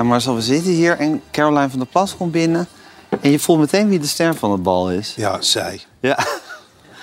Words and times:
Ja, 0.00 0.06
Marcel, 0.06 0.34
we 0.34 0.42
zitten 0.42 0.72
hier 0.72 0.98
en 0.98 1.22
Caroline 1.30 1.70
van 1.70 1.78
der 1.78 1.88
Plas 1.88 2.16
komt 2.16 2.32
binnen. 2.32 2.66
En 3.20 3.30
je 3.30 3.38
voelt 3.38 3.58
meteen 3.58 3.88
wie 3.88 3.98
de 3.98 4.06
ster 4.06 4.34
van 4.34 4.50
het 4.52 4.62
bal 4.62 4.90
is. 4.90 5.14
Ja, 5.16 5.40
zij. 5.40 5.80
Ja. 6.00 6.18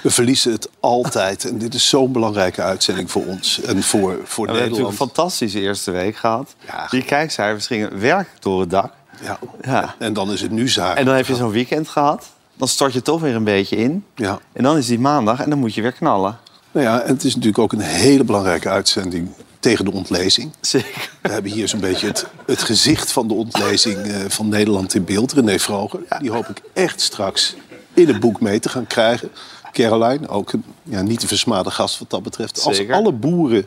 We 0.04 0.09
verliezen 0.09 0.51
het 0.51 0.70
altijd. 0.80 1.46
En 1.46 1.58
dit 1.58 1.74
is 1.74 1.90
zo'n 1.90 2.12
belangrijke 2.12 2.62
uitzending 2.62 3.12
voor 3.12 3.25
ons 3.25 3.62
en 3.62 3.83
voor, 3.83 4.20
voor 4.24 4.46
We 4.46 4.52
hebben 4.52 4.70
natuurlijk 4.70 4.90
een 5.00 5.08
fantastische 5.08 5.60
eerste 5.60 5.92
week 5.92 6.16
gehad. 6.16 6.56
Ja. 6.66 6.88
Die 6.90 7.04
kijkcijfers 7.04 7.68
gingen 7.68 8.00
werkelijk 8.00 8.41
door 8.41 8.60
het 8.60 8.70
dak. 8.70 8.94
Ja. 9.21 9.39
Ja. 9.61 9.95
En 10.00 10.14
dan 10.14 10.32
is 10.32 10.41
het 10.41 10.52
nu 10.52 10.68
zaak. 10.68 10.98
En 10.98 11.05
dan 11.05 11.16
heb 11.16 11.25
je 11.25 11.36
zo'n 11.36 11.52
weekend 11.52 11.88
gehad. 11.88 12.25
Dan 12.55 12.68
stort 12.68 12.93
je 12.93 13.02
toch 13.02 13.21
weer 13.21 13.36
een 13.36 13.43
beetje 13.43 13.75
in. 13.75 14.05
Ja. 14.16 14.39
En 14.54 14.64
dan 14.64 14.77
is 14.77 14.88
die 14.88 15.00
maandag 15.00 15.39
en 15.39 15.50
dan 15.50 15.59
moet 15.59 15.73
je 15.73 15.82
weer 15.82 15.91
knallen. 15.91 16.38
Nou 16.71 16.86
ja, 16.86 17.02
en 17.02 17.14
het 17.14 17.23
is 17.23 17.36
natuurlijk 17.36 17.59
ook 17.59 17.71
een 17.71 17.79
hele 17.79 18.23
belangrijke 18.23 18.70
uitzending 18.70 19.29
tegen 19.68 19.86
de 19.86 19.92
ontlezing. 19.92 20.52
Zeker. 20.62 21.10
We 21.22 21.30
hebben 21.30 21.52
hier 21.52 21.68
zo'n 21.68 21.80
beetje 21.80 22.08
het, 22.08 22.26
het 22.46 22.64
gezicht 22.64 23.12
van 23.12 23.28
de 23.28 23.34
ontlezing 23.34 23.98
eh, 23.98 24.16
van 24.28 24.50
Nederland 24.50 24.94
in 24.94 25.06
beeld. 25.06 25.34
René 25.34 25.60
Vroger. 25.60 26.00
Die 26.20 26.32
hoop 26.32 26.48
ik 26.48 26.62
echt 26.74 27.02
straks 27.02 27.56
in 27.94 28.08
het 28.08 28.20
boek 28.20 28.42
mee 28.42 28.60
te 28.60 28.70
gaan 28.70 28.88
krijgen. 28.88 29.32
Caroline, 29.72 30.28
ook 30.28 30.54
een 30.54 30.64
ja, 30.84 31.02
niet 31.02 31.20
te 31.20 31.28
versmade 31.28 31.72
gast 31.72 32.00
wat 32.00 32.09
dat 32.09 32.23
betreft. 32.23 32.63
Als 32.63 32.89
alle 32.89 33.11
boeren 33.11 33.66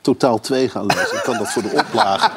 totaal 0.00 0.40
2 0.40 0.68
gaan 0.68 0.86
lezen, 0.86 1.20
kan 1.22 1.38
dat 1.38 1.52
voor 1.52 1.62
de 1.62 1.72
oplage 1.72 2.30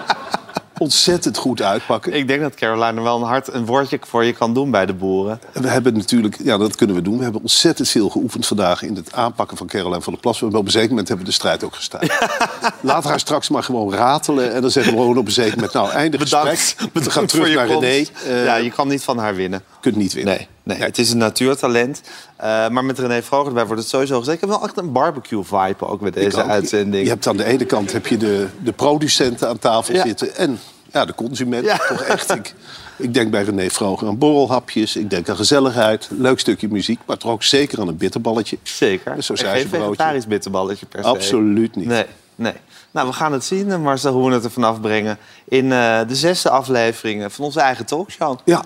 ontzettend 0.77 1.37
goed 1.37 1.61
uitpakken. 1.61 2.13
Ik 2.13 2.27
denk 2.27 2.41
dat 2.41 2.55
Caroline 2.55 2.97
er 2.97 3.03
wel 3.03 3.15
een 3.15 3.27
hard 3.27 3.53
een 3.53 3.65
woordje 3.65 3.99
voor 4.01 4.23
je 4.23 4.33
kan 4.33 4.53
doen 4.53 4.71
bij 4.71 4.85
de 4.85 4.93
boeren. 4.93 5.39
En 5.53 5.61
we 5.61 5.67
hebben 5.67 5.93
natuurlijk, 5.93 6.37
ja, 6.43 6.57
dat 6.57 6.75
kunnen 6.75 6.95
we 6.95 7.01
doen. 7.01 7.17
We 7.17 7.23
hebben 7.23 7.41
ontzettend 7.41 7.89
veel 7.89 8.09
geoefend 8.09 8.47
vandaag 8.47 8.81
in 8.81 8.95
het 8.95 9.13
aanpakken 9.13 9.57
van 9.57 9.67
Caroline 9.67 10.01
van 10.01 10.13
der 10.13 10.21
Plas. 10.21 10.39
Hebben 10.39 10.59
op 10.59 10.65
een 10.65 10.71
zeker 10.71 10.89
moment 10.89 11.07
hebben 11.07 11.25
we 11.25 11.31
de 11.31 11.37
strijd 11.37 11.63
ook 11.63 11.75
gestaan. 11.75 12.01
Laat 12.81 13.03
haar 13.03 13.19
straks 13.19 13.49
maar 13.49 13.63
gewoon 13.63 13.93
ratelen. 13.93 14.53
En 14.53 14.61
dan 14.61 14.71
zeggen 14.71 14.93
we 14.93 14.99
gewoon 14.99 15.17
op 15.17 15.25
een 15.25 15.31
zeker 15.31 15.55
moment, 15.55 15.73
nou, 15.73 15.89
einde 15.89 16.19
gesprek. 16.19 16.75
We 16.93 17.11
gaan 17.11 17.25
terug 17.25 17.55
naar 17.55 17.67
René. 17.67 18.05
Eh, 18.25 18.45
ja, 18.45 18.55
je 18.55 18.71
kan 18.71 18.87
niet 18.87 19.03
van 19.03 19.17
haar 19.17 19.35
winnen. 19.35 19.63
Kunt 19.91 19.95
niet 20.03 20.13
winnen. 20.13 20.35
Nee, 20.35 20.47
nee, 20.63 20.77
het 20.87 20.97
is 20.97 21.11
een 21.11 21.17
natuurtalent. 21.17 22.01
Eh, 22.37 22.69
maar 22.69 22.85
met 22.85 22.99
René 22.99 23.21
Vroger 23.21 23.47
erbij 23.47 23.65
wordt 23.65 23.81
het 23.81 23.89
sowieso 23.89 24.17
gezegd. 24.17 24.35
Ik 24.35 24.41
heb 24.41 24.49
wel 24.49 24.63
echt 24.63 24.77
een 24.77 24.91
barbecue-vibe 24.91 25.87
ook 25.87 26.01
met 26.01 26.13
deze 26.13 26.43
ook. 26.43 26.49
uitzending. 26.49 27.03
Je 27.03 27.09
hebt 27.09 27.27
aan 27.27 27.37
de 27.37 27.43
ene 27.43 27.65
kant 27.65 27.91
heb 27.91 28.07
je 28.07 28.17
de, 28.17 28.47
de 28.63 28.71
producenten 28.71 29.47
aan 29.47 29.59
tafel 29.59 29.93
Ja. 29.93 30.01
zitten. 30.05 30.35
En 30.35 30.59
ja, 30.91 31.05
de 31.05 31.15
consument. 31.15 31.65
Ja. 31.65 31.77
Toch 31.89 32.01
echt. 32.01 32.35
Ik, 32.35 32.53
ik 32.97 33.13
denk 33.13 33.31
bij 33.31 33.43
René 33.43 33.69
Vroger 33.69 34.07
aan 34.07 34.17
borrelhapjes. 34.17 34.95
Ik 34.95 35.09
denk 35.09 35.29
aan 35.29 35.35
gezelligheid. 35.35 36.07
Leuk 36.11 36.39
stukje 36.39 36.67
muziek. 36.67 36.99
Maar 37.05 37.17
toch 37.17 37.31
ook 37.31 37.43
zeker 37.43 37.79
aan 37.79 37.87
een 37.87 37.97
bitterballetje. 37.97 38.57
Zeker. 38.63 39.11
Een 39.11 39.37
En 39.37 39.37
geen 39.37 39.67
vegetarisch 39.67 40.27
bitterballetje 40.27 40.85
per 40.85 41.03
se. 41.03 41.09
Absoluut 41.09 41.75
niet. 41.75 41.87
Nee, 41.87 42.05
nee. 42.35 42.53
Nou, 42.95 43.07
we 43.07 43.13
gaan 43.13 43.31
het 43.31 43.43
zien, 43.43 43.71
eh, 43.71 43.77
Marcel, 43.77 44.13
hoe 44.13 44.27
we 44.27 44.33
het 44.33 44.43
er 44.43 44.51
vanaf 44.51 44.81
brengen... 44.81 45.17
in 45.47 45.71
eh, 45.71 45.99
de 46.07 46.15
zesde 46.15 46.49
aflevering 46.49 47.23
eh, 47.23 47.29
van 47.29 47.45
onze 47.45 47.59
eigen 47.59 47.85
talkshow. 47.85 48.39
Ja, 48.45 48.61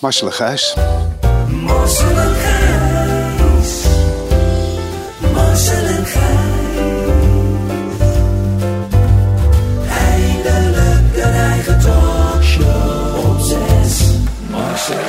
Marcel 0.00 0.26
en 0.26 0.32
Gijs. 0.32 0.76
Marcel 1.48 2.08
en 2.08 2.34
Gijs. 2.34 3.84
Marcel 5.32 5.84
en 5.84 6.06
Gijs. 6.06 7.30
Eindelijk 9.88 11.16
een 11.26 11.34
eigen 11.34 11.80
talkshow 11.80 13.30
op 13.30 13.40
zes. 13.40 14.10
Marcel 14.50 14.94
en 14.94 15.00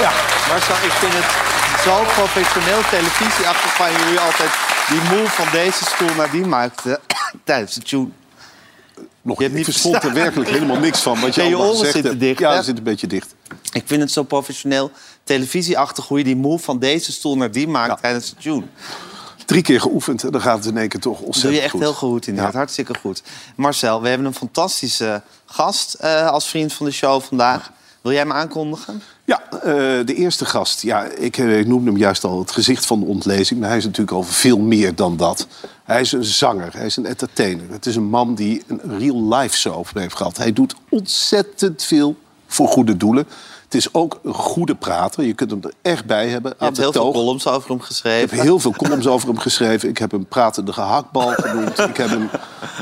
Ja, 0.00 0.10
Marcel, 0.48 0.74
ik 0.74 0.92
vind 0.92 1.12
het 1.12 1.59
zo 1.84 2.02
professioneel 2.04 2.80
televisieachtig 2.90 3.74
van 3.74 3.92
jullie 3.92 4.18
altijd... 4.18 4.50
die 4.88 5.00
move 5.00 5.30
van 5.30 5.46
deze 5.52 5.84
stoel 5.84 6.14
naar 6.16 6.30
die 6.30 6.46
maakte 6.46 7.00
tijdens 7.44 7.74
de 7.74 7.80
tune. 7.82 8.08
Nog, 9.22 9.36
Je 9.36 9.42
hebt 9.42 9.56
ik 9.58 9.64
niet 9.64 9.64
verstond 9.64 10.02
er 10.04 10.12
werkelijk 10.12 10.50
helemaal 10.50 10.78
niks 10.78 11.00
van. 11.00 11.20
Wat 11.20 11.34
je 11.34 11.40
Nee, 11.40 11.50
je 11.50 11.58
oren 11.58 11.92
zitten 11.92 12.18
dicht, 12.18 12.38
Ja, 12.38 12.50
ze 12.50 12.56
zitten 12.56 12.76
een 12.76 12.90
beetje 12.90 13.06
dicht. 13.06 13.34
Ik 13.72 13.82
vind 13.86 14.00
het 14.00 14.12
zo 14.12 14.22
professioneel 14.22 14.90
televisieachtig 15.24 16.06
hoe 16.08 16.18
je 16.18 16.24
die 16.24 16.36
move 16.36 16.64
van 16.64 16.78
deze 16.78 17.12
stoel 17.12 17.36
naar 17.36 17.50
die 17.50 17.68
maakt 17.68 17.88
Ja. 17.88 17.96
tijdens 17.96 18.30
de 18.30 18.36
tune. 18.36 18.62
Drie 19.46 19.62
keer 19.62 19.80
geoefend 19.80 20.24
en 20.24 20.30
dan 20.30 20.40
gaat 20.40 20.56
het 20.56 20.66
in 20.66 20.78
één 20.78 20.88
keer 20.88 21.00
toch 21.00 21.20
ontzettend 21.20 21.42
doe 21.42 21.52
je 21.52 21.60
echt 21.60 21.70
goed. 21.70 21.80
heel 21.80 21.92
geroutineerd. 21.94 22.52
Ja. 22.52 22.58
Hartstikke 22.58 22.94
goed. 23.00 23.22
Marcel, 23.54 24.02
we 24.02 24.08
hebben 24.08 24.26
een 24.26 24.34
fantastische 24.34 25.22
gast 25.46 25.94
eh, 25.94 26.30
als 26.30 26.48
vriend 26.48 26.72
van 26.72 26.86
de 26.86 26.92
show 26.92 27.22
vandaag. 27.22 27.70
Wil 28.00 28.12
jij 28.12 28.20
hem 28.20 28.32
aankondigen? 28.32 29.02
Ja, 29.24 29.50
eh, 29.50 29.62
de 30.06 30.14
eerste 30.14 30.44
gast. 30.44 30.82
Ja, 30.82 31.04
ik, 31.04 31.38
eh, 31.38 31.58
ik 31.58 31.66
noemde 31.66 31.90
hem 31.90 31.98
juist 31.98 32.24
al 32.24 32.38
het 32.38 32.50
gezicht 32.50 32.86
van 32.86 33.00
de 33.00 33.06
ontlezing. 33.06 33.60
Maar 33.60 33.68
hij 33.68 33.78
is 33.78 33.84
natuurlijk 33.84 34.16
al 34.16 34.22
veel 34.22 34.58
meer 34.58 34.94
dan 34.94 35.16
dat. 35.16 35.46
Hij 35.84 36.00
is 36.00 36.12
een 36.12 36.24
zanger, 36.24 36.72
hij 36.72 36.86
is 36.86 36.96
een 36.96 37.06
entertainer. 37.06 37.70
Het 37.70 37.86
is 37.86 37.96
een 37.96 38.08
man 38.08 38.34
die 38.34 38.62
een 38.66 38.98
real 38.98 39.34
life 39.34 39.56
show 39.56 39.86
heeft 39.94 40.16
gehad. 40.16 40.36
Hij 40.36 40.52
doet 40.52 40.74
ontzettend 40.88 41.82
veel 41.82 42.16
voor 42.46 42.68
goede 42.68 42.96
doelen. 42.96 43.26
Het 43.70 43.78
is 43.78 43.94
ook 43.94 44.20
een 44.24 44.34
goede 44.34 44.74
prater. 44.74 45.24
Je 45.24 45.34
kunt 45.34 45.50
hem 45.50 45.60
er 45.62 45.72
echt 45.82 46.04
bij 46.04 46.28
hebben. 46.28 46.54
Je 46.58 46.64
hebt 46.64 46.76
heel 46.76 46.92
veel 46.92 47.12
columns 47.12 47.46
over 47.46 47.68
hem 47.68 47.76
Ik 47.78 47.84
geschreven. 47.84 48.36
heb 48.36 48.44
heel 48.46 48.58
veel 48.58 48.72
columns 48.72 49.06
over 49.06 49.28
hem 49.28 49.38
geschreven. 49.38 49.88
Ik 49.88 49.98
heb 49.98 50.10
hem 50.10 50.26
pratende 50.26 50.72
gehaktbal 50.72 51.32
genoemd. 51.36 51.78
Ik 51.78 51.96
heb 51.96 52.08
hem 52.08 52.30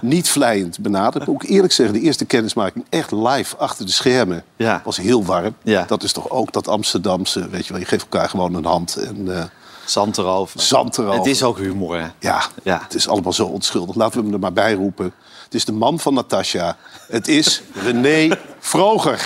niet 0.03 0.29
vlijend 0.29 0.79
benaderd. 0.81 1.23
Ik 1.23 1.29
moet 1.29 1.43
ook 1.43 1.51
eerlijk 1.51 1.73
zeggen, 1.73 1.95
de 1.95 2.01
eerste 2.01 2.25
kennismaking 2.25 2.85
echt 2.89 3.11
live 3.13 3.57
achter 3.57 3.87
de 3.87 3.93
schermen 3.93 4.45
Ja. 4.57 4.81
was 4.85 4.97
heel 4.97 5.25
warm. 5.25 5.55
Ja. 5.63 5.85
Dat 5.89 6.03
is 6.03 6.13
toch 6.13 6.31
ook 6.31 6.53
dat 6.53 6.69
Amsterdamse, 6.69 7.49
weet 7.49 7.67
je 7.67 7.73
wel. 7.73 7.81
Je 7.83 7.87
geeft 7.89 8.03
elkaar 8.03 8.29
gewoon 8.29 8.55
een 8.55 8.65
hand 8.65 8.97
en 8.97 9.37
eh, 9.39 9.43
Zand 9.85 10.19
erover. 10.19 10.61
zand 10.61 10.99
erover. 10.99 11.17
Het 11.19 11.27
is 11.27 11.43
ook 11.43 11.59
humor, 11.59 11.99
hè? 12.01 12.07
Ja, 12.19 12.43
Ja. 12.63 12.81
het 12.83 12.95
is 12.95 13.09
allemaal 13.09 13.33
zo 13.33 13.45
onschuldig. 13.45 13.95
Laten 13.97 14.19
we 14.19 14.25
hem 14.25 14.35
er 14.35 14.41
maar 14.41 14.53
bij 14.53 14.73
roepen. 14.75 15.13
Het 15.45 15.55
is 15.55 15.65
de 15.65 15.73
man 15.73 15.99
van 16.01 16.15
Natasja. 16.15 16.77
Het 17.09 17.29
is 17.29 17.63
René 17.85 18.39
Vroger. 18.59 19.23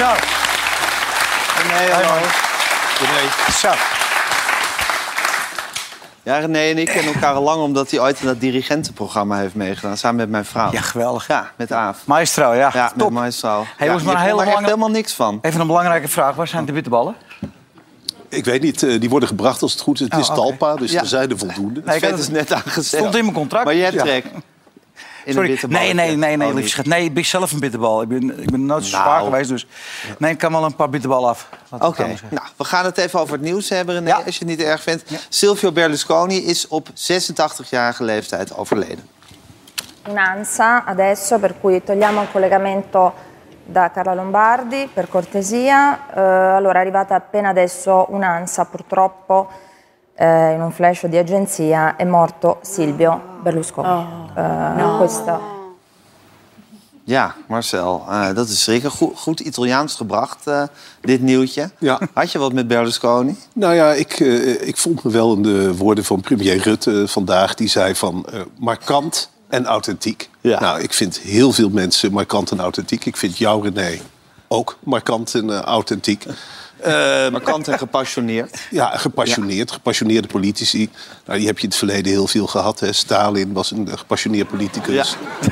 Zo, 0.00 0.06
Nee, 0.06 1.90
hallo. 1.90 2.20
René. 3.00 3.52
zo. 3.52 3.70
Ja, 6.22 6.38
René 6.38 6.58
en 6.58 6.78
ik 6.78 6.86
kennen 6.86 7.14
elkaar 7.14 7.34
al 7.34 7.42
lang 7.42 7.62
omdat 7.62 7.90
hij 7.90 8.00
ooit 8.00 8.20
in 8.20 8.26
dat 8.26 8.40
dirigentenprogramma 8.40 9.36
heeft 9.38 9.54
meegedaan. 9.54 9.96
Samen 9.96 10.16
met 10.16 10.28
mijn 10.30 10.44
vrouw. 10.44 10.72
Ja, 10.72 10.80
geweldig. 10.80 11.26
Ja, 11.26 11.50
met 11.56 11.72
Aaf. 11.72 11.98
Maestro, 12.06 12.54
ja. 12.54 12.70
Ja, 12.72 12.92
met. 12.94 13.10
Maestro. 13.10 13.64
Hey, 13.76 13.86
ja, 13.88 13.92
maar 14.04 14.14
er 14.14 14.20
echt 14.26 14.32
lange- 14.52 14.64
helemaal 14.64 14.90
niks 14.90 15.12
van. 15.12 15.38
Even 15.42 15.60
een 15.60 15.66
belangrijke 15.66 16.08
vraag. 16.08 16.34
Waar 16.34 16.48
zijn 16.48 16.64
de 16.64 16.72
bitterballen? 16.72 17.14
Ik 18.28 18.44
weet 18.44 18.62
niet, 18.62 18.82
eh, 18.82 19.00
die 19.00 19.10
worden 19.10 19.28
gebracht 19.28 19.62
als 19.62 19.72
het 19.72 19.80
goed 19.80 20.00
is. 20.00 20.06
Het 20.10 20.18
is 20.20 20.28
Oh, 20.28 20.36
oké. 20.38 20.56
Talpa, 20.56 20.76
dus 20.76 20.92
Ja. 20.92 21.00
er 21.00 21.06
zijn 21.06 21.30
er 21.30 21.38
voldoende. 21.38 21.82
Nee, 21.84 22.00
had 22.00 22.18
is 22.18 22.24
het- 22.24 22.30
net 22.34 22.52
aangezet. 22.52 22.84
stond 23.00 23.16
in 23.16 23.22
mijn 23.24 23.34
contract. 23.36 23.64
Maar 23.64 23.74
je 23.74 23.82
hebt 23.82 23.94
Ja. 23.94 24.02
trek. 24.02 24.24
In 25.30 25.36
Sorry. 25.36 25.58
een. 25.62 25.70
Nee, 25.70 25.92
nee, 25.94 26.16
nee, 26.16 26.36
nee, 26.36 26.48
Oh, 26.48 26.54
lieve 26.54 26.60
niet. 26.60 26.68
schat. 26.70 26.86
Nee, 26.86 27.04
ik 27.04 27.14
ben 27.14 27.24
zelf 27.24 27.52
een 27.52 27.60
bitterbal. 27.60 28.02
Ik 28.02 28.08
ben, 28.08 28.42
ik 28.42 28.50
ben 28.50 28.66
nooit 28.66 28.84
zo 28.84 28.96
Nou. 28.96 29.08
zwaar 29.08 29.22
geweest, 29.24 29.48
dus... 29.48 29.66
Nee, 30.18 30.30
ik 30.32 30.38
kan 30.38 30.52
wel 30.52 30.64
een 30.64 30.74
paar 30.76 30.88
bitterballen 30.90 31.28
af. 31.28 31.48
Oké, 31.70 32.06
nou, 32.06 32.46
we 32.56 32.64
gaan 32.64 32.84
het 32.84 32.98
even 32.98 33.20
over 33.20 33.32
het 33.34 33.42
nieuws 33.42 33.68
hebben, 33.68 33.94
René, 33.94 34.08
Ja. 34.08 34.16
als 34.16 34.38
je 34.38 34.44
het 34.44 34.48
niet 34.58 34.66
erg 34.66 34.82
vindt. 34.82 35.04
Silvio 35.28 35.72
Berlusconi 35.72 36.36
is 36.46 36.68
op 36.68 36.88
86-jarige 36.94 38.04
leeftijd 38.04 38.56
overleden. 38.56 39.08
Un'ansa 40.08 40.84
adesso, 40.86 41.38
per 41.38 41.54
cui 41.60 41.82
togliamo 41.84 42.22
il 42.22 42.28
collegamento 42.32 43.14
da 43.64 43.90
Carla 43.90 44.14
Lombardi, 44.14 44.88
per 44.94 45.08
cortesia. 45.08 45.98
Eh, 46.14 46.20
allora, 46.56 46.78
è 46.78 46.80
arrivata 46.80 47.14
appena 47.14 47.48
adesso 47.50 48.06
un'ansa, 48.10 48.64
purtroppo, 48.64 49.48
eh, 50.20 50.52
in 50.52 50.60
un 50.60 50.70
flash 50.70 51.06
di 51.06 51.16
agenzia, 51.16 51.96
è 51.96 52.04
morto 52.04 52.58
Silvio 52.60 53.20
Berlusconi. 53.42 54.28
Eh, 54.34 54.96
questo 54.98 55.58
Ja, 57.04 57.34
Marcel, 57.48 58.02
eh, 58.08 58.34
dat 58.34 58.48
is 58.48 58.64
zeker 58.64 58.90
goed, 58.90 59.18
goed 59.18 59.40
Italiaans 59.40 59.94
gebracht, 59.94 60.46
eh, 60.46 60.62
dit 61.00 61.20
nieuwtje. 61.20 61.70
Ja. 61.78 62.00
Had 62.12 62.32
je 62.32 62.38
wat 62.38 62.52
met 62.52 62.68
Berlusconi? 62.68 63.36
Nou 63.54 63.74
ja, 63.74 63.92
ik, 63.92 64.20
eh, 64.20 64.68
ik 64.68 64.76
vond 64.76 65.04
me 65.04 65.10
wel 65.10 65.34
in 65.34 65.42
de 65.42 65.76
woorden 65.76 66.04
van 66.04 66.20
premier 66.20 66.56
Rutte 66.62 67.08
vandaag. 67.08 67.54
Die 67.54 67.68
zei 67.68 67.94
van 67.94 68.26
eh, 68.32 68.40
markant 68.58 69.30
en 69.48 69.66
authentiek. 69.66 70.30
Ja. 70.40 70.60
Nou, 70.60 70.80
ik 70.80 70.92
vind 70.92 71.18
heel 71.18 71.52
veel 71.52 71.70
mensen 71.70 72.12
markant 72.12 72.50
en 72.50 72.60
authentiek. 72.60 73.04
Ik 73.04 73.16
vind 73.16 73.38
jou, 73.38 73.70
René, 73.70 73.98
ook 74.48 74.78
markant 74.80 75.34
en 75.34 75.50
eh, 75.50 75.60
authentiek. 75.60 76.24
Eh, 76.82 77.30
Markant 77.30 77.68
en 77.68 77.78
gepassioneerd. 77.78 78.58
ja, 78.70 78.96
gepassioneerd. 78.96 79.70
Gepassioneerde 79.70 80.28
politici. 80.28 80.90
Nou, 81.26 81.38
die 81.38 81.46
heb 81.46 81.56
je 81.56 81.62
in 81.62 81.68
het 81.68 81.78
verleden 81.78 82.12
heel 82.12 82.26
veel 82.26 82.46
gehad. 82.46 82.80
Hè. 82.80 82.92
Stalin 82.92 83.52
was 83.52 83.70
een 83.70 83.88
eh, 83.88 83.96
gepassioneerd 83.98 84.48
politicus. 84.48 85.16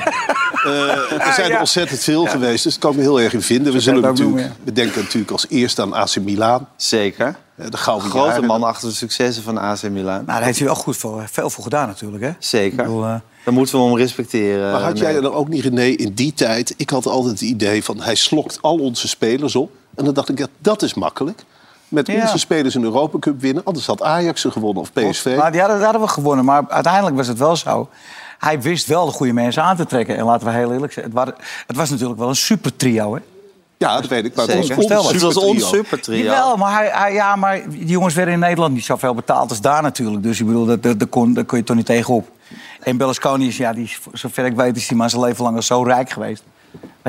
Eh, 0.65 1.27
er 1.27 1.33
zijn 1.33 1.51
er 1.51 1.59
ontzettend 1.59 1.99
veel 1.99 2.25
geweest, 2.25 2.63
dus 2.63 2.71
daar 2.73 2.81
kan 2.81 2.91
ik 2.91 2.97
me 2.97 3.01
heel 3.03 3.21
erg 3.21 3.33
in 3.33 3.41
vinden. 3.41 3.73
We 3.73 3.79
zullen 3.79 4.01
natuurlijk, 4.01 4.49
we 4.63 4.71
denken 4.71 5.01
natuurlijk 5.01 5.31
als 5.31 5.45
eerste 5.49 5.81
aan 5.81 5.93
AC 5.93 6.15
Milan. 6.19 6.67
Zeker. 6.75 7.35
eh, 7.55 7.65
De 7.69 7.77
gouden 7.77 8.09
Grote 8.09 8.27
jaren. 8.29 8.45
man 8.45 8.63
achter 8.63 8.89
de 8.89 8.95
successen 8.95 9.43
van 9.43 9.57
AC 9.57 9.81
Milan. 9.83 10.03
Nou, 10.13 10.25
daar 10.25 10.43
heeft 10.43 10.57
hij 10.57 10.67
wel 10.67 10.75
goed 10.75 10.97
voor, 10.97 11.23
veel 11.31 11.49
voor 11.49 11.63
gedaan 11.63 11.87
natuurlijk, 11.87 12.23
hè? 12.23 12.31
Zeker. 12.39 12.79
Ik 12.79 12.85
bedoel, 12.85 13.05
eh, 13.39 13.45
Daar 13.45 13.53
moeten 13.53 13.79
we 13.79 13.85
hem 13.85 13.97
respecteren. 13.97 14.71
Maar 14.71 14.81
had 14.81 14.99
René. 14.99 15.09
jij 15.11 15.21
dan 15.21 15.33
ook 15.33 15.47
niet, 15.47 15.63
René, 15.63 15.83
in 15.85 16.13
die 16.13 16.33
tijd... 16.33 16.73
Ik 16.77 16.89
had 16.89 17.05
altijd 17.05 17.31
het 17.39 17.41
idee 17.49 17.83
van, 17.83 18.01
hij 18.01 18.15
slokt 18.15 18.57
al 18.61 18.77
onze 18.77 19.07
spelers 19.07 19.55
op. 19.55 19.71
En 19.95 20.05
dan 20.05 20.13
dacht 20.13 20.29
ik, 20.29 20.37
ja, 20.37 20.47
dat 20.57 20.81
is 20.81 20.93
makkelijk. 20.93 21.43
met 21.87 22.07
Ja. 22.07 22.21
onze 22.21 22.37
spelers 22.37 22.75
een 22.75 22.83
Europa 22.83 23.19
Cup 23.19 23.41
winnen. 23.41 23.63
Anders 23.63 23.85
had 23.85 24.01
Ajax 24.03 24.41
ze 24.41 24.51
gewonnen 24.51 24.81
of 24.81 24.93
PSV. 24.93 25.35
Maar 25.37 25.51
die 25.51 25.59
hadden, 25.59 25.77
die 25.77 25.85
hadden 25.85 26.03
we 26.05 26.07
gewonnen. 26.13 26.45
Maar 26.45 26.63
uiteindelijk 26.67 27.15
was 27.15 27.27
het 27.27 27.37
wel 27.37 27.55
zo. 27.55 27.89
Hij 28.39 28.61
wist 28.61 28.87
wel 28.87 29.05
de 29.05 29.11
goede 29.11 29.33
mensen 29.33 29.63
aan 29.63 29.75
te 29.75 29.85
trekken. 29.85 30.17
En 30.17 30.25
laten 30.25 30.47
we 30.47 30.53
heel 30.53 30.71
eerlijk 30.73 30.93
zijn. 30.93 31.05
Het, 31.05 31.13
waren- 31.13 31.35
het 31.67 31.75
was 31.75 31.89
natuurlijk 31.89 32.19
wel 32.19 32.29
een 32.29 32.35
super 32.35 32.75
trio, 32.75 33.15
hè? 33.15 33.21
Ja, 33.79 33.95
dat 34.01 34.07
weet 34.09 34.25
ik. 34.25 34.35
Maar 34.35 34.45
Zeker. 34.45 34.59
ons 34.77 35.11
Het 35.11 35.21
was 35.21 35.35
ons 35.37 35.43
supertrio. 35.43 35.67
supertrio. 35.67 36.23
Jawel, 36.23 36.57
maar, 36.57 36.73
hij, 36.73 36.89
hij- 36.93 37.13
ja, 37.13 37.35
maar 37.35 37.69
die 37.69 37.85
jongens 37.85 38.13
werden 38.13 38.33
in 38.33 38.39
Nederland 38.39 38.73
niet 38.73 38.83
zoveel 38.85 39.13
betaald 39.13 39.49
als 39.49 39.61
daar 39.61 39.81
natuurlijk. 39.81 40.23
Dus 40.23 40.39
ik 40.39 40.45
bedoel, 40.45 40.65
dat, 40.65 40.83
dat, 40.83 40.99
dat 40.99 41.09
kon, 41.09 41.33
daar 41.33 41.43
kon 41.43 41.57
je 41.57 41.63
toch 41.63 41.75
niet 41.75 41.85
tegenop. 41.85 42.29
En 42.79 42.97
Berlusconi 42.97 43.47
is, 43.47 43.57
ja, 43.57 43.73
die, 43.73 43.83
is, 43.83 43.99
zover 44.13 44.45
ik 44.45 44.55
weet, 44.55 44.75
is 44.77 44.87
die 44.87 44.97
maar 44.97 45.09
zijn 45.09 45.21
leven 45.21 45.43
lang 45.43 45.55
al 45.55 45.61
zo 45.61 45.83
rijk 45.83 46.09
geweest. 46.09 46.43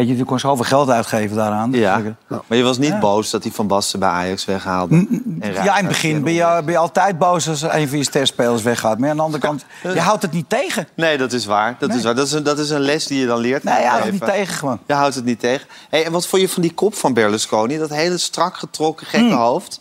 Weet 0.01 0.09
je, 0.09 0.15
die 0.17 0.25
kon 0.25 0.39
zoveel 0.39 0.65
geld 0.65 0.91
uitgeven 0.91 1.37
daaraan. 1.37 1.73
Ja, 1.73 1.97
Dus 2.01 2.39
maar 2.47 2.59
je 2.59 2.65
was 2.65 2.79
niet 2.79 2.89
Ja. 2.89 2.99
boos 2.99 3.31
dat 3.31 3.43
hij 3.43 3.53
Van 3.53 3.67
Basten 3.67 3.99
bij 3.99 4.09
Ajax 4.09 4.45
weghaalde. 4.45 4.95
En 5.41 5.53
Ja, 5.53 5.63
in 5.77 5.85
het 5.85 5.89
begin 5.89 6.23
ben 6.23 6.33
je, 6.33 6.61
ben 6.65 6.73
je 6.73 6.79
altijd 6.79 7.19
boos 7.19 7.49
als 7.49 7.63
een 7.63 7.89
van 7.89 7.99
je 7.99 8.05
sterspelers 8.05 8.63
weggaat. 8.63 8.99
Maar 8.99 9.11
aan 9.11 9.17
de 9.17 9.23
andere 9.23 9.43
kant, 9.43 9.65
je 9.83 10.01
houdt 10.01 10.23
het 10.23 10.33
niet 10.33 10.49
tegen. 10.49 10.89
Nee, 10.95 11.19
dat 11.19 11.33
is 11.33 11.47
waar. 11.47 11.77
Dat, 11.79 11.89
Nee. 11.89 11.99
is, 11.99 12.05
waar. 12.05 12.15
Dat, 12.15 12.27
is, 12.27 12.33
een, 12.33 12.43
dat 12.43 12.59
is 12.59 12.71
een 12.71 12.81
les 12.81 13.07
die 13.07 13.21
je 13.21 13.27
dan 13.27 13.39
leert. 13.39 13.65
Nee, 13.65 13.81
je 13.83 13.87
houdt 13.87 14.03
het 14.05 14.13
niet 14.13 14.25
tegen 14.25 14.55
gewoon. 14.55 14.79
Je 14.87 14.93
houdt 14.95 15.15
het 15.15 15.25
niet 15.25 15.41
tegen. 15.41 15.67
Hey, 15.91 16.05
en 16.05 16.13
wat 16.13 16.27
vond 16.27 16.43
je 16.43 16.49
van 16.49 16.63
die 16.63 16.73
kop 16.75 16.95
van 16.95 17.13
Berlusconi? 17.15 17.79
Dat 17.79 17.91
hele 17.91 18.19
strak 18.19 18.57
getrokken, 18.57 19.07
gekke 19.07 19.27
Hmm. 19.27 19.37
hoofd. 19.37 19.81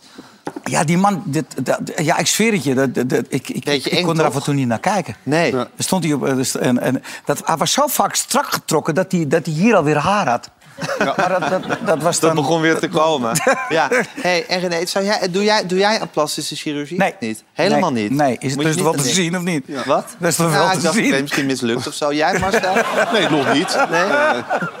Ja, 0.64 0.84
die 0.84 0.98
man, 0.98 1.22
dit, 1.26 1.66
dat- 1.66 1.80
ja, 1.96 2.18
ik 2.18 2.26
zweer 2.26 2.52
het 2.52 2.64
je. 2.64 2.74
Dat, 2.74 2.94
dat, 2.94 3.24
ik, 3.28 3.48
ik, 3.48 3.64
Beetje 3.64 3.90
ik 3.90 3.96
eng, 3.98 4.04
kon 4.04 4.18
er 4.18 4.24
af 4.24 4.34
en 4.34 4.42
toe 4.42 4.54
niet 4.54 4.66
naar 4.66 4.80
kijken. 4.80 5.16
Nee. 5.22 5.52
Er 5.56 5.68
stond 5.76 6.04
hij 6.04 6.12
op. 6.12 6.26
eh, 6.26 6.62
En, 6.66 6.78
en, 6.80 7.02
dat, 7.24 7.42
hij 7.44 7.56
was 7.56 7.72
zo 7.72 7.86
vaak 7.86 8.14
strak 8.14 8.52
getrokken 8.52 8.94
dat 8.94 9.12
hij, 9.12 9.26
dat 9.26 9.46
hij 9.46 9.54
hier 9.54 9.76
alweer 9.76 9.96
haar 9.98 10.28
had. 10.28 10.50
Maar 10.98 11.28
dat, 11.40 11.50
dat, 11.50 11.62
dat 11.86 12.02
was 12.02 12.20
Dat 12.20 12.34
dan... 12.34 12.42
begon 12.44 12.60
weer 12.60 12.78
te 12.78 12.88
komen. 12.88 13.32
ja. 13.68 13.88
Hey, 14.20 14.46
en 14.46 14.60
René, 14.60 14.86
zou 14.86 15.04
jij, 15.04 15.28
doe, 15.30 15.44
jij, 15.44 15.66
doe 15.66 15.78
jij 15.78 16.00
aan 16.00 16.10
plastische 16.10 16.56
chirurgie? 16.56 16.98
Nee. 16.98 17.14
Niet? 17.20 17.42
Helemaal 17.52 17.92
Nee, 17.92 18.02
niet? 18.08 18.18
Nee, 18.18 18.36
is 18.38 18.52
het 18.52 18.54
Moet 18.54 18.60
je 18.62 18.66
dus 18.66 18.74
niet 18.74 18.84
wel 18.84 18.92
te 18.94 19.08
zien 19.08 19.36
of 19.36 19.42
niet? 19.42 19.64
Wat? 19.86 20.06
Dat 20.18 20.28
is 20.30 20.36
toch 20.36 20.52
Ja, 20.52 20.58
wel 20.58 20.72
ik 20.72 20.78
te 20.78 20.92
zien? 20.92 21.14
ik 21.14 21.20
misschien 21.20 21.46
mislukt 21.46 21.86
of 21.86 21.94
zo. 21.94 22.12
Jij, 22.12 22.38
Marcel? 22.38 22.74
Nee, 23.12 23.28
nog 23.28 23.52
niet. 23.52 23.76
Nee? 23.90 24.04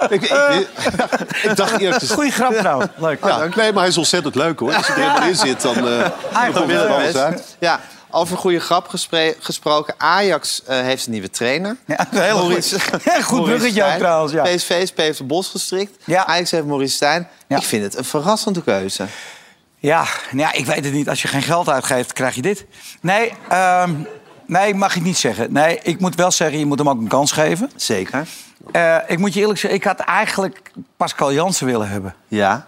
Ik, 0.08 0.22
ik, 0.22 0.68
ik 1.42 1.56
dacht 1.56 1.78
eerst... 1.80 2.12
Goeie 2.12 2.30
grap 2.30 2.52
trouwens. 2.54 2.90
Leuk. 2.96 3.24
Ja, 3.24 3.38
nee, 3.56 3.72
maar 3.72 3.80
hij 3.80 3.88
is 3.88 3.98
ontzettend 3.98 4.34
leuk 4.34 4.58
hoor. 4.58 4.74
Als 4.74 4.86
hij 4.86 4.96
er 4.96 5.02
helemaal 5.02 5.28
in 5.28 5.36
zit, 5.36 5.60
dan... 5.62 5.76
eh 5.76 5.82
dan 6.32 6.52
komt 6.52 6.70
er 6.70 6.86
alles 6.88 7.16
uit. 7.16 7.56
Ja, 7.58 7.80
over 8.10 8.36
goede 8.36 8.60
grap 8.60 8.88
gesproken. 9.40 9.94
Ajax 9.98 10.62
eh, 10.64 10.80
heeft 10.80 11.06
een 11.06 11.12
nieuwe 11.12 11.30
trainer. 11.30 11.76
Ja, 11.86 12.06
een 12.10 12.20
hele 12.20 12.34
Maurice- 12.34 12.80
goed, 12.90 13.02
ja, 13.04 13.22
goed 13.22 13.44
bruggetje 13.44 13.84
ook 13.84 13.98
trouwens. 13.98 14.32
Ja. 14.32 14.42
PSV 14.42 14.70
is 14.70 14.92
Peter 14.92 15.26
Bos 15.26 15.48
gestrikt. 15.48 15.96
Ja. 16.04 16.26
Ajax 16.26 16.50
heeft 16.50 16.64
Maurice 16.66 16.94
Stijn. 16.94 17.28
Ik 17.48 17.62
vind 17.62 17.82
het 17.82 17.96
een 17.96 18.04
verrassende 18.04 18.62
keuze. 18.62 19.06
Ja, 19.78 20.04
nou 20.30 20.38
ja, 20.48 20.52
ik 20.52 20.66
weet 20.66 20.84
het 20.84 20.92
niet. 20.92 21.08
Als 21.08 21.22
je 21.22 21.28
geen 21.28 21.42
geld 21.42 21.68
uitgeeft, 21.68 22.12
krijg 22.12 22.34
je 22.34 22.42
dit. 22.42 22.66
Nee, 23.00 23.32
ehm, 23.48 23.90
nee, 24.46 24.74
mag 24.74 24.96
ik 24.96 25.02
niet 25.02 25.18
zeggen. 25.18 25.52
Nee, 25.52 25.78
ik 25.82 26.00
moet 26.00 26.14
wel 26.14 26.30
zeggen, 26.30 26.58
je 26.58 26.66
moet 26.66 26.78
hem 26.78 26.88
ook 26.88 27.00
een 27.00 27.08
kans 27.08 27.32
geven. 27.32 27.70
Zeker. 27.76 28.26
Eh, 28.72 28.96
ik 29.06 29.18
moet 29.18 29.34
je 29.34 29.40
eerlijk 29.40 29.58
zeggen, 29.58 29.78
ik 29.80 29.84
had 29.86 30.00
eigenlijk 30.00 30.70
Pascal 30.96 31.32
Jansen 31.32 31.66
willen 31.66 31.88
hebben. 31.88 32.14
Ja, 32.28 32.66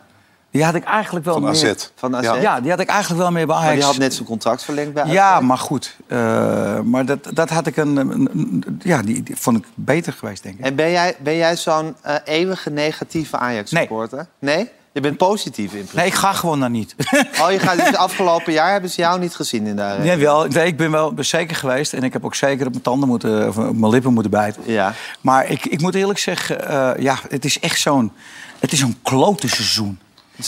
Die 0.52 0.64
had 0.64 0.74
ik 0.74 0.84
eigenlijk 0.84 1.24
wel 1.24 1.34
Van 1.34 1.42
meer... 1.42 1.50
AZ. 1.52 1.72
van 1.94 2.16
AZ. 2.16 2.24
Ja. 2.24 2.34
Ja, 2.34 2.60
die 2.60 2.70
had 2.70 2.80
ik 2.80 2.88
eigenlijk 2.88 3.20
wel 3.22 3.30
meer 3.30 3.46
bij 3.46 3.54
maar 3.56 3.64
Ajax. 3.64 3.78
die 3.78 3.86
had 3.86 3.96
net 3.98 4.14
zijn 4.14 4.26
contract 4.26 4.62
verlengd 4.64 4.92
bij 4.94 5.06
Ja, 5.06 5.30
AZ. 5.32 5.44
maar 5.44 5.58
goed. 5.58 5.96
Eh, 6.06 6.80
maar 6.80 7.06
dat, 7.06 7.28
dat 7.32 7.50
had 7.50 7.66
ik 7.66 7.76
een... 7.76 7.96
een- 7.96 8.28
een- 8.32 8.80
ja, 8.82 9.02
die, 9.02 9.22
die 9.22 9.36
vond 9.36 9.56
ik 9.56 9.64
beter 9.74 10.12
geweest, 10.12 10.42
denk 10.42 10.58
ik. 10.58 10.64
En 10.64 10.74
ben 10.74 10.90
jij, 10.90 11.16
ben 11.22 11.36
jij 11.36 11.56
zo'n 11.56 11.94
eh, 12.00 12.14
eeuwige 12.24 12.70
negatieve 12.70 13.36
Ajax-supporter? 13.36 14.26
Nee. 14.38 14.70
Je 14.92 15.00
bent 15.00 15.16
positief 15.16 15.64
in 15.64 15.68
principe. 15.70 15.96
Nee, 15.96 16.06
ik 16.06 16.14
ga 16.14 16.32
gewoon 16.32 16.60
daar 16.60 16.70
niet. 16.70 16.94
Oh, 17.40 17.50
je 17.50 17.58
gaat, 17.58 17.82
het 17.86 17.96
afgelopen 17.96 18.52
jaar 18.52 18.72
hebben 18.72 18.90
ze 18.90 19.00
jou 19.00 19.20
niet 19.20 19.34
gezien 19.34 19.66
in 19.66 19.80
arena. 19.80 20.04
Nee, 20.04 20.16
wel, 20.16 20.46
nee, 20.46 20.66
ik 20.66 20.76
ben 20.76 20.90
wel 20.90 21.12
zeker 21.16 21.56
geweest. 21.56 21.92
En 21.92 22.02
ik 22.02 22.12
heb 22.12 22.24
ook 22.24 22.34
zeker 22.34 22.66
op 22.66 22.72
mijn 22.72 22.84
tanden 22.84 23.08
moeten... 23.08 23.48
Of 23.48 23.56
op 23.58 23.76
mijn 23.76 23.92
lippen 23.92 24.12
moeten 24.12 24.30
bijten. 24.30 24.62
Ja. 24.66 24.94
Maar 25.20 25.46
ik, 25.50 25.66
ik 25.66 25.80
moet 25.80 25.94
eerlijk 25.94 26.18
zeggen... 26.18 26.68
eh, 26.68 27.02
ja, 27.02 27.16
het 27.28 27.44
is 27.44 27.58
echt 27.60 27.80
zo'n... 27.80 28.12
Het 28.58 28.72
is 28.72 28.78
zo'n 28.78 28.98
klote 29.02 29.48
seizoen. 29.48 29.98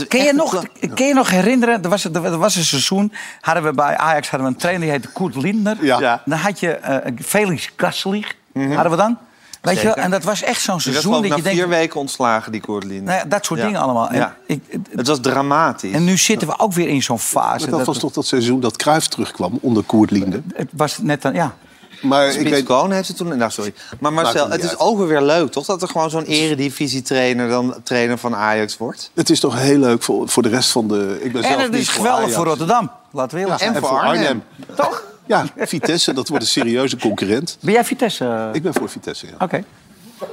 Ken 0.08 0.24
je, 0.24 0.32
nog, 0.32 0.64
ken 0.94 1.06
je 1.06 1.14
nog 1.14 1.30
herinneren? 1.30 1.82
Er 1.82 1.88
was, 1.88 2.04
er 2.04 2.38
was 2.38 2.56
een 2.56 2.64
seizoen, 2.64 3.12
hadden 3.40 3.62
we 3.64 3.72
bij 3.72 3.96
Ajax 3.96 4.30
hadden 4.30 4.48
we 4.48 4.54
een 4.54 4.60
trainer 4.60 4.82
die 4.82 4.90
heette 4.92 5.08
Koert 5.08 5.34
Lindner. 5.36 5.76
Ja. 5.84 6.00
Ja. 6.00 6.22
Dan 6.24 6.38
had 6.38 6.60
je 6.60 6.70
eh, 6.72 7.12
Felix 7.24 7.70
Kasselig, 7.74 8.34
hadden 8.52 8.90
we 8.90 8.96
dan. 8.96 9.18
Weet 9.60 9.80
je. 9.80 9.88
En 9.90 10.10
dat 10.10 10.24
was 10.24 10.42
echt 10.42 10.60
zo'n 10.60 10.80
seizoen 10.80 11.12
dat 11.12 11.22
je 11.22 11.28
na 11.28 11.34
denkt... 11.36 11.48
vier 11.58 11.68
weken 11.68 12.00
ontslagen, 12.00 12.52
die 12.52 12.60
Koordelien. 12.60 13.04
Nou 13.04 13.18
ja, 13.18 13.24
dat 13.24 13.44
soort 13.44 13.60
Ja. 13.60 13.66
dingen 13.66 13.80
allemaal. 13.80 14.08
En, 14.08 14.16
Ja. 14.16 14.36
ik, 14.46 14.62
Het 14.96 15.06
was 15.06 15.20
dramatisch. 15.20 15.92
en 15.92 16.04
nu 16.04 16.16
zitten 16.16 16.48
we 16.48 16.58
ook 16.58 16.72
weer 16.72 16.88
in 16.88 17.02
zo'n 17.02 17.18
fase. 17.18 17.68
Maar 17.68 17.78
dat 17.78 17.86
was 17.86 17.98
toch 17.98 18.12
dat 18.12 18.26
seizoen 18.26 18.60
dat 18.60 18.76
Cruijff 18.76 19.06
terugkwam 19.06 19.58
onder 19.60 19.82
Koert 19.82 20.10
Linde. 20.10 20.42
Het 20.54 20.68
was 20.72 20.98
net 20.98 21.22
dan, 21.22 21.34
ja. 21.34 21.54
Maar 22.04 22.34
ik 22.34 22.48
weet... 22.48 22.64
Koon 22.64 22.90
heeft 22.92 23.08
het 23.08 23.16
toen... 23.16 23.36
Nou, 23.36 23.50
sorry. 23.50 23.74
Maar 23.98 24.12
Marcel, 24.12 24.50
het 24.50 24.62
is 24.62 24.78
ook 24.78 24.98
weer 25.06 25.22
leuk, 25.22 25.50
toch? 25.52 25.64
Dat 25.66 25.82
er 25.82 25.88
gewoon 25.88 26.10
zo'n 26.10 26.24
eredivisie-trainer 26.24 27.48
dan 27.48 27.74
trainer 27.82 28.18
van 28.18 28.34
Ajax 28.34 28.76
wordt. 28.76 29.10
Het 29.14 29.30
is 29.30 29.40
toch 29.40 29.58
heel 29.58 29.78
leuk 29.78 30.02
voor, 30.02 30.28
voor 30.28 30.42
de 30.42 30.48
rest 30.48 30.70
van 30.70 30.88
de... 30.88 31.18
Ik 31.22 31.32
ben 31.32 31.42
En 31.42 31.48
zelf 31.50 31.62
het 31.62 31.74
is 31.74 31.88
geweldig 31.88 32.32
voor 32.32 32.44
Rotterdam. 32.44 32.90
Laten 33.10 33.36
we 33.36 33.42
eerlijk 33.42 33.60
Ja, 33.60 33.64
zijn. 33.66 33.82
En 33.82 33.88
voor 33.88 34.00
Arnhem. 34.00 34.42
Toch? 34.76 35.02
Ja, 35.26 35.46
Vitesse, 35.56 36.12
dat 36.12 36.28
wordt 36.28 36.44
een 36.44 36.50
serieuze 36.50 36.96
concurrent. 36.96 37.56
Ben 37.60 37.72
jij 37.72 37.84
Vitesse? 37.84 38.48
Ik 38.52 38.62
ben 38.62 38.74
voor 38.74 38.88
Vitesse, 38.88 39.26
ja. 39.26 39.32
Oké. 39.38 39.64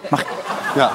Mag 0.10 0.22
ik- 0.22 0.28
ja. 0.76 0.92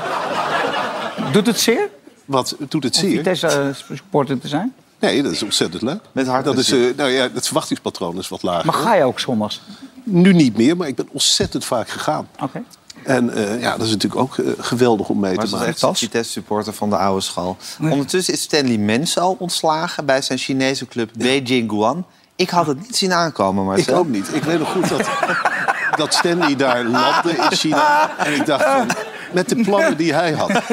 Doet 1.33 1.47
het 1.47 1.61
zeer? 1.61 1.89
Wat 2.25 2.57
doet 2.69 2.85
het 2.85 2.95
Om 2.95 3.01
zeer? 3.01 3.17
Vitesse 3.17 3.47
eh, 3.47 3.95
supporter 3.97 4.39
te 4.41 4.49
zijn? 4.49 4.75
Nee, 5.01 5.23
dat 5.23 5.33
is 5.33 5.43
ontzettend 5.43 5.83
leuk. 5.83 6.01
Met 6.13 6.27
hart 6.27 6.45
dat 6.45 6.59
is, 6.59 6.71
eh, 6.73 6.79
nou 6.97 7.11
ja, 7.11 7.29
Het 7.35 7.45
verwachtingspatroon 7.45 8.19
is 8.19 8.29
wat 8.29 8.43
lager. 8.43 8.67
Maar 8.67 8.75
ga 8.75 8.95
je 8.95 9.05
ook 9.05 9.21
zondags? 9.21 9.63
Nu 10.09 10.33
niet 10.33 10.57
meer, 10.57 10.77
maar 10.77 10.89
ik 10.89 10.95
ben 10.95 11.09
ontzettend 11.13 11.65
vaak 11.65 11.89
gegaan. 11.89 12.29
Oké. 12.43 12.63
En 13.05 13.31
eh, 13.35 13.61
ja, 13.61 13.77
dat 13.77 13.87
is 13.87 13.93
natuurlijk 13.93 14.21
ook 14.21 14.39
eh, 14.39 14.53
geweldig 14.59 15.09
om 15.09 15.19
mee 15.21 15.35
Maar 15.35 15.45
te 15.45 15.51
ze 15.51 15.55
is 15.55 15.61
maken. 15.61 15.75
echt 15.75 15.83
een 15.83 15.95
Vitesse-supporter 15.97 16.73
van 16.73 16.91
de 16.91 16.97
oude 16.97 17.21
school. 17.21 17.57
Ondertussen 17.81 18.35
is 18.35 18.43
Stanley 18.43 18.77
Mens 18.77 19.19
al 19.19 19.37
ontslagen 19.39 20.05
bij 20.07 20.23
zijn 20.23 20.39
Chinese 20.39 20.87
club 20.87 21.11
Beijing 21.19 21.71
Guan. 21.71 22.05
Ik 22.37 22.51
had 22.51 22.67
het 22.67 22.81
niet 22.81 22.97
zien 22.97 23.13
aankomen, 23.13 23.63
Ik 23.63 23.69
Marcel. 23.69 23.97
ook 23.99 24.09
niet. 24.09 24.35
Ik 24.35 24.43
weet 24.43 24.59
nog 24.59 24.71
goed 24.73 24.89
dat, 24.89 25.09
dat 25.97 26.15
Stanley 26.15 26.57
daar 26.57 26.85
landde 26.99 27.31
in 27.31 27.57
China. 27.57 28.17
En 28.19 28.35
ik 28.35 28.47
dacht 28.47 28.65
van, 28.65 28.89
met 29.33 29.49
de 29.49 29.57
plannen 29.57 29.97
die 29.97 30.15
hij 30.15 30.33
had. 30.33 30.51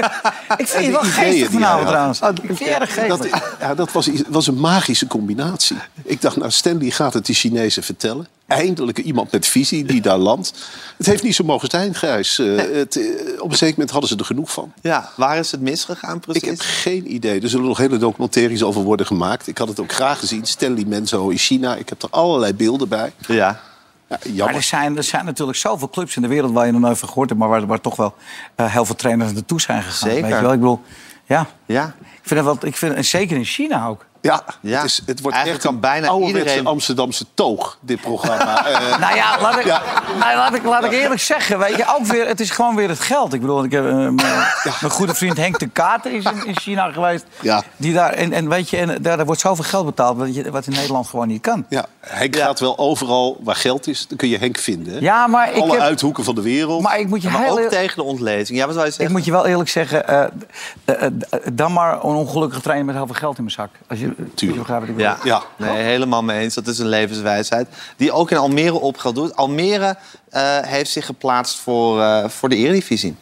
Ik 0.57 0.67
vind 0.67 0.85
je 0.85 0.91
wel 0.91 1.05
ideeën 1.05 1.13
geestig 1.13 1.49
die 1.49 1.59
vanavond 1.59 1.89
hij 1.89 1.99
had. 1.99 2.15
trouwens. 2.15 2.41
Ik 2.41 2.57
vind 2.57 2.59
je 2.59 2.75
erg 2.75 2.93
geestig. 2.93 3.31
Dat, 3.31 3.41
ja, 3.59 3.75
dat 3.75 3.91
was, 3.91 4.09
was 4.27 4.47
een 4.47 4.59
magische 4.59 5.07
combinatie. 5.07 5.77
Ik 6.03 6.21
dacht, 6.21 6.35
nou, 6.35 6.51
Stanley 6.51 6.89
gaat 6.89 7.13
het 7.13 7.25
de 7.25 7.33
Chinezen 7.33 7.83
vertellen. 7.83 8.27
Eindelijk 8.47 8.97
iemand 8.97 9.31
met 9.31 9.47
visie 9.47 9.85
die 9.85 10.01
daar 10.01 10.17
landt. 10.17 10.53
Het 10.97 11.05
heeft 11.05 11.23
niet 11.23 11.35
zo 11.35 11.43
mogen 11.43 11.69
zijn, 11.69 11.95
Gijs. 11.95 12.39
Eh, 12.39 12.55
het, 12.55 12.97
eh, 12.97 13.41
op 13.41 13.51
een 13.51 13.57
zeker 13.57 13.73
moment 13.73 13.91
hadden 13.91 14.09
ze 14.09 14.17
er 14.17 14.25
genoeg 14.25 14.51
van. 14.51 14.73
Ja, 14.81 15.09
waar 15.15 15.37
is 15.37 15.51
het 15.51 15.61
misgegaan 15.61 16.19
precies? 16.19 16.41
Ik 16.41 16.49
heb 16.49 16.59
geen 16.59 17.13
idee. 17.13 17.41
Er 17.41 17.49
zullen 17.49 17.65
nog 17.65 17.77
hele 17.77 17.97
documentaires 17.97 18.63
over 18.63 18.81
worden 18.81 19.05
gemaakt. 19.05 19.47
Ik 19.47 19.57
had 19.57 19.67
het 19.67 19.79
ook 19.79 19.91
graag 19.93 20.19
gezien. 20.19 20.45
Stanley 20.45 20.85
Menzo 20.85 21.29
in 21.29 21.37
China. 21.37 21.75
Ik 21.75 21.89
heb 21.89 22.01
er 22.01 22.09
allerlei 22.11 22.53
beelden 22.53 22.87
bij. 22.87 23.13
Ja. 23.27 23.61
Ja, 24.21 24.45
Maar 24.45 24.55
er 24.55 24.63
zijn, 24.63 24.97
er 24.97 25.03
zijn 25.03 25.25
natuurlijk 25.25 25.57
zoveel 25.57 25.89
clubs 25.89 26.15
in 26.15 26.21
de 26.21 26.27
wereld 26.27 26.51
waar 26.51 26.65
je 26.65 26.71
nog 26.71 26.81
nooit 26.81 26.97
van 26.97 27.07
gehoord 27.07 27.29
hebt, 27.29 27.41
maar 27.41 27.49
waar, 27.49 27.65
waar 27.65 27.81
toch 27.81 27.95
wel 27.95 28.15
eh, 28.55 28.71
heel 28.73 28.85
veel 28.85 28.95
trainers 28.95 29.33
naartoe 29.33 29.61
zijn 29.61 29.83
gegaan. 29.83 30.09
Zeker. 30.09 30.21
Weet 30.27 30.35
je 30.35 30.41
wel? 30.41 30.53
Ik 30.53 30.59
bedoel, 30.59 30.81
ja. 31.25 31.47
Ja. 31.65 31.85
Ik 31.99 32.29
vind 32.29 32.39
het 32.39 32.43
wel, 32.43 32.57
ik 32.69 32.75
vind, 32.75 32.93
en 32.93 33.05
zeker 33.05 33.37
in 33.37 33.45
China 33.45 33.87
ook. 33.87 34.05
Ja, 34.23 34.43
Ja. 34.61 34.75
Het, 34.77 34.85
is, 34.85 35.01
het 35.05 35.21
wordt 35.21 35.37
Eigenlijk 35.37 35.65
echt 35.65 35.73
kan 35.73 35.79
bijna 35.81 36.13
iedereen- 36.27 36.65
Amsterdamse 36.65 37.25
toog, 37.33 37.77
dit 37.81 38.01
programma. 38.01 38.51
Eh, 38.73 38.97
Nou 38.99 39.15
ja, 39.15 39.41
laat 39.41 39.57
ik, 39.59 39.65
Ja. 39.65 39.81
nou, 40.19 40.35
laat 40.35 40.53
ik, 40.53 40.63
laat 40.63 40.83
ik 40.83 40.91
eerlijk 40.91 41.21
zeggen. 41.21 41.59
Weet 41.59 41.75
je, 41.75 41.85
ook 41.99 42.05
weer, 42.05 42.27
het 42.27 42.39
is 42.39 42.49
gewoon 42.49 42.75
weer 42.75 42.89
het 42.89 42.99
geld. 42.99 43.33
Ik 43.33 43.41
bedoel, 43.41 43.63
ik 43.63 43.71
heb, 43.71 43.85
eh, 43.85 43.91
mijn, 43.93 44.15
mijn 44.15 44.89
goede 44.89 45.13
vriend 45.13 45.37
Henk 45.37 45.59
de 45.59 45.67
Kater 45.67 46.11
is 46.13 46.23
in, 46.23 46.45
in 46.45 46.57
China 46.59 46.91
geweest. 46.91 47.25
Ja. 47.41 47.63
Die 47.77 47.93
daar, 47.93 48.09
en, 48.13 48.31
en 48.33 48.49
weet 48.49 48.69
je, 48.69 48.77
en 48.77 49.01
daar, 49.01 49.25
wordt 49.25 49.41
zoveel 49.41 49.63
geld 49.63 49.85
betaald 49.85 50.17
wat, 50.17 50.35
je, 50.35 50.51
wat 50.51 50.65
in 50.67 50.73
Nederland 50.73 51.07
gewoon 51.07 51.27
niet 51.27 51.41
kan. 51.41 51.65
ja, 51.69 51.85
Henk 51.99 52.35
gaat 52.35 52.59
wel 52.59 52.77
overal 52.77 53.37
waar 53.43 53.55
geld 53.55 53.87
is, 53.87 54.07
dan 54.07 54.17
kun 54.17 54.27
je 54.29 54.37
Henk 54.37 54.57
vinden. 54.57 54.93
hè? 54.93 54.99
Ja, 54.99 55.27
maar 55.27 55.53
ik, 55.53 55.61
Alle 55.61 55.71
heb, 55.71 55.81
uithoeken 55.81 56.23
van 56.23 56.35
de 56.35 56.41
wereld. 56.41 56.81
maar 56.81 56.99
ik 56.99 57.07
moet 57.07 57.21
je 57.21 57.29
Maar 57.29 57.41
heel 57.43 57.51
ook 57.51 57.59
eer- 57.59 57.69
tegen 57.69 57.95
de 57.95 58.03
ontlezing. 58.03 58.57
Ja, 58.57 58.65
wat 58.65 58.73
zou 58.73 58.85
je 58.85 58.91
Ik 58.91 58.97
zeggen? 58.97 59.15
moet 59.15 59.25
je 59.25 59.31
wel 59.31 59.45
eerlijk 59.45 59.69
zeggen, 59.69 60.07
eh, 60.07 60.25
dan 61.53 61.73
maar 61.73 61.93
een 61.93 62.01
ongelukkige 62.01 62.61
trainer 62.61 62.85
met 62.85 62.95
heel 62.95 63.05
veel 63.05 63.15
geld 63.15 63.37
in 63.37 63.43
mijn 63.43 63.55
zak. 63.55 63.69
Als 63.87 63.99
je, 63.99 64.12
bedoel. 64.15 64.31
Ja, 64.97 65.17
Ja. 65.23 65.41
Nee, 65.55 65.83
helemaal 65.83 66.23
mee 66.23 66.39
eens. 66.39 66.53
Dat 66.53 66.67
is 66.67 66.79
een 66.79 66.87
levenswijsheid. 66.87 67.67
Die 67.97 68.11
ook 68.11 68.31
in 68.31 68.37
Almere 68.37 68.79
opgeld 68.79 69.15
doet. 69.15 69.35
Almere 69.35 69.95
eh, 70.29 70.41
heeft 70.61 70.91
zich 70.91 71.05
geplaatst 71.05 71.59
voor, 71.59 72.01
eh, 72.01 72.29
voor 72.29 72.49
de 72.49 72.55
Eredivisie. 72.55 73.15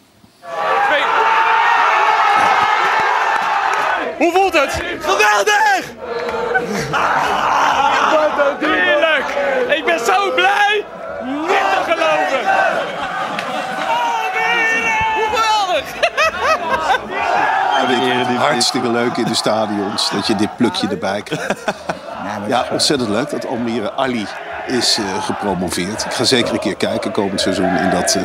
Hoe 4.17 4.31
voelt 4.31 4.53
het? 4.53 4.73
Geweldig! 4.99 5.91
Ik 9.77 9.85
ben 9.85 9.99
zo 9.99 10.31
blij! 10.35 10.85
Niet 11.23 11.47
te 11.47 11.81
geloven! 11.83 12.39
Hoe 15.15 15.27
geweldig! 15.29 15.85
Hartstikke 18.41 18.87
hartstikke 18.87 18.89
leuk 18.89 19.17
in 19.17 19.31
de 19.31 19.35
stadions. 19.35 20.09
Dat 20.09 20.27
je 20.27 20.35
dit 20.35 20.55
plukje 20.57 20.87
erbij 20.87 21.21
krijgt. 21.21 21.63
Ja, 22.47 22.65
ontzettend 22.71 23.09
leuk 23.09 23.29
dat 23.29 23.47
Almere 23.47 23.93
Ali 23.93 24.25
is 24.67 24.97
eh, 24.97 25.23
gepromoveerd. 25.23 26.05
Ik 26.05 26.11
ga 26.11 26.23
zeker 26.23 26.53
een 26.53 26.59
keer 26.59 26.75
kijken 26.75 27.11
komend 27.11 27.41
seizoen 27.41 27.77
in 27.77 27.89
dat 27.89 28.15
eh, 28.15 28.23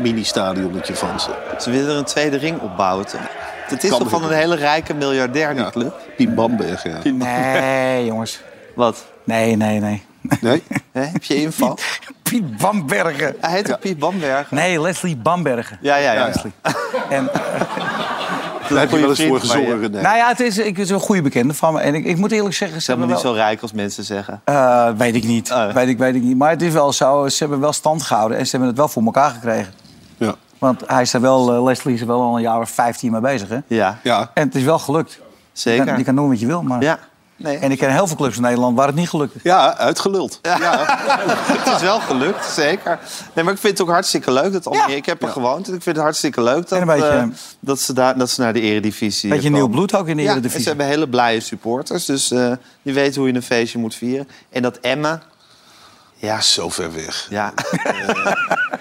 mini-stadionnetje 0.00 0.94
van 0.94 1.20
ze. 1.20 1.30
Ze 1.58 1.70
willen 1.70 1.90
er 1.90 1.96
een 1.96 2.04
tweede 2.04 2.36
ring 2.36 2.60
opbouwen. 2.60 3.06
toch? 3.06 3.20
Het 3.66 3.84
is 3.84 3.90
Kan 3.90 3.98
toch 3.98 4.08
van 4.08 4.24
een 4.24 4.32
hele 4.32 4.56
rijke 4.56 4.94
miljardair, 4.94 5.54
die 5.54 5.62
Ja, 5.64 5.70
club? 5.70 5.94
Piet 6.16 6.34
Bamberg, 6.34 6.82
ja. 6.82 6.98
Nee, 7.12 8.04
jongens. 8.04 8.40
Wat? 8.74 9.04
Nee, 9.24 9.56
nee, 9.56 9.80
nee. 9.80 10.06
Nee? 10.40 10.62
Hè? 10.92 11.02
Heb 11.04 11.24
je 11.24 11.34
inval? 11.34 11.78
Piet 12.22 12.56
Bambergen. 12.56 13.36
Hij 13.40 13.50
heet 13.50 13.72
ook 13.72 13.80
Piet 13.80 13.98
Bamberg. 13.98 14.50
Nee, 14.50 14.80
Leslie 14.80 15.16
Bambergen. 15.16 15.78
Ja, 15.80 15.96
ja, 15.96 16.12
ja. 16.12 16.26
Leslie. 16.26 16.52
En, 17.08 17.30
Daar 18.68 18.78
heb 18.78 18.90
je 18.90 18.98
wel 18.98 19.08
eens 19.08 19.22
voor 19.22 19.60
je. 19.60 19.78
René. 19.78 20.00
nou 20.00 20.16
ja, 20.16 20.28
het 20.28 20.40
is, 20.40 20.58
ik 20.58 20.78
is 20.78 20.90
een 20.90 21.00
goede 21.00 21.22
bekende 21.22 21.54
van 21.54 21.72
me. 21.72 21.80
En 21.80 21.94
ik, 21.94 22.04
ik 22.04 22.16
moet 22.16 22.32
eerlijk 22.32 22.54
zeggen, 22.54 22.76
ze 22.76 22.84
Ze 22.84 22.90
hebben 22.90 23.08
niet 23.08 23.22
wel... 23.22 23.32
zo 23.32 23.38
rijk 23.38 23.62
als 23.62 23.72
mensen 23.72 24.04
zeggen. 24.04 24.40
Eh, 24.44 24.88
weet 24.96 25.14
ik 25.14 25.24
niet. 25.24 25.52
Oh. 25.52 25.72
Weet, 25.72 25.88
ik, 25.88 25.98
weet 25.98 26.14
ik 26.14 26.22
niet. 26.22 26.36
Maar 26.36 26.50
het 26.50 26.62
is 26.62 26.72
wel 26.72 26.92
zo, 26.92 27.28
ze 27.28 27.38
hebben 27.38 27.60
wel 27.60 27.72
stand 27.72 28.02
gehouden. 28.02 28.38
En 28.38 28.44
ze 28.44 28.50
hebben 28.50 28.68
het 28.68 28.78
wel 28.78 28.88
voor 28.88 29.02
elkaar 29.02 29.30
gekregen. 29.30 29.72
Ja. 30.16 30.34
Want 30.58 30.82
hij 30.86 31.02
is 31.02 31.12
er 31.12 31.20
wel, 31.20 31.54
eh, 31.54 31.62
Leslie 31.62 31.94
is 31.94 32.00
er 32.00 32.06
wel 32.06 32.20
al 32.20 32.36
een 32.36 32.42
jaar 32.42 32.60
of 32.60 32.70
15 32.70 33.12
mee 33.12 33.20
bezig. 33.20 33.48
Hè? 33.48 33.58
Ja, 33.66 33.98
ja. 34.02 34.30
En 34.34 34.46
het 34.46 34.54
is 34.54 34.62
wel 34.62 34.78
gelukt. 34.78 35.12
Je 35.12 35.20
zeker. 35.52 35.84
kan, 35.84 35.98
je 35.98 36.04
kan 36.04 36.16
doen 36.16 36.28
wat 36.28 36.40
je 36.40 36.46
wil. 36.46 36.62
Maar... 36.62 36.82
Ja. 36.82 36.98
Nee. 37.38 37.56
En 37.58 37.70
ik 37.70 37.78
ken 37.78 37.92
heel 37.92 38.06
veel 38.06 38.16
clubs 38.16 38.36
in 38.36 38.42
Nederland 38.42 38.76
waar 38.76 38.86
het 38.86 38.96
niet 38.96 39.08
gelukt 39.08 39.34
is. 39.34 39.42
Ja, 39.42 39.76
uitgeluld. 39.76 40.38
Ja. 40.42 40.84
het 41.64 41.74
is 41.74 41.80
wel 41.82 42.00
gelukt, 42.00 42.44
zeker. 42.44 42.98
Nee, 43.34 43.44
maar 43.44 43.52
ik 43.54 43.60
vind 43.60 43.78
het 43.78 43.86
ook 43.88 43.92
hartstikke 43.92 44.32
leuk. 44.32 44.52
Dat 44.52 44.66
Almere, 44.66 44.90
Ja. 44.90 44.96
Ik 44.96 45.06
heb 45.06 45.22
er 45.22 45.28
gewoond 45.28 45.68
en 45.68 45.74
ik 45.74 45.82
vind 45.82 45.96
het 45.96 46.04
hartstikke 46.04 46.42
leuk 46.42 46.68
dat, 46.68 46.84
beetje- 46.84 47.06
eh, 47.08 47.24
dat, 47.60 47.80
ze, 47.80 47.92
daar, 47.92 48.18
dat 48.18 48.30
ze 48.30 48.40
naar 48.40 48.52
de 48.52 48.60
eredivisie 48.60 49.28
Beetje 49.30 49.44
komen. 49.50 49.58
nieuw 49.58 49.68
bloed 49.70 49.94
ook 49.94 50.08
in 50.08 50.16
de 50.16 50.22
en 50.22 50.28
Eredivisie. 50.28 50.60
ze 50.62 50.68
hebben 50.68 50.86
hele 50.86 51.08
blije 51.08 51.40
supporters. 51.40 52.04
Dus 52.04 52.30
eh, 52.30 52.52
die 52.82 52.94
weten 52.94 53.20
hoe 53.20 53.30
je 53.30 53.34
een 53.36 53.42
feestje 53.42 53.78
moet 53.78 53.94
vieren. 53.94 54.28
En 54.50 54.62
dat 54.62 54.76
Emma, 54.80 55.22
ja, 56.16 56.40
Zo 56.40 56.68
ver 56.68 56.92
weg. 56.94 57.26
ja. 57.30 57.52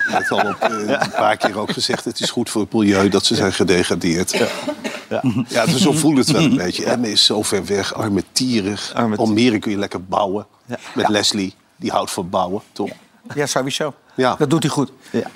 Je 0.07 0.11
hebt 0.11 0.31
al 0.31 0.39
op, 0.49 0.61
eh, 0.61 0.69
een 0.87 1.11
paar 1.11 1.37
keer 1.37 1.59
ook 1.59 1.71
gezegd... 1.71 2.05
het 2.05 2.19
is 2.19 2.29
goed 2.31 2.49
voor 2.49 2.61
het 2.61 2.73
milieu 2.73 3.09
dat 3.09 3.25
ze 3.25 3.35
zijn 3.35 3.53
gedegradeerd. 3.53 4.31
Ja, 5.09 5.21
Ja. 5.47 5.65
dus 5.65 5.81
zo 5.81 5.91
voelt 5.91 6.17
het 6.17 6.31
wel 6.31 6.41
een 6.43 6.57
beetje. 6.57 6.85
Emmen 6.85 7.11
is 7.11 7.25
zo 7.25 7.41
ver 7.43 7.65
weg, 7.65 7.93
armetierig. 7.93 8.93
Almere 9.15 9.59
kun 9.59 9.71
je 9.71 9.77
lekker 9.77 10.03
bouwen. 10.03 10.47
Ja. 10.65 10.77
Met 10.95 11.07
Leslie, 11.09 11.55
die 11.75 11.91
houdt 11.91 12.11
van 12.11 12.29
bouwen, 12.29 12.61
toch? 12.71 12.89
Ja, 13.35 13.45
sowieso. 13.45 13.93
Ja. 14.15 14.35
Dat 14.37 14.49
doet 14.49 14.63
hij 14.63 14.71
goed. 14.71 14.91
Ja. 15.11 15.27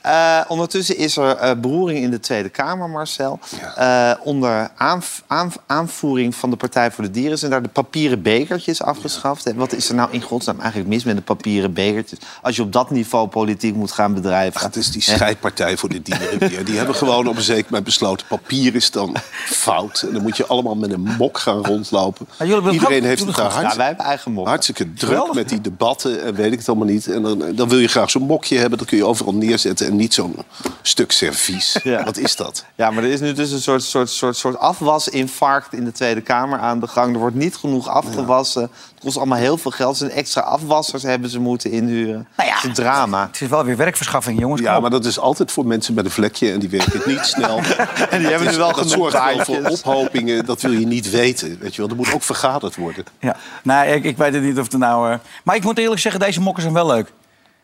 Eh, 0.00 0.40
ondertussen 0.48 0.96
is 0.96 1.16
er 1.16 1.36
eh, 1.36 1.50
beroering 1.60 2.04
in 2.04 2.10
de 2.10 2.20
Tweede 2.20 2.48
Kamer, 2.48 2.90
Marcel. 2.90 3.38
Eh, 3.76 4.10
onder 4.22 4.70
aanv- 4.76 5.18
aanv- 5.26 5.56
aanvoering 5.66 6.34
van 6.34 6.50
de 6.50 6.56
Partij 6.56 6.90
voor 6.90 7.04
de 7.04 7.10
Dieren 7.10 7.38
zijn 7.38 7.50
daar 7.50 7.62
de 7.62 7.68
papieren 7.68 8.22
bekertjes 8.22 8.82
afgeschaft. 8.82 9.46
En 9.46 9.56
wat 9.56 9.72
is 9.72 9.88
er 9.88 9.94
nou 9.94 10.08
in 10.12 10.22
godsnaam 10.22 10.60
eigenlijk 10.60 10.88
mis 10.90 11.04
met 11.04 11.16
de 11.16 11.22
papieren 11.22 11.72
bekertjes? 11.72 12.18
Als 12.42 12.56
je 12.56 12.62
op 12.62 12.72
dat 12.72 12.90
niveau 12.90 13.28
politiek 13.28 13.74
moet 13.74 13.92
gaan 13.92 14.14
bedrijven. 14.14 14.60
Ach, 14.60 14.66
het 14.66 14.76
is 14.76 14.90
die 14.90 15.02
scheidpartij 15.02 15.76
voor 15.76 15.88
de 15.88 16.02
dieren 16.02 16.38
weer. 16.38 16.64
Die 16.64 16.76
hebben 16.76 16.94
gewoon 16.94 17.26
op 17.28 17.36
een 17.36 17.42
zeker 17.42 17.64
moment 17.64 17.84
besloten... 17.84 18.26
papier 18.26 18.74
is 18.74 18.90
dan 18.90 19.16
fout. 19.44 20.02
En 20.06 20.12
dan 20.12 20.22
moet 20.22 20.36
je 20.36 20.46
allemaal 20.46 20.74
met 20.74 20.92
een 20.92 21.00
mok 21.18 21.38
gaan 21.38 21.64
rondlopen. 21.66 22.26
Maar 22.28 22.36
jullie 22.48 22.54
hebben 22.54 22.72
Iedereen 22.72 23.04
heeft 23.04 23.24
het 23.26 23.36
daar 23.36 23.50
goed 23.50 23.60
ja, 23.60 23.64
hard, 23.64 23.76
wij 23.76 23.86
hebben 23.86 24.04
eigen 24.04 24.32
mok. 24.32 24.46
hartstikke 24.46 24.92
druk 24.92 25.08
Geweldig. 25.10 25.34
met 25.34 25.48
die 25.48 25.60
debatten... 25.60 26.22
en 26.24 26.34
weet 26.34 26.52
ik 26.52 26.58
het 26.58 26.68
allemaal 26.68 26.86
niet. 26.86 27.06
En 27.06 27.22
dan, 27.22 27.44
dan 27.54 27.68
wil 27.68 27.78
je 27.78 27.88
graag 27.88 28.10
zo'n 28.10 28.22
mokje 28.22 28.58
hebben. 28.58 28.78
Dat 28.78 28.86
kun 28.86 28.96
je 28.96 29.04
overal 29.04 29.32
neerzetten. 29.52 29.86
En 29.86 29.96
niet 29.96 30.14
zo'n 30.14 30.36
stuk 30.82 31.12
servies. 31.12 31.76
Ja. 31.82 32.04
Wat 32.04 32.16
is 32.16 32.36
dat? 32.36 32.64
Ja, 32.74 32.90
maar 32.90 33.04
er 33.04 33.10
is 33.10 33.20
nu 33.20 33.32
dus 33.32 33.50
een 33.50 33.60
soort, 33.60 33.82
soort, 33.82 34.10
soort, 34.10 34.36
soort 34.36 34.58
afwasinfarct 34.58 35.72
in 35.72 35.84
de 35.84 35.92
Tweede 35.92 36.20
Kamer 36.20 36.58
aan 36.58 36.80
de 36.80 36.86
gang. 36.86 37.12
Er 37.14 37.18
wordt 37.20 37.36
niet 37.36 37.56
genoeg 37.56 37.88
afgewassen. 37.88 38.62
Het 38.62 38.70
kost 39.02 39.16
allemaal 39.16 39.38
heel 39.38 39.56
veel 39.56 39.70
geld. 39.70 39.96
Ze 39.96 40.08
extra 40.08 40.40
afwassers 40.40 41.02
hebben 41.02 41.30
ze 41.30 41.40
moeten 41.40 41.70
inhuren. 41.70 42.28
Nou 42.36 42.48
ja. 42.48 42.54
Het 42.54 42.62
is 42.62 42.68
een 42.68 42.74
drama. 42.74 43.26
Het 43.26 43.40
is 43.40 43.48
wel 43.48 43.64
weer 43.64 43.76
werkverschaffing, 43.76 44.40
jongens. 44.40 44.60
Ja, 44.60 44.80
maar 44.80 44.90
dat 44.90 45.04
is 45.04 45.18
altijd 45.18 45.52
voor 45.52 45.66
mensen 45.66 45.94
met 45.94 46.04
een 46.04 46.10
vlekje 46.10 46.52
en 46.52 46.58
die 46.58 46.68
werken 46.68 47.00
niet 47.06 47.24
snel. 47.24 47.60
En 48.10 48.18
die 48.18 48.28
hebben 48.28 48.50
nu 48.50 48.56
wel 48.56 48.72
dat 48.72 48.90
genoeg 48.90 49.10
zorgt 49.10 49.36
wel 49.36 49.44
voor 49.44 49.64
ophopingen, 49.70 50.44
dat 50.46 50.60
wil 50.60 50.72
je 50.72 50.86
niet 50.86 51.10
weten. 51.10 51.58
Weet 51.60 51.74
je 51.74 51.80
wel. 51.80 51.90
Er 51.90 51.96
moet 51.96 52.12
ook 52.12 52.22
vergaderd 52.22 52.76
worden. 52.76 53.04
Ja. 53.20 53.36
Nee, 53.62 53.94
ik, 53.94 54.04
ik 54.04 54.16
weet 54.16 54.34
het 54.34 54.42
niet 54.42 54.58
of 54.58 54.64
het 54.70 54.78
nou... 54.80 55.12
eh, 55.12 55.18
Maar 55.44 55.56
ik 55.56 55.64
moet 55.64 55.78
eerlijk 55.78 56.00
zeggen, 56.00 56.20
deze 56.20 56.40
mokken 56.40 56.62
zijn 56.62 56.74
wel 56.74 56.86
leuk. 56.86 57.12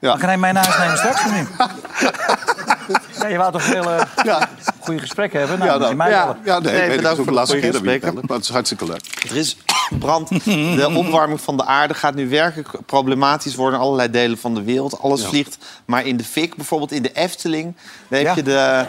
Ja. 0.01 0.09
Dan 0.11 0.19
kan 0.19 0.29
hij 0.29 0.39
mij 0.39 0.53
naar 0.53 0.67
huis 0.67 0.79
nemen 0.79 0.97
straks 0.99 1.25
of 1.25 1.33
niet? 1.39 1.49
Ja, 3.21 3.27
je 3.29 3.37
wou 3.37 3.53
toch 3.53 3.63
veel 3.63 3.91
Ja. 4.25 4.49
goede 4.81 5.01
gesprekken 5.01 5.39
hebben? 5.39 5.59
Nou, 5.59 5.71
Ja, 5.71 5.79
nou, 5.79 5.95
mij 5.95 6.11
ja. 6.11 6.37
Ja, 6.45 6.59
nee, 6.59 6.73
Nee, 6.73 6.97
bedankt 6.97 7.09
ook 7.09 7.17
voor 7.17 7.27
de 7.27 7.33
laatste 7.33 7.59
keer 7.59 7.73
dat 7.73 7.81
we 7.81 7.99
bellen. 7.99 8.15
Maar 8.27 8.37
het 8.37 8.45
is 8.45 8.51
hartstikke 8.51 8.85
leuk. 8.87 9.25
Er 9.31 9.37
is 9.37 9.57
brand. 9.99 10.29
De 10.45 10.91
opwarming 10.95 11.41
van 11.41 11.57
de 11.57 11.65
aarde 11.65 11.95
gaat 11.95 12.15
nu 12.15 12.29
werkelijk 12.29 12.69
problematisch 12.87 13.55
worden 13.55 13.79
in 13.79 13.85
allerlei 13.85 14.11
delen 14.11 14.39
van 14.39 14.55
de 14.55 14.63
wereld. 14.63 15.01
Alles 15.01 15.25
vliegt 15.27 15.59
maar 15.85 16.07
in 16.07 16.17
de 16.17 16.25
fik. 16.25 16.57
Bijvoorbeeld 16.57 16.93
in 16.93 17.03
de 17.03 17.13
Efteling. 17.13 17.77
Daar 18.09 18.19
heb, 18.21 18.29
Ja. 18.29 18.35
je, 18.35 18.43
de, 18.43 18.51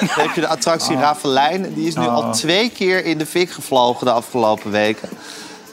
daar 0.00 0.18
heb 0.24 0.34
je 0.34 0.40
de 0.40 0.48
attractie 0.48 0.96
Ravelijn. 0.96 1.74
Die 1.74 1.86
is 1.86 1.94
nu 1.96 2.06
al 2.06 2.32
twee 2.32 2.70
keer 2.70 3.04
in 3.04 3.18
de 3.18 3.26
fik 3.26 3.50
gevlogen 3.50 4.06
de 4.06 4.12
afgelopen 4.12 4.70
weken. 4.70 5.08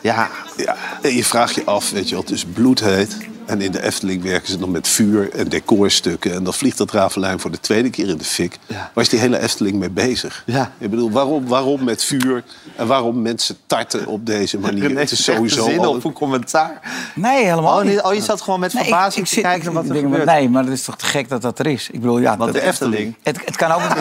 Ja, 0.02 0.30
Ja, 0.66 0.76
en 1.02 1.16
je 1.16 1.24
vraagt 1.26 1.56
je 1.56 1.66
af, 1.66 1.90
weet 1.92 2.10
je 2.10 2.16
wel, 2.16 2.24
het 2.24 2.32
is 2.34 2.46
bloedheet. 2.54 3.18
En 3.46 3.62
in 3.62 3.72
de 3.72 3.84
Efteling 3.84 4.24
werken 4.24 4.48
ze 4.48 4.58
dan 4.58 4.72
met 4.72 4.88
vuur 4.88 5.32
en 5.34 5.50
decorstukken. 5.50 6.34
En 6.34 6.44
dan 6.44 6.54
vliegt 6.54 6.78
dat 6.78 6.92
ravelijn 6.92 7.40
voor 7.40 7.52
de 7.52 7.60
tweede 7.60 7.90
keer 7.90 8.08
in 8.08 8.18
de 8.18 8.24
fik. 8.24 8.58
Ja. 8.66 8.92
Waar 8.94 9.04
is 9.04 9.10
die 9.10 9.20
hele 9.20 9.40
Efteling 9.40 9.76
mee 9.76 9.90
bezig? 9.90 10.44
Ja. 10.46 10.72
Ik 10.78 10.90
bedoel, 10.90 11.12
waarom, 11.12 11.48
waarom 11.48 11.84
met 11.84 12.04
vuur? 12.04 12.44
En 12.76 12.88
waarom 12.88 13.22
mensen 13.22 13.58
tarten 13.68 14.06
op 14.08 14.26
deze 14.26 14.60
manier? 14.66 14.88
René 14.88 15.00
het 15.00 15.12
is 15.12 15.24
sowieso 15.24 15.64
zin 15.64 15.80
al 15.80 15.94
op 15.96 16.04
een 16.04 16.14
commentaar. 16.14 16.80
Nee, 17.16 17.44
helemaal 17.46 17.78
Oh, 17.80 17.84
niet. 17.86 18.02
oh, 18.02 18.14
je 18.14 18.22
zat 18.22 18.42
gewoon 18.42 18.60
met 18.60 18.74
Nee, 18.74 18.84
ik- 18.84 18.90
verbazing 18.90 19.24
ik 19.24 19.28
te 19.30 19.34
zit- 19.34 19.44
kijken 19.44 19.74
wat 19.74 19.90
er 19.90 19.96
gebeurt. 19.96 20.26
Nee, 20.26 20.50
maar 20.50 20.64
het 20.64 20.74
is 20.74 20.84
toch 20.84 20.98
te 20.98 21.06
gek 21.06 21.30
dat 21.30 21.42
dat 21.42 21.60
er 21.60 21.68
is. 21.68 21.90
Ik 21.92 22.00
bedoel, 22.00 22.20
ja... 22.20 22.38
Want 22.38 22.54
dat- 22.54 22.62
de 22.62 22.68
Efteling. 22.68 23.16
Het, 23.24 23.38
het 23.46 23.56
kan 23.56 23.72
ook... 23.72 23.82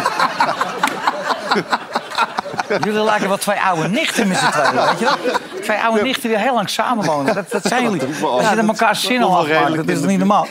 Jullie 2.84 3.02
lijken 3.04 3.28
wel 3.28 3.36
twee 3.36 3.60
oude 3.60 3.88
nichten 3.88 4.28
met 4.28 4.36
z'n 4.38 4.50
tweeën, 4.50 4.72
weet 4.74 4.98
je 4.98 5.04
wel? 5.04 5.16
Twee 5.62 5.78
oude 5.78 6.02
nichten 6.02 6.28
die 6.28 6.38
heel 6.38 6.54
lang 6.54 6.70
samenwonen. 6.70 7.34
Dat, 7.34 7.50
dat 7.50 7.62
zijn 7.64 7.82
jullie. 7.90 8.02
Als 8.22 8.48
je 8.48 8.56
er 8.56 8.66
elkaar 8.66 8.96
zin 8.96 9.22
al 9.22 9.46
redelijk 9.46 9.76
dat 9.76 9.88
is 9.88 10.00
toch 10.00 10.10
niet 10.10 10.18
normaal? 10.18 10.46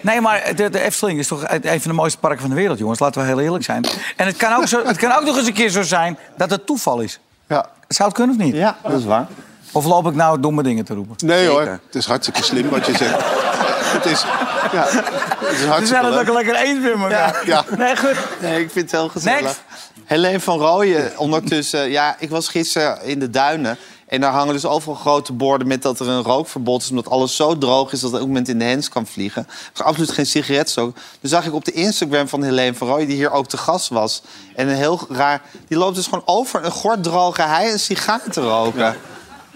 Nee, 0.00 0.20
maar 0.20 0.52
de, 0.56 0.70
de 0.70 0.80
Efteling 0.80 1.18
is 1.18 1.28
toch 1.28 1.44
een 1.48 1.80
van 1.80 1.90
de 1.90 1.92
mooiste 1.92 2.18
parken 2.18 2.40
van 2.40 2.50
de 2.50 2.56
wereld, 2.56 2.78
jongens. 2.78 2.98
Laten 2.98 3.20
we 3.20 3.26
heel 3.26 3.40
eerlijk 3.40 3.64
zijn. 3.64 3.84
En 4.16 4.26
het 4.26 4.36
kan 4.36 4.52
ook, 4.56 4.66
zo, 4.66 4.84
het 4.84 4.96
kan 4.96 5.12
ook 5.12 5.24
nog 5.24 5.36
eens 5.36 5.46
een 5.46 5.52
keer 5.52 5.68
zo 5.68 5.82
zijn 5.82 6.18
dat 6.36 6.50
het 6.50 6.66
toeval 6.66 7.00
is. 7.00 7.20
Ja. 7.48 7.66
Zou 7.88 8.08
het 8.08 8.18
kunnen 8.18 8.36
of 8.36 8.42
niet? 8.42 8.54
Ja, 8.54 8.76
dat 8.82 8.92
is 8.92 9.04
waar. 9.04 9.26
Of 9.72 9.84
loop 9.84 10.06
ik 10.06 10.14
nou 10.14 10.40
domme 10.40 10.62
dingen 10.62 10.84
te 10.84 10.94
roepen? 10.94 11.26
Nee 11.26 11.48
hoor, 11.48 11.60
het 11.60 11.94
is 11.94 12.06
hartstikke 12.06 12.42
slim 12.42 12.68
wat 12.68 12.86
je 12.86 12.96
zegt. 12.96 13.24
het 13.96 14.04
is, 14.04 14.24
ja, 14.72 14.84
het 14.84 15.52
is 15.52 15.60
We 15.60 15.66
hartstikke 15.66 15.86
zijn 15.86 16.04
het 16.04 16.28
ook 16.28 16.34
lekker 16.34 16.54
eens 16.54 16.78
met 16.80 16.92
elkaar. 16.92 17.42
Ja. 17.46 17.64
Nee, 17.76 17.96
goed. 17.96 18.16
Nee, 18.40 18.62
ik 18.62 18.70
vind 18.70 18.90
het 18.90 19.00
heel 19.00 19.08
gezellig. 19.08 19.40
Next. 19.40 19.62
Helene 20.04 20.40
van 20.40 20.58
Rooyen, 20.58 21.18
ondertussen... 21.18 21.90
Ja, 21.90 22.16
ik 22.18 22.30
was 22.30 22.48
gisteren 22.48 23.02
in 23.02 23.18
de 23.18 23.30
duinen. 23.30 23.76
En 24.14 24.20
daar 24.20 24.32
hangen 24.32 24.52
dus 24.54 24.64
overal 24.66 24.94
grote 24.94 25.32
borden 25.32 25.66
met 25.66 25.82
dat 25.82 26.00
er 26.00 26.08
een 26.08 26.22
rookverbod 26.22 26.82
is... 26.82 26.90
omdat 26.90 27.10
alles 27.10 27.36
zo 27.36 27.58
droog 27.58 27.92
is 27.92 28.00
dat 28.00 28.12
er 28.12 28.20
ook 28.20 28.26
moment 28.26 28.48
in 28.48 28.58
de 28.58 28.64
hens 28.64 28.88
kan 28.88 29.06
vliegen. 29.06 29.46
Er 29.48 29.70
is 29.74 29.82
absoluut 29.82 30.10
geen 30.10 30.26
sigaretstook. 30.26 30.96
Dus 31.20 31.30
zag 31.30 31.46
ik 31.46 31.54
op 31.54 31.64
de 31.64 31.72
Instagram 31.72 32.28
van 32.28 32.42
Helene 32.42 32.74
van 32.74 32.98
die 32.98 33.16
hier 33.16 33.30
ook 33.30 33.46
te 33.46 33.56
gast 33.56 33.88
was. 33.88 34.22
En 34.54 34.68
een 34.68 34.74
heel 34.74 35.00
raar... 35.08 35.42
Die 35.68 35.78
loopt 35.78 35.94
dus 35.94 36.04
gewoon 36.04 36.22
over 36.24 36.64
een 36.64 36.70
gorddroge 36.70 37.42
hei 37.42 37.72
een 37.72 37.78
sigaar 37.78 38.22
te 38.30 38.40
roken. 38.40 38.96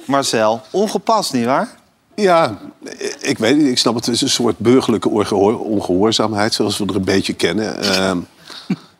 Marcel, 0.05 0.61
ongepast, 0.71 1.33
nietwaar? 1.33 1.69
Ja, 2.15 2.59
ik 3.21 3.39
weet 3.39 3.57
niet. 3.57 3.67
Ik 3.67 3.79
snap 3.79 3.95
het. 3.95 4.07
Het 4.07 4.15
is 4.15 4.21
een 4.21 4.29
soort 4.29 4.59
burgerlijke 4.59 5.09
ongehoor- 5.09 5.61
ongehoorzaamheid, 5.61 6.55
zoals 6.55 6.79
we 6.79 6.87
er 6.87 6.97
een 6.97 7.05
beetje 7.05 7.33
kennen. 7.33 7.81
Ehm, 7.83 8.19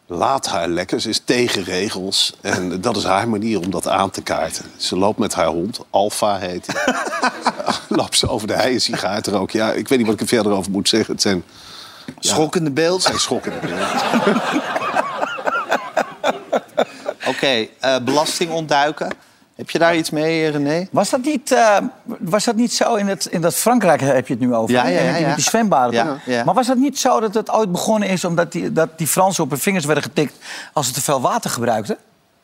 laat 0.09 0.47
haar 0.47 0.69
lekker. 0.69 1.01
Ze 1.01 1.09
is 1.09 1.21
tegen 1.25 1.65
regels. 1.65 2.35
En 2.41 2.81
dat 2.81 2.97
is 2.97 3.05
haar 3.05 3.29
manier 3.29 3.61
om 3.61 3.71
dat 3.71 3.89
aan 3.89 4.11
te 4.11 4.23
kaarten. 4.23 4.65
Ze 4.77 4.97
loopt 4.97 5.19
met 5.19 5.35
haar 5.35 5.47
hond. 5.47 5.81
Alfa 5.91 6.39
heet 6.39 6.67
hij. 6.67 6.95
loopt 7.99 8.19
ze 8.19 8.29
over 8.29 8.47
de 8.47 8.55
hei 8.55 8.75
een 8.75 8.81
sigaar 8.81 9.23
te 9.23 9.31
roken. 9.31 9.59
Ja, 9.59 9.73
ik 9.73 9.89
weet 9.89 9.99
niet 9.99 10.07
wat 10.07 10.17
ik 10.17 10.21
er 10.23 10.27
verder 10.27 10.53
over 10.53 10.71
moet 10.71 10.89
zeggen. 10.89 11.13
Het 11.13 11.23
zijn, 11.23 11.45
Schokkende 12.19 12.71
beeld. 12.71 13.03
zijn 13.03 13.19
schokkende 13.19 13.59
beelden. 13.59 13.89
Oké, 17.27 17.67
eh, 17.81 17.97
belasting 18.05 18.51
ontduiken. 18.51 19.09
Heb 19.59 19.71
je 19.71 19.79
daar 19.79 19.97
iets 19.97 20.11
mee, 20.11 20.49
René? 20.49 20.87
Was 20.93 21.11
dat 21.11 21.23
niet, 21.23 21.53
eh, 21.53 21.77
was 22.19 22.45
dat 22.45 22.57
niet 22.57 22.73
zo 22.73 22.95
in, 22.95 23.09
het, 23.09 23.27
in 23.27 23.41
dat 23.41 23.55
Frankrijk 23.55 24.01
heb 24.01 24.27
je 24.27 24.33
het 24.35 24.43
nu 24.43 24.55
over? 24.55 24.75
Ja, 24.75 24.87
ja, 24.87 25.01
ja, 25.01 25.13
die- 25.13 25.21
ja. 25.21 25.27
Met 25.27 25.37
die 25.37 25.45
zwembaden. 25.45 26.21
Ja. 26.27 26.45
Maar 26.45 26.55
was 26.55 26.67
dat 26.67 26.77
niet 26.77 26.99
zo 26.99 27.21
dat 27.21 27.35
het 27.35 27.51
ooit 27.51 27.73
begonnen 27.73 28.09
is 28.09 28.25
omdat 28.25 28.53
die, 28.53 28.73
dat 28.73 28.89
die 28.99 29.07
Fransen 29.07 29.45
op 29.45 29.51
hun 29.51 29.59
vingers 29.59 29.85
werden 29.85 30.03
getikt 30.05 30.35
als 30.73 30.87
ze 30.87 30.93
te 30.93 31.03
veel 31.03 31.21
water 31.21 31.51
gebruikten? 31.51 31.97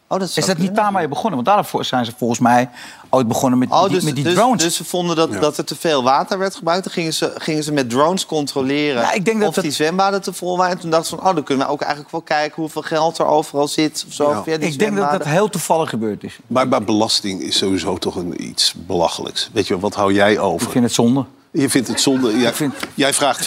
Oh, 0.08 0.18
dat 0.20 0.32
Is 0.36 0.46
dat 0.46 0.58
niet 0.58 0.74
daarmee 0.74 1.08
begonnen? 1.08 1.34
Want 1.34 1.46
daarvoor 1.46 1.84
zijn 1.84 2.04
ze 2.04 2.12
volgens 2.16 2.40
mij 2.40 2.70
ooit 3.10 3.28
begonnen 3.28 3.58
met, 3.58 3.70
Oh, 3.70 3.82
die, 3.82 3.90
dus, 3.90 4.02
met 4.02 4.14
die 4.14 4.24
dus, 4.24 4.34
drones. 4.34 4.62
dus 4.62 4.76
ze 4.76 4.84
vonden 4.84 5.16
dat, 5.16 5.32
dat 5.32 5.58
er 5.58 5.64
te 5.64 5.76
veel 5.76 6.02
water 6.02 6.38
werd 6.38 6.54
gebruikt. 6.54 6.84
Dan 6.84 6.92
gingen 6.92 7.14
ze, 7.14 7.32
gingen 7.38 7.62
ze 7.64 7.72
met 7.72 7.90
drones 7.90 8.26
controleren 8.26 9.02
Ja, 9.02 9.12
ik 9.12 9.24
denk 9.24 9.38
dat 9.40 9.48
of 9.48 9.54
dat- 9.54 9.64
die 9.64 9.72
zwembaden 9.72 10.22
te 10.22 10.32
vol 10.32 10.56
waren. 10.56 10.72
En 10.74 10.80
toen 10.80 10.90
dachten 10.90 11.08
ze 11.08 11.16
van, 11.16 11.28
oh, 11.28 11.34
dan 11.34 11.44
kunnen 11.44 11.66
we 11.66 11.72
ook 11.72 11.80
eigenlijk 11.80 12.12
wel 12.12 12.20
kijken... 12.22 12.62
hoeveel 12.62 12.82
geld 12.82 13.18
er 13.18 13.26
overal 13.26 13.68
zit 13.68 14.04
of 14.08 14.12
zo. 14.14 14.30
Ja. 14.30 14.42
via 14.42 14.56
die 14.56 14.68
ik 14.72 14.78
denk 14.78 14.96
dat 14.96 15.10
dat 15.10 15.24
heel 15.24 15.48
toevallig 15.50 15.88
gebeurd 15.88 16.24
is. 16.24 16.38
Maar, 16.46 16.68
maar 16.68 16.82
belasting 16.84 17.40
is 17.40 17.58
sowieso 17.58 17.98
toch 17.98 18.16
een, 18.16 18.48
iets 18.48 18.74
belachelijks. 18.76 19.50
Weet 19.52 19.66
je, 19.66 19.78
wat 19.78 19.94
hou 19.94 20.12
jij 20.12 20.38
over? 20.38 20.66
Ik 20.66 20.72
vind 20.72 20.84
het 20.84 20.94
zonde. 20.94 21.24
Je 21.56 21.70
vindt 21.70 21.88
het 21.88 22.00
zonde. 22.00 22.38
Jij, 22.38 22.52
vind- 22.52 22.74
jij 22.94 23.12
vraagt 23.14 23.44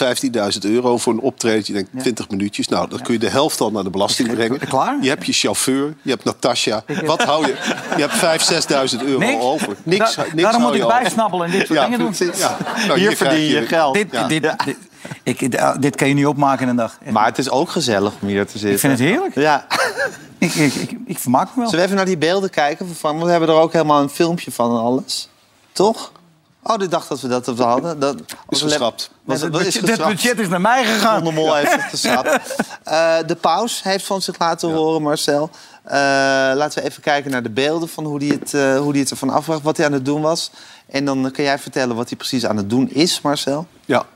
15.000 0.54 0.58
euro 0.60 0.98
voor 0.98 1.12
een 1.12 1.20
optreden. 1.20 1.62
Je 1.66 1.72
denkt 1.72 1.90
20 2.00 2.28
minuutjes. 2.28 2.68
Nou, 2.68 2.88
dan 2.88 3.00
kun 3.02 3.12
je 3.12 3.18
de 3.18 3.28
helft 3.28 3.60
al 3.60 3.70
naar 3.70 3.82
de 3.82 3.90
belasting 3.90 4.34
brengen. 4.34 4.58
Klaar? 4.58 4.98
Je 5.00 5.08
hebt 5.08 5.26
je 5.26 5.32
chauffeur, 5.32 5.94
je 6.02 6.10
hebt 6.10 6.24
Natasja. 6.24 6.82
Wat 7.04 7.22
hou 7.22 7.46
je? 7.46 7.54
Je 7.96 8.06
hebt 8.08 8.14
5.000, 8.14 8.98
6.000 8.98 9.04
euro 9.06 9.18
Niks. 9.18 9.42
over. 9.42 9.76
Niks, 9.82 10.14
Da- 10.14 10.22
niks 10.22 10.42
daarom 10.42 10.62
moet 10.62 10.74
je 10.74 10.80
ik 10.82 10.88
bijsnabbelen 10.88 11.46
en 11.46 11.52
dit 11.52 11.66
soort 11.66 11.78
Ja, 11.78 11.84
dingen 11.84 11.98
doen. 11.98 12.14
Ja. 12.36 12.56
Nou, 12.86 12.98
Hier 12.98 13.14
krijg 13.14 13.16
verdien 13.32 13.40
je 13.48 13.66
geld. 13.66 13.94
Dit, 13.94 14.08
Ja. 14.10 14.26
dit, 14.26 14.42
dit, 14.64 14.76
ik, 15.22 15.40
eh, 15.42 15.74
dit 15.80 15.96
kan 15.96 16.08
je 16.08 16.14
niet 16.14 16.26
opmaken 16.26 16.62
in 16.62 16.68
een 16.68 16.76
dag. 16.76 16.98
Echt. 17.02 17.12
Maar 17.12 17.26
het 17.26 17.38
is 17.38 17.50
ook 17.50 17.70
gezellig 17.70 18.12
om 18.20 18.28
hier 18.28 18.46
te 18.46 18.52
zitten. 18.58 18.70
Ik 18.70 18.78
vind 18.78 18.92
het 18.92 19.02
heerlijk. 19.08 19.34
Ja. 19.34 19.66
Ik, 20.38 20.54
ik, 20.54 20.74
ik, 20.74 20.90
ik 21.06 21.18
vermaak 21.18 21.48
me 21.48 21.52
wel. 21.60 21.64
Zullen 21.64 21.78
we 21.78 21.84
even 21.84 21.96
naar 21.96 22.04
die 22.06 22.18
beelden 22.18 22.50
kijken? 22.50 22.96
van 22.96 23.24
we 23.24 23.30
hebben 23.30 23.48
er 23.48 23.54
ook 23.54 23.72
helemaal 23.72 24.02
een 24.02 24.08
filmpje 24.08 24.52
van 24.52 24.70
en 24.70 24.80
alles. 24.82 25.28
Toch? 25.72 26.12
Oh, 26.68 26.82
ik 26.82 26.90
dacht 26.90 27.08
dat 27.08 27.20
we 27.20 27.28
dat 27.28 27.46
we 27.46 27.62
hadden. 27.62 27.98
Dat 27.98 28.20
Is 28.48 28.62
geschrapt. 28.62 29.10
Dat 29.24 29.42
is 29.42 29.80
budget, 29.96 30.38
is 30.38 30.48
naar 30.48 30.60
mij 30.60 30.84
gegaan. 30.84 31.14
Van 31.14 31.24
der 31.24 31.32
Mol 31.32 31.54
heeft 31.54 31.72
het 31.72 31.82
geschrapt. 31.82 32.38
Eh, 32.84 33.16
de 33.26 33.36
paus 33.36 33.82
heeft 33.82 34.06
van 34.06 34.22
zich 34.22 34.38
laten 34.38 34.70
horen, 34.72 35.02
Marcel. 35.02 35.50
Eh, 35.82 35.98
laten 36.54 36.82
we 36.82 36.88
even 36.88 37.02
kijken 37.02 37.30
naar 37.30 37.42
de 37.42 37.50
beelden 37.50 37.88
van 37.88 38.04
hoe 38.04 38.18
hij 38.18 38.26
het, 38.26 38.54
eh, 38.54 38.78
hoe 38.78 38.92
die 38.92 39.02
het 39.02 39.10
ervan 39.10 39.30
afbracht, 39.30 39.62
wat 39.62 39.76
hij 39.76 39.86
aan 39.86 39.92
het 39.92 40.04
doen 40.04 40.20
was. 40.20 40.50
En 40.86 41.04
dan 41.04 41.30
kan 41.32 41.44
jij 41.44 41.58
vertellen 41.58 41.96
wat 41.96 42.08
hij 42.08 42.18
precies 42.18 42.46
aan 42.46 42.56
het 42.56 42.70
doen 42.70 42.90
is, 42.90 43.20
Marcel. 43.20 43.66
Ja. 43.84 44.06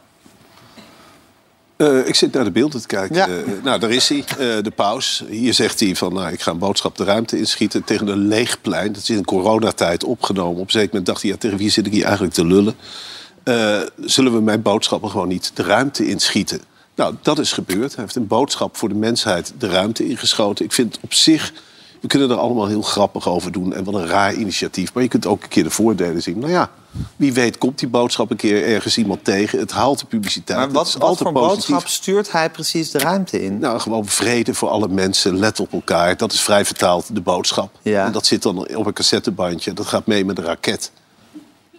Eh, 1.82 2.06
ik 2.06 2.14
zit 2.14 2.32
naar 2.32 2.44
de 2.44 2.50
beelden 2.50 2.80
te 2.80 2.86
kijken. 2.86 3.16
Ja. 3.16 3.28
Eh, 3.28 3.62
nou, 3.62 3.80
daar 3.80 3.90
is 3.90 4.08
hij, 4.08 4.18
eh, 4.18 4.36
de 4.62 4.72
paus. 4.74 5.24
Hier 5.28 5.54
zegt 5.54 5.80
hij 5.80 5.96
van, 5.96 6.12
nou, 6.14 6.32
ik 6.32 6.40
ga 6.40 6.50
een 6.50 6.58
boodschap 6.58 6.96
de 6.96 7.04
ruimte 7.04 7.38
inschieten 7.38 7.84
tegen 7.84 8.08
een 8.08 8.26
leeg 8.26 8.60
plein. 8.60 8.92
Dat 8.92 9.02
is 9.02 9.10
in 9.10 9.24
coronatijd 9.24 10.04
opgenomen. 10.04 10.60
Op 10.60 10.66
een 10.66 10.72
zeker 10.72 10.88
moment 10.88 11.06
dacht 11.06 11.22
hij, 11.22 11.30
ja, 11.30 11.36
tegen 11.36 11.58
wie 11.58 11.70
zit 11.70 11.86
ik 11.86 11.92
hier 11.92 12.04
eigenlijk 12.04 12.34
te 12.34 12.46
lullen? 12.46 12.74
Zullen 14.04 14.32
we 14.32 14.40
mijn 14.40 14.62
boodschappen 14.62 15.10
gewoon 15.10 15.28
niet 15.28 15.50
de 15.54 15.62
ruimte 15.62 16.06
inschieten? 16.06 16.60
Nou, 16.94 17.14
dat 17.22 17.38
is 17.38 17.52
gebeurd. 17.52 17.94
Hij 17.94 18.04
heeft 18.04 18.16
een 18.16 18.26
boodschap 18.26 18.76
voor 18.76 18.88
de 18.88 18.94
mensheid 18.94 19.52
de 19.58 19.68
ruimte 19.68 20.08
ingeschoten. 20.08 20.64
Ik 20.64 20.72
vind 20.72 20.98
op 21.00 21.14
zich, 21.14 21.52
we 22.02 22.08
kunnen 22.08 22.30
er 22.30 22.36
allemaal 22.36 22.66
heel 22.66 22.82
grappig 22.82 23.28
over 23.28 23.52
doen. 23.52 23.72
En 23.74 23.84
wat 23.84 23.94
een 23.94 24.06
raar 24.06 24.34
initiatief. 24.34 24.94
Maar 24.94 25.02
je 25.02 25.08
kunt 25.08 25.26
ook 25.26 25.42
een 25.42 25.48
keer 25.48 25.62
de 25.62 25.70
voordelen 25.70 26.22
zien. 26.22 26.38
Nou 26.38 26.52
ja, 26.52 26.70
wie 27.16 27.32
weet 27.32 27.58
komt 27.58 27.78
die 27.78 27.88
boodschap 27.88 28.30
een 28.30 28.36
keer 28.36 28.64
ergens 28.66 28.98
iemand 28.98 29.24
tegen. 29.24 29.58
Het 29.58 29.70
haalt 29.70 29.98
de 29.98 30.06
publiciteit. 30.06 30.58
Maar 30.58 30.70
wat, 30.70 30.86
is 30.86 30.94
wat 30.94 31.18
voor 31.18 31.32
positief. 31.32 31.68
boodschap 31.68 31.88
stuurt 31.88 32.32
hij 32.32 32.50
precies 32.50 32.90
de 32.90 32.98
ruimte 32.98 33.42
in? 33.44 33.58
Nou, 33.58 33.78
gewoon 33.80 34.06
vrede 34.06 34.54
voor 34.54 34.68
alle 34.68 34.88
mensen. 34.88 35.38
Let 35.38 35.60
op 35.60 35.72
elkaar. 35.72 36.16
Dat 36.16 36.32
is 36.32 36.40
vrij 36.40 36.64
vertaald 36.64 37.14
de 37.14 37.20
boodschap. 37.20 37.70
Ja. 37.82 38.06
En 38.06 38.12
dat 38.12 38.26
zit 38.26 38.42
dan 38.42 38.76
op 38.76 38.86
een 38.86 38.92
cassettebandje. 38.92 39.72
Dat 39.72 39.86
gaat 39.86 40.06
mee 40.06 40.24
met 40.24 40.38
een 40.38 40.44
raket. 40.44 40.90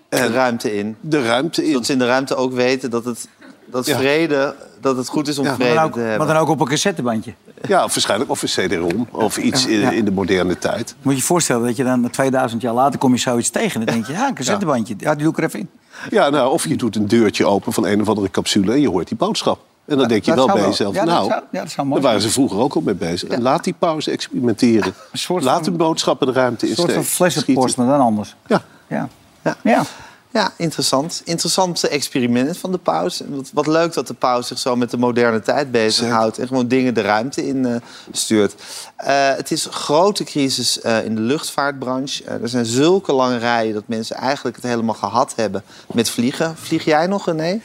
de 0.10 0.28
ruimte 0.28 0.78
in. 0.78 0.96
De 1.00 1.24
ruimte 1.24 1.66
in. 1.68 1.74
Dat 1.74 1.86
ze 1.86 1.92
in 1.92 2.00
de 2.00 2.06
ruimte 2.06 2.36
ook 2.36 2.54
weten 2.54 2.90
dat 2.90 3.06
het, 3.06 3.28
dat 3.66 3.86
Ja. 3.86 3.98
vrede, 3.98 4.56
dat 4.82 4.98
het 4.98 5.08
goed 5.08 5.28
is 5.28 5.38
om 5.38 5.44
Ja. 5.46 5.50
Maar 5.50 5.60
vrede 5.60 5.82
ook, 5.82 5.92
te 5.92 6.00
maar 6.00 6.08
hebben. 6.10 6.28
dan 6.28 6.38
ook 6.38 6.50
op 6.50 6.60
een 6.60 6.68
cassettebandje. 6.68 7.34
Ja, 7.68 7.80
waarschijnlijk. 7.80 8.30
Of 8.32 8.42
een 8.42 8.68
CD-ROM. 8.68 9.08
Of 9.12 9.38
iets 9.38 9.66
in, 9.66 9.94
in 9.94 10.06
de 10.06 10.12
moderne 10.12 10.58
tijd. 10.58 10.96
Moet 11.02 11.14
je 11.14 11.20
je 11.20 11.26
voorstellen 11.26 11.66
dat 11.66 11.76
je 11.76 11.84
dan 11.84 12.10
2000 12.10 12.62
jaar 12.62 12.74
later 12.74 13.00
kom 13.00 13.12
je 13.14 13.20
zoiets 13.20 13.50
tegen. 13.50 13.86
Dan 13.86 13.94
denk 13.96 14.08
je, 14.08 14.14
ja, 14.14 14.28
een 14.28 14.34
cassettebandje. 14.34 14.96
Ja, 14.98 15.14
die 15.16 15.24
doe 15.24 15.32
ik 15.32 15.38
er 15.38 15.44
even 15.44 15.60
in. 15.60 15.70
Ja, 16.10 16.30
nou, 16.30 16.52
of 16.52 16.68
je 16.68 16.76
doet 16.76 16.96
een 16.96 17.08
deurtje 17.08 17.46
open 17.46 17.74
van 17.74 17.86
een 17.86 18.02
of 18.02 18.10
andere 18.10 18.30
capsule 18.30 18.72
en 18.72 18.82
je 18.82 18.90
hoort 18.90 19.08
die 19.08 19.18
boodschap. 19.18 19.60
En 19.86 19.98
dan 19.98 20.08
denk 20.08 20.24
je 20.24 20.32
dat 20.32 20.46
wel 20.46 20.54
bij 20.54 20.56
wel. 20.62 20.70
jezelf, 20.70 20.94
Ja, 20.94 21.06
dat 21.06 21.14
nou, 21.14 21.28
zou- 21.30 21.42
ja, 21.52 21.62
dat 21.62 21.72
zou 21.72 21.88
mooi 21.88 22.02
daar 22.02 22.10
waren 22.10 22.26
ze 22.28 22.34
vroeger 22.34 22.60
ook 22.60 22.74
al 22.74 22.82
mee 22.82 22.96
bezig. 22.96 23.30
En 23.30 23.42
laat 23.42 23.64
die 23.64 23.76
pauze 23.80 24.12
experimenteren. 24.12 24.94
soort 25.14 25.44
laat 25.44 25.66
hun 25.66 25.78
boodschappen 25.78 26.28
de 26.28 26.34
ruimte 26.34 26.70
Een 26.70 26.76
soort 26.76 26.94
van 26.94 27.04
flessenpost, 27.04 27.78
maar 27.78 27.88
dan 27.88 28.00
anders. 28.00 28.36
Ja. 28.48 28.62
Ja. 28.88 29.10
Ja. 29.64 29.84
Ja. 30.34 30.54
Interessant. 30.58 31.22
Interessant 31.26 31.84
experiment 31.84 32.58
van 32.58 32.72
de 32.72 32.78
paus. 32.78 33.22
Wat, 33.54 33.68
leuk 33.68 33.94
dat 33.94 34.08
de 34.08 34.14
paus 34.14 34.48
zich 34.48 34.58
zo 34.58 34.76
met 34.76 34.92
de 34.92 34.98
moderne 34.98 35.40
tijd 35.40 35.72
bezighoudt... 35.72 36.40
en 36.40 36.48
gewoon 36.48 36.68
dingen 36.68 36.94
de 36.94 37.02
ruimte 37.02 37.48
in 37.48 37.66
eh, 37.66 37.76
stuurt. 38.12 38.56
Eh, 38.96 39.36
het 39.36 39.52
is 39.52 39.66
een 39.66 39.72
grote 39.72 40.24
crisis 40.24 40.82
eh, 40.82 41.06
in 41.06 41.16
de 41.16 41.22
luchtvaartbranche. 41.22 42.24
Er 42.24 42.50
zijn 42.50 42.66
zulke 42.66 43.14
lange 43.14 43.38
rijen 43.38 43.74
dat 43.74 43.84
mensen 43.86 44.16
eigenlijk 44.16 44.56
het 44.56 44.66
helemaal 44.66 44.96
gehad 44.96 45.34
hebben 45.36 45.64
met 45.94 46.10
vliegen. 46.10 46.58
Vlieg 46.58 46.86
jij 46.86 47.08
nog, 47.08 47.26
René? 47.26 47.62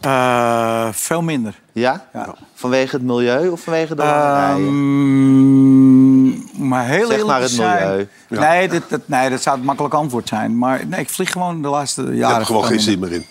Eh, 0.00 0.88
veel 0.92 1.22
minder. 1.22 1.54
Ja? 1.72 2.06
Ja. 2.12 2.34
Vanwege 2.54 2.96
het 2.96 3.04
milieu 3.04 3.48
of 3.48 3.60
vanwege 3.60 3.94
de 3.94 4.02
lange 4.02 4.34
rijen? 4.34 4.66
Ehm, 4.66 6.68
maar 6.68 6.86
heel 6.86 6.98
Zeg 7.06 7.10
eerlijk 7.10 7.26
maar 7.26 7.40
het 7.40 7.50
zijn- 7.50 7.88
milieu. 7.88 8.08
Nee, 8.28 8.68
dat, 8.68 8.82
dat, 8.88 9.00
nee, 9.06 9.30
dat 9.30 9.42
zou 9.42 9.56
het 9.56 9.64
makkelijk 9.64 9.94
antwoord 9.94 10.28
zijn. 10.28 10.58
Maar 10.58 10.86
nee, 10.86 11.00
ik 11.00 11.08
vlieg 11.10 11.30
gewoon 11.32 11.62
de 11.62 11.68
laatste 11.68 12.02
jaren. 12.02 12.16
Je 12.16 12.24
hebt 12.24 12.38
er 12.38 12.46
gewoon 12.46 12.64
geen 12.64 12.80
zin 12.80 12.98
meer 12.98 13.12
in. 13.12 13.24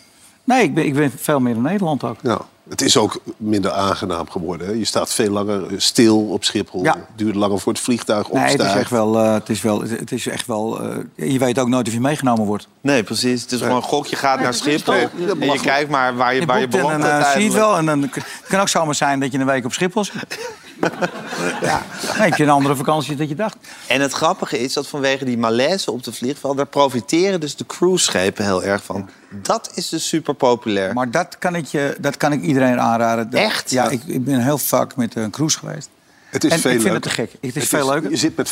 Nee, 0.44 0.64
ik 0.64 0.74
ben, 0.74 0.86
ik 0.86 0.94
ben 0.94 1.12
veel 1.18 1.40
meer 1.40 1.56
in 1.56 1.62
Nederland 1.62 2.04
ook. 2.04 2.18
Ja. 2.22 2.40
Het 2.70 2.82
is 2.82 2.98
ook 2.98 3.22
minder 3.38 3.72
aangenaam 3.72 4.30
geworden. 4.30 4.68
Hè? 4.68 4.74
Je 4.74 4.86
staat 4.86 5.14
veel 5.14 5.30
langer 5.32 5.64
stil 5.78 6.20
op 6.20 6.44
Schiphol. 6.44 6.84
Ja. 6.84 6.94
Het 6.94 7.06
duurt 7.16 7.36
langer 7.36 7.60
voor 7.60 7.74
het 7.74 7.82
vliegtuig 7.82 8.32
Nee, 8.32 8.42
opstijgt. 8.44 8.64
het 8.64 8.72
is 8.76 8.82
echt 8.82 8.90
wel. 8.90 9.20
eh, 9.20 9.34
het 9.34 9.50
is 9.50 9.62
wel, 9.62 9.82
het 9.82 10.12
is 10.12 10.28
echt 10.28 10.46
wel 10.48 10.82
eh, 10.82 11.32
je 11.32 11.40
weet 11.40 11.60
ook 11.60 11.68
nooit 11.68 11.88
of 11.88 11.94
je 11.94 12.00
meegenomen 12.00 12.46
wordt. 12.46 12.68
Nee, 12.82 13.04
precies. 13.04 13.42
Het 13.42 13.52
is 13.52 13.60
gewoon 13.62 13.76
een 13.76 13.82
gok. 13.82 14.06
Je 14.06 14.16
gaat 14.16 14.40
naar 14.40 14.54
Schiphol 14.54 14.94
Nee, 14.94 15.08
en 15.40 15.52
je 15.52 15.60
kijkt 15.60 15.90
maar 15.90 16.16
waar 16.16 16.34
je, 16.34 16.40
Je 16.40 16.46
waar 16.46 16.60
je 16.60 16.68
boekt 16.68 16.84
en 16.84 16.90
belandt 16.98 17.06
dan 17.08 17.20
eh, 17.22 17.32
zie 17.32 17.40
je 17.42 17.46
het 17.48 17.56
wel. 17.56 17.78
En 17.78 17.86
dan 17.86 18.02
het 18.02 18.24
kan 18.48 18.60
ook 18.60 18.70
zomaar 18.70 18.96
zijn 18.96 19.20
dat 19.20 19.32
je 19.32 19.38
een 19.40 19.46
week 19.46 19.66
op 19.66 19.74
Schiphol 19.74 20.04
zit. 20.04 20.50
ja. 21.62 21.82
Nee, 22.18 22.30
heb 22.30 22.36
je 22.36 22.44
een 22.44 22.50
andere 22.50 22.76
vakantie 22.76 23.16
dan 23.16 23.28
je 23.28 23.36
dacht. 23.36 23.56
En 23.88 24.02
het 24.02 24.12
grappige 24.14 24.60
is 24.60 24.74
dat 24.74 24.88
vanwege 24.88 25.26
die 25.26 25.38
malaise 25.38 25.92
op 25.92 26.04
de 26.04 26.12
vliegveld... 26.14 26.58
daar 26.58 26.66
profiteren 26.66 27.40
dus 27.40 27.56
de 27.56 27.66
cruiseschepen 27.66 28.46
heel 28.46 28.64
erg 28.64 28.84
van. 28.84 29.10
Dat 29.30 29.72
is 29.74 29.90
dus 29.90 30.08
super 30.08 30.34
populair. 30.34 30.94
Maar 30.94 31.12
dat 31.12 31.36
kan 31.40 31.56
ik, 31.56 31.66
je, 31.66 31.96
dat 32.00 32.18
kan 32.18 32.32
ik 32.32 32.42
iedereen 32.42 32.80
aanraden. 32.80 33.30
Dat- 33.30 33.42
Echt? 33.42 33.72
Ja, 33.72 33.90
ik, 33.90 34.02
ik 34.06 34.24
ben 34.24 34.40
heel 34.44 34.58
vaak 34.58 34.96
met 34.96 35.16
een 35.16 35.30
cruise 35.32 35.58
geweest. 35.58 35.90
Het 36.30 36.44
is 36.44 36.52
En 36.52 36.60
veel 36.60 36.72
ik 36.72 36.82
vind 36.82 36.92
leuker. 36.94 37.10
het 37.10 37.16
te 37.30 37.38
gek. 37.38 37.54
Het 37.54 37.64
is 37.64 37.68
veel 37.70 37.90
leuker. 37.90 38.10
Je 38.10 38.16
zit 38.18 38.36
met 38.38 38.48
5.000, 38.48 38.52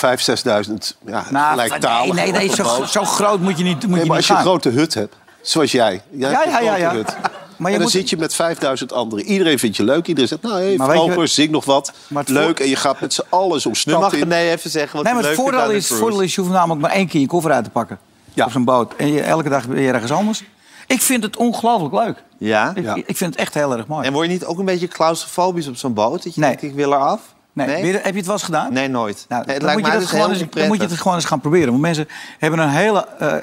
6.000 0.69 0.73
ja, 1.05 1.25
Nou, 1.31 1.55
nee, 1.79 2.13
nee, 2.13 2.31
nee 2.31 2.55
zo, 2.55 2.85
zo 2.87 3.03
groot 3.03 3.39
moet 3.39 3.57
je 3.57 3.63
niet, 3.63 3.73
moet 3.81 3.89
Nee, 3.89 3.89
je 3.89 3.95
maar 3.95 4.05
niet 4.05 4.15
als 4.15 4.27
je 4.27 4.33
een 4.33 4.39
grote 4.39 4.69
hut 4.69 4.93
hebt, 4.93 5.15
zoals 5.41 5.71
jij. 5.71 6.01
jij 6.09 6.29
Ja, 6.31 6.39
hebt 6.39 6.51
ja, 6.51 6.59
een 6.73 6.79
ja, 6.79 6.89
grote 6.89 7.11
ja. 7.21 7.31
Maar 7.57 7.71
je 7.71 7.77
en 7.77 7.83
dan 7.83 7.91
moet- 7.91 7.91
zit 8.01 8.09
je 8.09 8.17
met 8.17 8.35
5000 8.35 8.93
anderen. 8.93 9.25
Iedereen 9.25 9.59
vindt 9.59 9.77
je 9.77 9.83
leuk. 9.83 10.07
Iedereen 10.07 10.27
zegt, 10.29 10.41
nou, 10.41 10.55
hey, 10.61 10.77
wat- 11.15 11.29
zing 11.29 11.51
nog 11.51 11.65
wat. 11.65 11.91
Maar 12.07 12.23
het 12.23 12.31
Leuk. 12.31 12.59
En 12.59 12.69
je 12.69 12.75
gaat 12.75 13.01
met 13.01 13.13
z'n 13.13 13.21
allen 13.29 13.61
zo'n 13.61 13.71
nu 13.71 13.77
stad 13.77 13.99
mag 14.01 14.13
in. 14.13 14.19
René 14.19 14.35
even 14.51 14.69
zeggen 14.69 14.95
wat 14.95 15.03
Nee, 15.05 15.13
maar 15.13 15.23
het 15.23 15.33
voordeel 15.35 15.59
is, 15.59 15.67
cruise. 15.85 15.95
voordeel 15.95 16.21
is, 16.21 16.35
je 16.35 16.41
hoeft 16.41 16.53
namelijk 16.53 16.81
maar 16.81 16.91
één 16.91 17.07
keer 17.07 17.21
je 17.21 17.27
koffer 17.27 17.51
uit 17.51 17.63
te 17.63 17.69
pakken. 17.69 17.99
Ja. 18.33 18.45
Op 18.45 18.51
zo'n 18.51 18.63
boot. 18.65 18.93
En 18.95 19.13
je, 19.13 19.21
elke 19.21 19.49
dag 19.49 19.67
ben 19.67 19.81
je 19.81 19.91
ergens 19.91 20.11
anders. 20.11 20.43
Ik 20.87 21.01
vind 21.01 21.23
het 21.23 21.37
ongelooflijk 21.37 21.93
leuk. 21.93 22.23
Ja? 22.37 22.71
Ik, 22.75 22.83
Ja. 22.83 22.95
ik 22.95 23.17
vind 23.17 23.31
het 23.31 23.35
echt 23.35 23.53
heel 23.53 23.77
erg 23.77 23.87
mooi. 23.87 24.05
En 24.07 24.13
word 24.13 24.25
je 24.27 24.31
niet 24.31 24.45
ook 24.45 24.59
een 24.59 24.65
beetje 24.65 24.87
claustrofobisch 24.87 25.67
op 25.67 25.75
zo'n 25.75 25.93
boot? 25.93 26.23
Dat 26.23 26.33
je 26.35 26.39
Nee. 26.41 26.49
denkt, 26.49 26.63
ik 26.63 26.73
wil 26.73 26.93
eraf? 26.93 27.21
nee, 27.53 27.67
Nee? 27.67 27.93
heb 27.93 28.05
je 28.11 28.17
het 28.17 28.25
wel 28.25 28.33
eens 28.35 28.43
gedaan? 28.43 28.73
Nee, 28.73 28.87
nooit. 28.87 29.25
Nou, 29.29 29.45
Nee, 29.45 29.55
het 29.55 29.63
dan, 29.65 29.65
lijkt 29.65 29.73
moet 29.81 29.85
je 29.85 29.91
dat 29.91 30.01
dus 30.01 30.09
gewoon 30.09 30.31
heel 30.31 30.39
eens, 30.41 30.53
dan 30.53 30.67
moet 30.67 30.77
je 30.81 30.83
het 30.87 30.97
gewoon 30.97 31.15
eens 31.15 31.25
gaan 31.25 31.39
proberen. 31.39 31.67
Want 31.69 31.81
mensen 31.81 32.07
hebben 32.39 32.59
een 32.59 32.69
hele, 32.69 33.07
eh, 33.19 33.35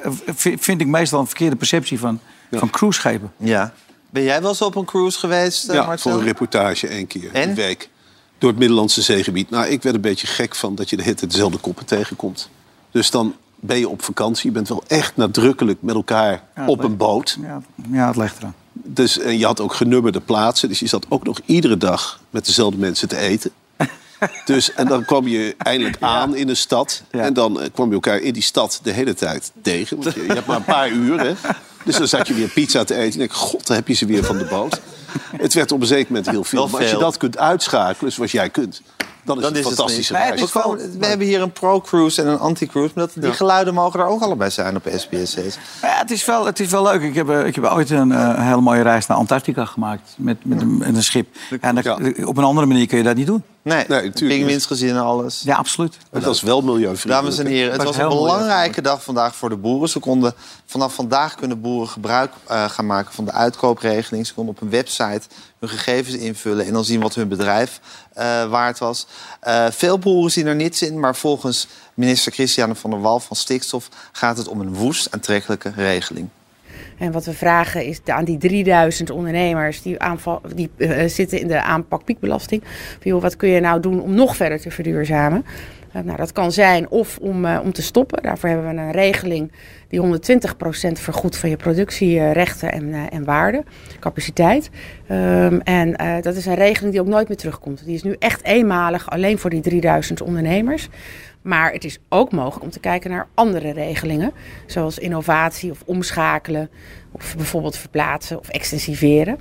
vind 0.58 0.80
ik 0.80 0.86
meestal 0.86 1.20
een 1.20 1.26
verkeerde 1.26 1.56
perceptie 1.56 1.98
van, 1.98 2.20
van 2.52 2.70
cruiseschepen. 2.70 3.32
Ja. 3.36 3.72
Ben 4.14 4.22
jij 4.22 4.40
wel 4.40 4.50
eens 4.50 4.62
op 4.62 4.74
een 4.74 4.84
cruise 4.84 5.18
geweest, 5.18 5.68
eh, 5.68 5.74
Ja, 5.74 5.86
Marcel? 5.86 6.10
voor 6.10 6.20
een 6.20 6.26
reportage 6.26 6.88
één 6.88 7.06
keer. 7.06 7.30
En? 7.32 7.48
Een 7.48 7.54
week. 7.54 7.88
Door 8.38 8.50
het 8.50 8.58
Middellandse 8.58 9.02
zeegebied. 9.02 9.50
Nou, 9.50 9.66
ik 9.66 9.82
werd 9.82 9.94
een 9.94 10.00
beetje 10.00 10.26
gek 10.26 10.54
van 10.54 10.74
dat 10.74 10.90
je 10.90 10.96
de 10.96 11.02
tijd 11.02 11.30
dezelfde 11.30 11.58
koppen 11.58 11.86
tegenkomt. 11.86 12.48
Dus 12.90 13.10
dan 13.10 13.34
ben 13.54 13.78
je 13.78 13.88
op 13.88 14.02
vakantie. 14.02 14.46
Je 14.46 14.52
bent 14.52 14.68
wel 14.68 14.82
echt 14.86 15.16
nadrukkelijk 15.16 15.82
met 15.82 15.94
elkaar 15.94 16.42
Ja, 16.56 16.66
op 16.66 16.84
een 16.84 16.96
boot. 16.96 17.38
Ja, 17.42 17.62
ja, 17.90 18.06
het 18.06 18.16
ligt 18.16 18.38
eraan. 18.38 18.54
Dus, 18.72 19.18
en 19.18 19.38
je 19.38 19.44
had 19.44 19.60
ook 19.60 19.74
genummerde 19.74 20.20
plaatsen. 20.20 20.68
Dus 20.68 20.78
je 20.78 20.86
zat 20.86 21.06
ook 21.08 21.24
nog 21.24 21.40
iedere 21.44 21.76
dag 21.76 22.20
met 22.30 22.46
dezelfde 22.46 22.78
mensen 22.78 23.08
te 23.08 23.16
eten. 23.16 23.50
Dus, 24.44 24.72
en 24.74 24.86
dan 24.86 25.04
kwam 25.04 25.28
je 25.28 25.54
eindelijk 25.58 25.96
aan 26.00 26.36
in 26.36 26.48
een 26.48 26.56
stad. 26.56 27.02
Ja. 27.10 27.20
En 27.20 27.32
dan 27.32 27.60
eh, 27.60 27.68
kwam 27.72 27.88
je 27.88 27.94
elkaar 27.94 28.20
in 28.20 28.32
die 28.32 28.42
stad 28.42 28.80
de 28.82 28.90
hele 28.90 29.14
tijd 29.14 29.52
tegen. 29.62 30.02
Want 30.02 30.14
je, 30.14 30.22
je 30.22 30.32
hebt 30.32 30.46
maar 30.46 30.56
een 30.56 30.64
paar 30.64 30.90
uur, 30.90 31.20
hè. 31.20 31.34
Dus 31.84 31.96
dan 31.96 32.08
zat 32.08 32.28
je 32.28 32.34
weer 32.34 32.48
pizza 32.48 32.84
te 32.84 32.94
eten. 32.94 33.12
En 33.12 33.18
denk 33.18 33.30
ik, 33.30 33.36
god, 33.36 33.66
dan 33.66 33.76
heb 33.76 33.88
je 33.88 33.94
ze 33.94 34.06
weer 34.06 34.24
van 34.24 34.38
de 34.38 34.44
boot. 34.44 34.80
Het 35.36 35.54
werd 35.54 35.72
op 35.72 35.80
een 35.80 35.86
zeker 35.86 36.06
moment 36.12 36.30
heel 36.30 36.44
veel. 36.44 36.58
Wel 36.58 36.68
Maar 36.68 36.80
als 36.80 36.90
je 36.90 36.96
dat 36.96 37.16
kunt 37.16 37.38
uitschakelen, 37.38 38.12
zoals 38.12 38.32
jij 38.32 38.50
kunt... 38.50 38.82
dan 39.24 39.36
is 39.36 39.42
Dan 39.42 39.52
het 39.52 39.60
is 39.60 39.66
het 39.66 39.74
fantastische 39.74 40.16
het 40.16 40.98
We 40.98 41.06
hebben 41.06 41.26
hier 41.26 41.40
een 41.42 41.52
pro-cruise 41.52 42.22
en 42.22 42.28
een 42.28 42.38
anti-cruise. 42.38 42.92
Maar 42.94 43.06
dat, 43.06 43.22
die 43.24 43.32
geluiden 43.32 43.74
mogen 43.74 44.00
er 44.00 44.06
ook 44.06 44.22
allebei 44.22 44.50
zijn 44.50 44.76
op 44.76 44.86
SBS6. 44.86 45.54
Maar 45.80 45.90
Ja, 45.90 45.98
het, 45.98 46.10
is 46.10 46.24
wel, 46.24 46.46
het 46.46 46.60
is 46.60 46.70
wel 46.70 46.82
leuk. 46.82 47.02
Ik 47.02 47.14
heb, 47.14 47.28
eh, 47.28 47.46
ik 47.46 47.54
heb 47.54 47.64
ooit 47.64 47.90
een 47.90 48.12
eh, 48.12 48.46
hele 48.48 48.60
mooie 48.60 48.82
reis 48.82 49.06
naar 49.06 49.16
Antarctica 49.16 49.64
gemaakt. 49.64 50.14
Met, 50.16 50.44
met, 50.44 50.60
een, 50.60 50.76
met 50.78 50.96
een 50.96 51.02
schip. 51.02 51.36
En 51.60 51.74
dat- 51.74 51.84
Ja. 51.84 51.98
op 52.24 52.36
een 52.36 52.44
andere 52.44 52.66
manier 52.66 52.86
kun 52.86 52.98
je 52.98 53.04
dat 53.04 53.16
niet 53.16 53.26
doen. 53.26 53.42
Nee, 53.64 53.84
Nee, 53.88 54.12
en 54.90 54.96
alles. 54.96 55.42
Ja, 55.44 55.56
absoluut. 55.56 55.96
Het 56.10 56.24
was 56.24 56.42
wel 56.42 56.60
milieuvriendelijk. 56.60 57.20
Dames 57.20 57.38
en 57.38 57.46
heren, 57.46 57.72
het 57.72 57.82
was 57.82 57.86
was 57.86 57.96
een 57.96 58.08
mooi, 58.08 58.16
belangrijke 58.18 58.80
dag 58.82 59.04
vandaag 59.04 59.36
voor 59.36 59.48
de 59.48 59.56
boeren. 59.56 59.88
Ze 59.88 59.98
konden, 59.98 60.34
vanaf 60.66 60.94
vandaag 60.94 61.34
kunnen 61.34 61.60
boeren 61.60 61.88
gebruik 61.88 62.32
eh, 62.46 62.70
gaan 62.70 62.86
maken 62.86 63.12
van 63.12 63.24
de 63.24 63.32
uitkoopregeling. 63.32 64.26
Ze 64.26 64.34
konden 64.34 64.54
op 64.54 64.60
een 64.60 64.70
website 64.70 65.20
hun 65.58 65.68
gegevens 65.68 66.16
invullen 66.16 66.66
en 66.66 66.72
dan 66.72 66.84
zien 66.84 67.00
wat 67.00 67.14
hun 67.14 67.28
bedrijf 67.28 67.80
eh, 68.12 68.48
waard 68.50 68.78
was. 68.78 69.06
Eh, 69.40 69.66
veel 69.70 69.98
boeren 69.98 70.32
zien 70.32 70.46
er 70.46 70.54
niets 70.54 70.82
in, 70.82 71.00
maar 71.00 71.16
volgens 71.16 71.66
minister 71.94 72.32
Christiane 72.32 72.74
van 72.74 72.90
der 72.90 73.00
Wal 73.00 73.20
van 73.20 73.36
Stikstof 73.36 73.88
gaat 74.12 74.36
het 74.36 74.48
om 74.48 74.60
een 74.60 74.74
woest 74.74 75.08
aantrekkelijke 75.10 75.72
regeling. 75.76 76.28
En 76.98 77.12
wat 77.12 77.24
we 77.24 77.32
vragen 77.32 77.84
is 77.84 78.00
aan 78.04 78.24
die 78.24 78.38
3000 78.38 79.10
ondernemers 79.10 79.82
die, 79.82 79.96
die 80.54 80.70
eh, 80.76 81.08
zitten 81.08 81.40
in 81.40 81.46
de 81.46 81.62
aanpak 81.62 82.04
piekbelasting. 82.04 82.62
Joh, 83.02 83.22
wat 83.22 83.36
kun 83.36 83.48
je 83.48 83.60
nou 83.60 83.80
doen 83.80 84.00
om 84.00 84.14
nog 84.14 84.36
verder 84.36 84.60
te 84.60 84.70
verduurzamen? 84.70 85.44
Eh, 85.92 86.02
nou, 86.02 86.16
dat 86.16 86.32
kan 86.32 86.52
zijn 86.52 86.90
of 86.90 87.18
om, 87.18 87.44
eh, 87.44 87.60
om 87.64 87.72
te 87.72 87.82
stoppen. 87.82 88.22
Daarvoor 88.22 88.48
hebben 88.48 88.74
we 88.74 88.80
een 88.80 88.92
regeling 88.92 89.52
die 89.88 90.00
120% 90.00 90.98
vergoedt 90.98 91.36
van 91.36 91.50
je 91.50 91.56
productierechten 91.56 92.72
en, 92.72 92.94
en 93.10 93.24
waarde, 93.24 93.64
capaciteit. 94.00 94.70
Ehm, 95.06 95.58
en 95.58 96.20
dat 96.22 96.36
is 96.36 96.46
een 96.46 96.54
regeling 96.54 96.92
die 96.92 97.00
ook 97.00 97.06
nooit 97.06 97.28
meer 97.28 97.36
terugkomt. 97.36 97.84
Die 97.84 97.94
is 97.94 98.02
nu 98.02 98.16
echt 98.18 98.44
eenmalig 98.44 99.10
alleen 99.10 99.38
voor 99.38 99.50
die 99.50 99.60
3000 99.60 100.22
ondernemers. 100.22 100.88
Maar 101.44 101.72
het 101.72 101.84
is 101.84 101.98
ook 102.08 102.32
mogelijk 102.32 102.64
om 102.64 102.70
te 102.70 102.80
kijken 102.80 103.10
naar 103.10 103.28
andere 103.34 103.72
regelingen, 103.72 104.32
zoals 104.66 104.98
innovatie 104.98 105.70
of 105.70 105.82
omschakelen, 105.84 106.70
of 107.10 107.36
bijvoorbeeld 107.36 107.76
verplaatsen 107.76 108.38
of 108.38 108.48
extensiveren. 108.48 109.40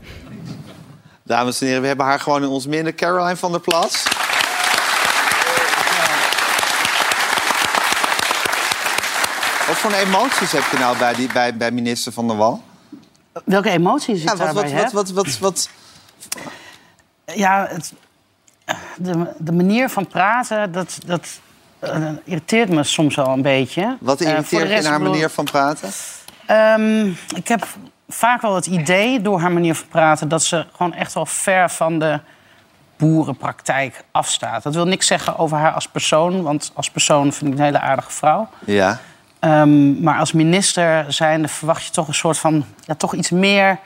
Dames 1.24 1.62
en 1.62 1.68
heren, 1.68 1.82
we 1.82 1.88
hebben 1.88 2.06
haar 2.06 2.20
gewoon 2.20 2.44
in 2.44 2.50
ons 2.50 2.68
midden. 2.68 2.96
Caroline 2.96 3.36
van 3.36 3.52
der 3.52 3.62
Plas. 3.62 4.04
Wat 9.68 9.78
voor 9.78 9.92
emoties 9.92 10.52
heb 10.52 10.64
je 10.72 10.78
nou 10.78 10.98
bij, 10.98 11.14
die, 11.14 11.34
bij, 11.34 11.58
bij 11.58 11.72
minister 11.72 12.12
Van 12.12 12.28
der 12.28 12.38
Wal? 12.38 12.64
Welke 13.46 13.70
emoties 13.70 14.22
ik 14.22 14.30
Ja, 14.30 14.36
wat, 14.36 14.40
daarbij 14.40 14.72
wat, 14.72 14.92
wat, 14.92 15.12
wat, 15.12 15.26
wat, 15.26 15.38
wat, 15.38 15.70
Ja, 17.36 17.68
het, 17.70 17.94
de, 18.98 19.34
de 19.38 19.52
manier 19.52 19.90
van 19.90 20.08
praten, 20.08 20.72
dat, 20.72 20.98
dat 21.06 21.40
irriteert 22.24 22.70
me 22.70 22.84
soms 22.84 23.16
wel 23.16 23.28
een 23.28 23.42
beetje. 23.42 23.98
wat 24.00 24.22
Eh, 24.22 24.30
irriteert 24.30 24.70
je 24.70 24.76
in 24.76 24.86
haar 24.86 25.02
manier 25.02 25.30
van 25.30 25.46
praten? 25.46 25.90
ehm, 26.46 27.08
ik 27.36 27.48
heb 27.48 27.66
vaak 28.10 28.42
wel 28.42 28.56
het 28.56 28.66
idee 28.66 29.22
door 29.22 29.40
haar 29.40 29.52
manier 29.52 29.76
van 29.76 29.88
praten... 29.88 30.28
dat 30.28 30.44
ze 30.44 30.66
gewoon 30.76 30.94
echt 30.94 31.14
wel 31.14 31.26
ver 31.26 31.70
van 31.70 32.00
de 32.00 32.20
boerenpraktijk 32.98 34.04
afstaat. 34.12 34.64
Dat 34.64 34.74
wil 34.74 34.86
niks 34.86 35.08
zeggen 35.08 35.38
over 35.38 35.58
haar 35.58 35.72
als 35.72 35.88
persoon, 35.88 36.42
want 36.44 36.72
als 36.74 36.90
persoon 36.90 37.34
vind 37.34 37.52
ik 37.52 37.58
een 37.58 37.64
hele 37.64 37.80
aardige 37.80 38.12
vrouw. 38.12 38.50
Ja. 38.66 39.00
Ehm, 39.40 40.02
maar 40.02 40.20
als 40.20 40.32
minister 40.32 41.06
zijnde 41.14 41.48
verwacht 41.48 41.86
je 41.86 41.92
toch 41.92 42.08
een 42.08 42.14
soort 42.14 42.38
van... 42.38 42.66
Ja, 42.86 42.96
toch 42.96 43.14
iets 43.14 43.30
meer 43.30 43.80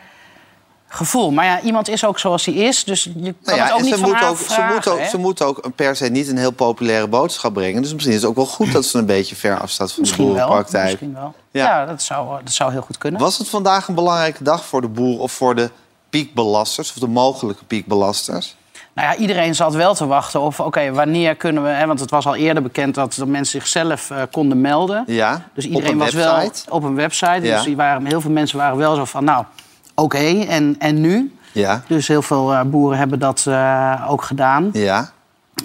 gevoel. 0.88 1.32
Maar 1.32 1.46
ja, 1.46 1.62
iemand 1.62 1.90
is 1.90 2.06
ook 2.06 2.20
zoals 2.20 2.46
hij 2.46 2.54
is, 2.54 2.84
dus 2.84 3.04
je 3.04 3.12
kan 3.12 3.34
Nou 3.44 3.58
ja, 3.58 3.64
het 3.64 3.74
ook 3.74 3.82
niet 3.82 3.94
ze 3.94 4.00
van 4.00 4.12
haar 4.12 4.30
ook, 4.30 4.38
ze, 4.38 4.44
vragen, 4.44 4.74
moet 4.74 4.88
ook, 4.88 5.00
ze 5.02 5.18
moet 5.18 5.42
ook 5.42 5.70
per 5.76 5.96
se 5.96 6.06
niet 6.06 6.28
een 6.28 6.38
heel 6.38 6.52
populaire 6.52 7.08
boodschap 7.08 7.54
brengen. 7.54 7.82
Dus 7.82 7.94
misschien 7.94 8.14
is 8.14 8.22
het 8.22 8.30
ook 8.30 8.36
wel 8.36 8.46
goed 8.46 8.72
dat 8.72 8.86
ze 8.86 8.98
een 8.98 9.06
beetje 9.06 9.36
ver 9.36 9.60
afstaat 9.60 9.92
van 9.92 10.02
Misschien 10.02 10.26
de 10.26 10.34
wel, 10.34 10.48
boerenpraktijk. 10.48 10.86
misschien 10.86 11.14
wel. 11.14 11.34
Ja. 11.52 11.64
Ja, 11.66 11.86
dat, 11.86 12.02
zou, 12.02 12.44
dat 12.44 12.54
zou 12.54 12.72
heel 12.72 12.82
goed 12.82 12.98
kunnen. 12.98 13.22
Was 13.22 13.38
het 13.38 13.50
vandaag 13.50 13.88
een 13.88 13.96
belangrijke 13.96 14.44
dag 14.44 14.66
voor 14.66 14.82
de 14.82 14.88
boeren 14.88 15.22
of 15.22 15.32
voor 15.32 15.56
de 15.56 15.70
piekbelasters... 16.10 16.90
of 16.90 16.96
de 16.96 17.08
mogelijke 17.08 17.64
piekbelasters? 17.66 18.56
Nou 18.94 19.08
ja, 19.10 19.16
iedereen 19.16 19.56
zat 19.56 19.74
wel 19.74 19.94
te 19.96 20.06
wachten 20.08 20.42
of, 20.42 20.60
oké, 20.60 20.92
wanneer 20.92 21.36
kunnen 21.36 21.64
we... 21.64 21.70
Hè, 21.70 21.86
want 21.86 22.00
het 22.00 22.10
was 22.10 22.26
al 22.28 22.36
eerder 22.36 22.64
bekend 22.64 22.96
dat 22.96 23.18
mensen 23.18 23.62
zichzelf 23.62 24.10
eh, 24.12 24.22
konden 24.32 24.62
melden. 24.62 25.04
Ja, 25.08 25.48
Dus 25.54 25.66
op 25.66 25.72
iedereen 25.72 25.92
een 25.92 25.98
was 25.98 26.14
website. 26.14 26.62
wel 26.66 26.76
op 26.78 26.84
een 26.84 26.96
website. 26.96 27.42
Ja. 27.42 27.56
Dus 27.56 27.64
die 27.66 27.76
waren, 27.76 28.06
heel 28.06 28.22
veel 28.22 28.32
mensen 28.32 28.58
waren 28.58 28.78
wel 28.78 28.96
zo 28.96 29.06
van, 29.06 29.24
nou, 29.24 29.46
oké, 30.02 30.40
en, 30.48 30.76
en 30.80 31.02
nu? 31.02 31.36
Ja, 31.52 31.84
Dus 31.88 32.08
heel 32.08 32.22
veel 32.22 32.54
eh, 32.54 32.62
boeren 32.62 32.98
hebben 32.98 33.20
dat 33.20 33.46
eh, 33.48 34.06
ook 34.10 34.22
gedaan. 34.24 34.70
ja. 34.74 35.12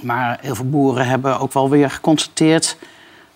Maar 0.03 0.39
heel 0.41 0.55
veel 0.55 0.69
boeren 0.71 1.07
hebben 1.07 1.41
ook 1.41 1.53
wel 1.53 1.71
weer 1.71 1.91
geconstateerd... 1.91 2.77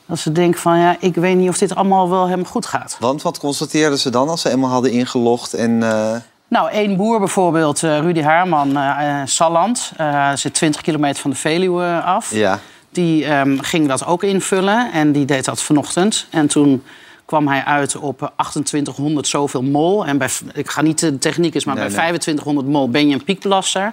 dat 0.07 0.19
ze 0.19 0.33
denken 0.33 0.61
van, 0.61 0.79
ja, 0.79 0.97
ik 1.01 1.15
weet 1.15 1.37
niet 1.37 1.49
of 1.49 1.59
dit 1.59 1.75
allemaal 1.75 2.11
wel 2.11 2.25
helemaal 2.25 2.51
goed 2.51 2.67
gaat. 2.67 2.97
Want 3.01 3.23
wat 3.23 3.39
constateerden 3.39 3.99
ze 3.99 4.11
dan 4.11 4.29
als 4.29 4.41
ze 4.41 4.51
eenmaal 4.51 4.71
hadden 4.71 4.91
ingelogd? 4.91 5.55
En, 5.55 5.83
eh, 5.83 6.17
Nou, 6.49 6.71
één 6.71 6.97
boer 6.97 7.19
bijvoorbeeld, 7.19 7.81
Rudy 7.81 8.23
Haarman, 8.23 8.77
eh, 8.77 9.21
Salland... 9.25 9.93
eh, 9.97 10.33
zit 10.35 10.55
20 10.55 10.81
kilometer 10.81 11.21
van 11.23 11.31
de 11.31 11.37
Veluwe 11.37 12.03
af. 12.05 12.35
ja. 12.35 12.59
Die 12.91 13.25
ehm, 13.25 13.59
ging 13.59 13.89
dat 13.89 14.07
ook 14.07 14.23
invullen 14.23 14.93
en 14.93 15.13
die 15.13 15.25
deed 15.25 15.45
dat 15.45 15.63
vanochtend. 15.63 16.27
En 16.31 16.47
toen 16.47 16.83
kwam 17.27 17.49
hij 17.49 17.65
uit 17.65 17.97
op 17.97 18.23
eh, 18.23 18.47
2800 18.47 19.29
zoveel 19.29 19.63
mol. 19.63 20.07
En 20.07 20.19
bij, 20.19 20.29
ik 20.53 20.71
ga 20.71 20.83
niet 20.83 20.99
de 20.99 21.19
techniek 21.19 21.55
is, 21.55 21.65
maar 21.65 21.75
Nee, 21.75 21.85
bij 21.85 21.93
nee. 21.93 22.03
2500 22.03 22.67
mol 22.67 22.91
ben 22.91 23.09
je 23.09 23.15
een 23.15 23.25
piekbelaster. 23.25 23.93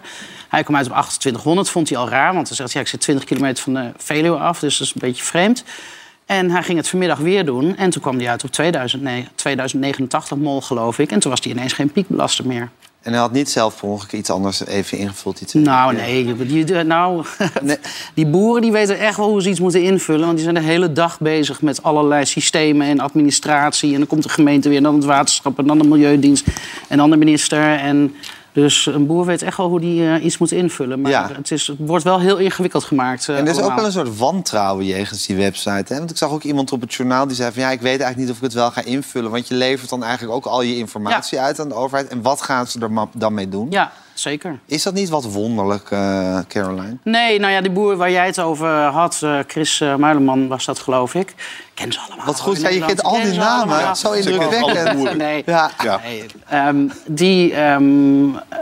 Hij 0.49 0.63
kwam 0.63 0.75
uit 0.75 0.85
op 0.85 0.91
2800, 0.91 1.69
vond 1.69 1.89
hij 1.89 1.97
al 1.97 2.09
raar. 2.09 2.33
Want 2.33 2.47
hij 2.47 2.57
zegt, 2.57 2.71
ja, 2.71 2.79
ik 2.79 2.87
zit 2.87 2.99
20 2.99 3.25
kilometer 3.25 3.63
van 3.63 3.73
de 3.73 3.91
Veluwe 3.97 4.37
af, 4.37 4.59
dus 4.59 4.77
dat 4.77 4.87
is 4.87 4.93
een 4.93 5.01
beetje 5.01 5.23
vreemd. 5.23 5.63
En 6.25 6.51
hij 6.51 6.63
ging 6.63 6.77
het 6.77 6.87
vanmiddag 6.87 7.17
weer 7.17 7.45
doen. 7.45 7.77
En 7.77 7.89
toen 7.89 8.01
kwam 8.01 8.17
hij 8.17 8.29
uit 8.29 8.43
op 8.43 8.51
2009 8.51 9.31
2089 9.35 10.37
mol, 10.37 10.61
geloof 10.61 10.99
ik. 10.99 11.11
En 11.11 11.19
toen 11.19 11.31
was 11.31 11.43
hij 11.43 11.51
ineens 11.51 11.73
geen 11.73 11.91
piekbelaster 11.91 12.47
meer. 12.47 12.69
En 13.03 13.11
hij 13.11 13.21
had 13.21 13.31
niet 13.31 13.49
zelf 13.49 13.79
per 13.79 13.87
ongeluk 13.89 14.11
iets 14.11 14.29
anders 14.29 14.65
even 14.65 14.97
ingevuld. 14.97 15.37
Die 15.37 15.47
twee 15.47 15.63
Nou, 15.63 15.95
nee. 15.95 16.35
Die, 16.35 16.63
die- 16.65 16.75
nou, 16.83 17.25
Nee. 17.61 17.77
die 18.13 18.25
boeren 18.25 18.61
die 18.61 18.71
weten 18.71 18.99
echt 18.99 19.17
wel 19.17 19.29
hoe 19.29 19.41
ze 19.41 19.49
iets 19.49 19.59
moeten 19.59 19.83
invullen. 19.83 20.21
Want 20.25 20.33
die 20.33 20.43
zijn 20.43 20.55
de 20.55 20.61
hele 20.61 20.93
dag 20.93 21.19
bezig 21.19 21.61
met 21.61 21.83
allerlei 21.83 22.25
systemen 22.25 22.87
en 22.87 22.99
administratie. 22.99 23.91
En 23.91 23.97
dan 23.97 24.07
komt 24.07 24.23
de 24.23 24.29
gemeente 24.29 24.67
weer, 24.69 24.77
en 24.77 24.83
dan 24.83 24.95
het 24.95 25.03
waterschap 25.05 25.59
en 25.59 25.67
dan 25.67 25.77
de 25.77 25.87
milieudienst. 25.87 26.45
En 26.87 26.97
dan 26.97 27.09
de 27.09 27.17
minister. 27.17 27.75
En 27.79 28.15
dus 28.53 28.85
een 28.85 29.05
boer 29.07 29.25
weet 29.25 29.41
echt 29.41 29.57
wel 29.57 29.67
hoe 29.69 29.79
die 29.79 30.07
eh, 30.09 30.23
iets 30.25 30.37
moet 30.37 30.51
invullen. 30.51 31.01
Maar 31.01 31.11
Ja. 31.11 31.29
het, 31.35 31.51
is, 31.51 31.67
het 31.67 31.77
wordt 31.79 32.03
wel 32.03 32.19
heel 32.19 32.37
ingewikkeld 32.37 32.83
gemaakt. 32.83 33.29
eh, 33.29 33.37
En 33.37 33.45
er 33.45 33.51
is 33.51 33.61
ook 33.61 33.75
wel 33.75 33.85
een 33.85 33.91
soort 33.91 34.17
wantrouwen 34.17 34.85
jegens 34.85 35.25
die 35.25 35.35
website. 35.35 35.93
Hè? 35.93 35.97
Want 35.97 36.09
ik 36.11 36.17
zag 36.17 36.31
ook 36.31 36.43
iemand 36.43 36.71
op 36.71 36.81
het 36.81 36.93
journaal 36.93 37.27
die 37.27 37.35
zei 37.35 37.51
van... 37.51 37.61
ja, 37.61 37.69
ik 37.71 37.81
weet 37.81 37.99
eigenlijk 37.99 38.17
niet 38.17 38.29
of 38.29 38.35
ik 38.37 38.43
het 38.43 38.53
wel 38.53 38.71
ga 38.71 38.83
invullen. 38.83 39.31
Want 39.31 39.47
je 39.47 39.55
levert 39.55 39.89
dan 39.89 40.03
eigenlijk 40.03 40.33
ook 40.35 40.45
al 40.45 40.61
je 40.61 40.77
informatie 40.77 41.39
uit 41.39 41.59
aan 41.59 41.67
de 41.69 41.75
overheid. 41.75 42.07
En 42.07 42.21
wat 42.21 42.41
gaan 42.41 42.67
ze 42.67 42.79
er 42.79 43.07
dan 43.13 43.33
mee 43.33 43.49
doen? 43.49 43.67
Ja, 43.69 43.91
zeker. 44.13 44.59
Is 44.65 44.83
dat 44.83 44.93
niet 44.93 45.09
wat 45.09 45.23
wonderlijk, 45.23 45.91
eh, 45.91 46.39
Caroline? 46.47 46.97
Nee, 47.03 47.39
nou 47.39 47.53
ja, 47.53 47.61
die 47.61 47.71
boer 47.71 47.95
waar 47.95 48.11
jij 48.11 48.25
het 48.25 48.39
over 48.39 48.69
had, 48.69 49.19
eh, 49.23 49.39
Chris 49.47 49.79
uh, 49.79 49.95
Muileman 49.95 50.47
was 50.47 50.65
dat, 50.65 50.79
geloof 50.79 51.15
ik. 51.15 51.29
Ik 51.29 51.35
ken 51.73 51.91
ze 51.91 51.99
allemaal. 51.99 52.25
Wat 52.25 52.39
goed, 52.39 52.61
ja, 52.61 52.69
je 52.69 52.85
kent 52.85 53.03
al 53.03 53.21
die 53.21 53.33
namen. 53.33 53.95
Zo 53.95 54.11
indrukwekkend. 54.11 55.17
Nee. 55.17 55.43
Ja. 55.45 55.71
Ja. 55.83 55.99
Nee, 56.03 56.25
ehm, 56.47 56.87
die, 57.05 57.53
ehm, 57.53 58.35
eh, 58.35 58.57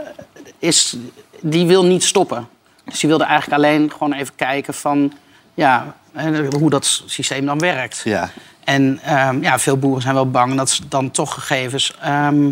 is, 0.58 0.96
die 1.40 1.66
wil 1.66 1.84
niet 1.84 2.04
stoppen. 2.04 2.48
Dus 2.84 3.00
die 3.00 3.08
wilde 3.08 3.24
eigenlijk 3.24 3.62
alleen 3.62 3.90
gewoon 3.90 4.12
even 4.12 4.34
kijken 4.34 4.74
van... 4.74 5.12
Ja, 5.54 5.94
eh, 6.12 6.48
hoe 6.58 6.70
dat 6.70 7.02
systeem 7.06 7.46
dan 7.46 7.58
werkt. 7.58 8.00
Ja. 8.04 8.30
En 8.64 9.00
ehm, 9.04 9.42
ja, 9.42 9.58
veel 9.58 9.76
boeren 9.76 10.02
zijn 10.02 10.14
wel 10.14 10.30
bang 10.30 10.54
dat 10.56 10.70
ze 10.70 10.88
dan 10.88 11.10
toch 11.10 11.34
gegevens 11.34 11.96
ehm, 12.00 12.50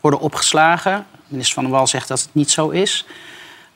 worden 0.00 0.20
opgeslagen. 0.20 1.06
Minister 1.32 1.54
Van 1.54 1.64
der 1.64 1.72
Wal 1.72 1.86
zegt 1.86 2.08
dat 2.08 2.20
het 2.20 2.28
niet 2.32 2.50
zo 2.50 2.68
is. 2.68 3.06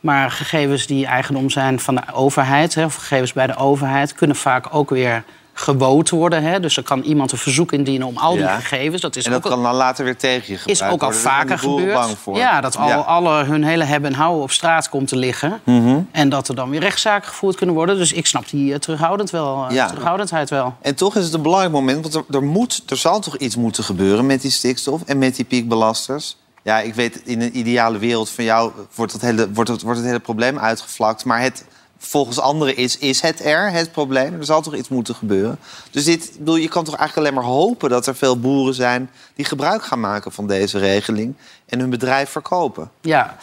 Maar 0.01 0.31
gegevens 0.31 0.87
die 0.87 1.07
eigendom 1.07 1.51
zijn 1.51 1.81
van 1.81 1.95
de 1.95 2.03
overheid... 2.13 2.75
Hè, 2.75 2.85
of 2.85 2.95
gegevens 2.95 3.33
bij 3.33 3.47
de 3.47 3.57
overheid... 3.57 4.13
kunnen 4.15 4.37
vaak 4.37 4.67
ook 4.75 4.91
weer 4.91 5.25
gewoten 5.59 6.17
worden. 6.17 6.43
Hè? 6.43 6.61
Dus 6.61 6.77
er 6.77 6.83
kan 6.83 7.01
iemand 7.01 7.33
een 7.33 7.39
verzoek 7.39 7.73
indienen 7.73 8.07
om 8.07 8.17
al 8.17 8.33
die 8.33 8.41
Ja. 8.41 8.59
gegevens. 8.59 9.01
Dat 9.03 9.17
is 9.17 9.25
En 9.25 9.31
dat 9.33 9.45
ook 9.45 9.51
kan 9.53 9.63
dan 9.63 9.75
later 9.75 10.05
weer 10.05 10.17
tegen 10.17 10.53
je 10.53 10.59
gebruikt 10.59 10.71
is 10.81 10.83
ook 10.83 10.91
al 10.93 10.99
worden. 10.99 11.21
Vaker 11.21 11.59
gebeurd. 11.59 11.93
bang 11.93 12.19
voor. 12.19 12.37
Ja, 12.37 12.61
dat 12.61 12.77
al 12.77 12.89
Ja. 12.89 12.97
alle 12.97 13.45
hun 13.45 13.65
hele 13.65 13.85
hebben 13.85 14.11
en 14.13 14.17
houden 14.17 14.43
op 14.43 14.51
straat 14.51 14.89
komt 14.89 15.09
te 15.09 15.17
liggen. 15.17 15.61
Mhm. 15.65 15.99
En 16.11 16.29
dat 16.29 16.49
er 16.49 16.55
dan 16.55 16.71
weer 16.71 16.81
rechtszaken 16.81 17.29
gevoerd 17.29 17.57
kunnen 17.57 17.75
worden. 17.75 17.97
Dus 17.99 18.13
ik 18.13 18.27
snap 18.27 18.49
die 18.49 18.73
eh, 18.73 18.79
terughoudend 18.79 19.31
wel, 19.31 19.67
eh, 19.69 19.75
Ja. 19.75 19.87
terughoudendheid 19.87 20.51
wel. 20.51 20.75
En 20.83 20.95
toch 20.95 21.17
is 21.17 21.25
het 21.25 21.35
een 21.35 21.43
belangrijk 21.43 21.73
moment, 21.73 22.03
want 22.03 22.15
er, 22.15 22.37
er, 22.37 22.43
moet, 22.45 22.83
er 22.89 22.97
zal 22.97 23.21
toch 23.21 23.37
iets 23.37 23.57
moeten 23.57 23.85
gebeuren 23.85 24.27
met 24.27 24.43
die 24.43 24.51
stikstof 24.51 25.03
en 25.07 25.19
met 25.19 25.37
die 25.37 25.45
piekbelasters. 25.45 26.37
Ja, 26.67 26.81
ik 26.81 26.95
weet, 26.95 27.21
in 27.25 27.41
een 27.41 27.59
ideale 27.59 27.99
wereld 27.99 28.31
van 28.31 28.45
jou 28.45 28.73
wordt 28.95 29.13
het 29.13 29.23
hele, 29.23 29.53
wordt 29.53 29.71
het, 29.71 29.83
wordt 29.83 29.99
het 29.99 30.07
hele 30.07 30.21
probleem 30.21 30.59
uitgevlakt. 30.59 31.25
Maar 31.25 31.41
het, 31.41 31.65
volgens 31.99 32.39
anderen 32.39 32.77
is, 32.77 32.99
is 32.99 33.21
het 33.21 33.45
er, 33.45 33.71
het 33.71 33.93
probleem. 33.93 34.35
Er 34.39 34.45
zal 34.45 34.63
toch 34.63 34.75
iets 34.75 34.89
moeten 34.89 35.15
gebeuren. 35.15 35.59
Dus 35.91 36.05
dit, 36.05 36.33
bedoel, 36.39 36.57
je 36.57 36.69
kan 36.69 36.85
toch 36.85 36.97
eigenlijk 36.97 37.29
alleen 37.29 37.43
maar 37.43 37.53
hopen 37.55 37.91
dat 37.91 38.07
er 38.07 38.17
veel 38.17 38.39
boeren 38.41 38.75
zijn... 38.75 39.11
die 39.35 39.45
gebruik 39.45 39.85
gaan 39.85 40.01
maken 40.01 40.33
van 40.33 40.47
deze 40.47 40.79
regeling 40.79 41.35
en 41.67 41.81
hun 41.81 41.91
bedrijf 41.91 42.31
verkopen. 42.31 42.91
Ja. 43.01 43.37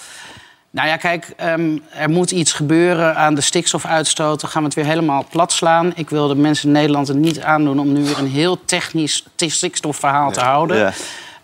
Nou 0.70 0.88
ja, 0.88 0.98
kijk, 0.98 1.34
ehm, 1.38 1.78
er 1.90 2.10
moet 2.10 2.32
iets 2.32 2.54
gebeuren 2.54 3.16
aan 3.16 3.36
de 3.36 3.42
stikstofuitstoot. 3.42 4.42
Dan 4.42 4.50
gaan 4.50 4.62
we 4.62 4.68
het 4.68 4.78
weer 4.78 4.86
helemaal 4.86 5.26
plat 5.30 5.52
slaan. 5.52 5.92
Ik 5.96 6.10
wil 6.10 6.28
de 6.28 6.36
mensen 6.36 6.68
in 6.68 6.74
Nederland 6.74 7.08
het 7.08 7.18
niet 7.18 7.42
aandoen 7.42 7.80
om 7.80 7.94
nu 7.94 8.04
weer 8.04 8.18
een 8.18 8.32
heel 8.32 8.66
technisch 8.66 9.26
stikstofverhaal 9.36 10.32
te 10.32 10.40
houden. 10.40 10.78
Ja. 10.78 10.94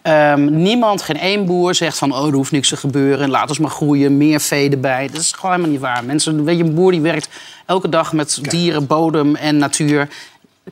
Ehm, 0.02 0.62
niemand, 0.62 1.02
geen 1.02 1.18
één 1.18 1.46
boer 1.46 1.76
zegt 1.76 1.98
van... 1.98 2.14
oh, 2.14 2.28
er 2.28 2.34
hoeft 2.34 2.52
niks 2.52 2.70
te 2.70 2.78
gebeuren, 2.78 3.30
laat 3.30 3.50
ons 3.50 3.60
maar 3.60 3.70
groeien, 3.70 4.18
meer 4.18 4.40
vee 4.40 4.70
erbij. 4.70 5.08
Dat 5.08 5.22
is 5.22 5.32
gewoon 5.32 5.52
helemaal 5.52 5.72
niet 5.72 5.82
waar. 5.82 6.04
Mensen, 6.04 6.44
weet 6.44 6.58
je, 6.58 6.64
een 6.64 6.74
boer 6.74 6.92
die 6.92 7.02
werkt 7.02 7.30
elke 7.66 7.90
dag 7.90 8.14
met 8.14 8.40
dieren, 8.42 8.88
bodem 8.88 9.36
en 9.36 9.58
natuur. 9.58 10.08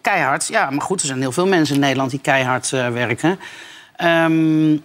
Keihard, 0.02 0.48
ja, 0.48 0.70
maar 0.70 0.82
goed, 0.82 1.02
er 1.02 1.08
zijn 1.08 1.20
heel 1.20 1.32
veel 1.32 1.48
mensen 1.48 1.76
in 1.76 1.82
Nederland 1.82 2.12
die 2.12 2.20
keihard 2.20 2.74
eh, 2.74 2.90
werken. 2.90 3.40
Ehm, 3.96 4.78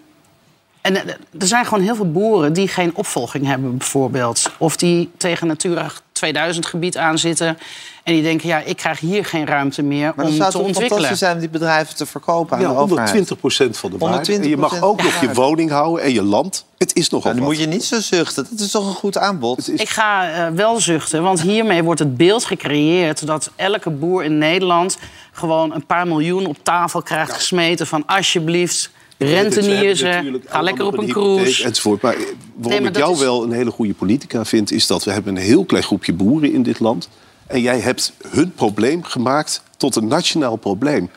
en 0.80 0.96
eh, 0.96 1.14
er 1.38 1.46
zijn 1.46 1.64
gewoon 1.64 1.84
heel 1.84 1.94
veel 1.94 2.10
boeren 2.10 2.52
die 2.52 2.68
geen 2.68 2.94
opvolging 2.94 3.46
hebben, 3.46 3.76
bijvoorbeeld. 3.76 4.50
Of 4.58 4.76
die 4.76 5.10
tegen 5.16 5.46
Natura 5.46 5.90
2000 6.26 6.66
gebied 6.66 6.96
aanzitten. 6.96 7.58
En 8.02 8.12
die 8.14 8.22
denken, 8.22 8.48
ja, 8.48 8.58
ik 8.58 8.76
krijg 8.76 9.00
hier 9.00 9.24
geen 9.24 9.46
ruimte 9.46 9.82
meer 9.82 10.12
Maar 10.16 10.24
om 10.24 10.30
dan 10.30 10.32
zou 10.40 10.50
te 10.50 10.56
het 10.58 10.66
ontwikkelen. 10.66 10.88
fantastisch 10.88 11.18
zijn 11.18 11.34
om 11.34 11.40
die 11.40 11.48
bedrijven 11.48 11.96
te 11.96 12.06
verkopen 12.06 12.56
aan 12.56 12.62
Ja, 12.62 12.68
de 12.68 12.74
overheid. 12.76 13.10
120 13.10 13.78
van 13.80 13.90
de 13.90 13.98
waarde. 13.98 14.32
En 14.34 14.48
je 14.48 14.56
mag 14.56 14.74
120%, 14.76 14.78
ook 14.80 15.02
nog 15.02 15.20
je 15.20 15.32
woning 15.32 15.70
houden 15.70 16.04
en 16.04 16.12
je 16.12 16.22
land. 16.22 16.64
Het 16.78 16.94
is 16.94 17.08
nogal 17.10 17.32
Nou, 17.32 17.34
dan 17.40 17.48
wat. 17.48 17.58
moet 17.58 17.64
je 17.64 17.70
niet 17.76 17.84
zo 17.84 18.00
zuchten. 18.00 18.46
Dat 18.50 18.60
is 18.60 18.70
toch 18.70 18.86
een 18.86 18.94
goed 18.94 19.18
aanbod? 19.18 19.56
Het 19.56 19.68
is- 19.68 19.80
Ik 19.80 19.88
ga 19.88 20.30
eh, 20.30 20.48
wel 20.54 20.80
zuchten, 20.80 21.22
want 21.22 21.40
hiermee 21.40 21.82
wordt 21.82 22.00
het 22.00 22.16
beeld 22.16 22.44
gecreëerd... 22.44 23.26
dat 23.26 23.50
elke 23.56 23.90
boer 23.90 24.24
in 24.24 24.38
Nederland 24.38 24.98
gewoon 25.32 25.74
een 25.74 25.86
paar 25.86 26.06
miljoen 26.06 26.46
op 26.46 26.56
tafel 26.62 27.02
krijgt 27.02 27.32
gesmeten... 27.32 27.86
van 27.86 28.06
alsjeblieft, 28.06 28.90
rentenier 29.22 29.62
Ze 29.76 29.76
hebben 29.76 29.96
ze, 29.96 30.04
natuurlijk 30.04 30.44
ga 30.48 30.62
lekker 30.62 30.86
op 30.86 30.98
een 30.98 31.08
cruise. 31.08 31.64
Enzovoort. 31.64 32.02
Maar 32.02 32.14
eh, 32.14 32.20
waarom 32.54 32.82
maar 32.82 32.90
ik 32.90 32.96
jou 32.96 33.12
is- 33.12 33.20
wel 33.20 33.42
een 33.42 33.52
hele 33.52 33.70
goede 33.70 33.94
politica 33.94 34.44
vind... 34.44 34.70
is 34.72 34.86
dat 34.86 35.04
we 35.04 35.10
hebben 35.10 35.36
een 35.36 35.42
heel 35.42 35.64
klein 35.64 35.84
groepje 35.84 36.12
boeren 36.12 36.52
in 36.52 36.62
dit 36.62 36.80
land. 36.80 37.08
En 37.46 37.60
jij 37.60 37.80
hebt 37.80 38.12
hun 38.28 38.52
probleem 38.54 39.02
gemaakt 39.04 39.62
tot 39.76 39.96
een 39.96 40.06
nationaal 40.06 40.56
probleem. 40.56 41.10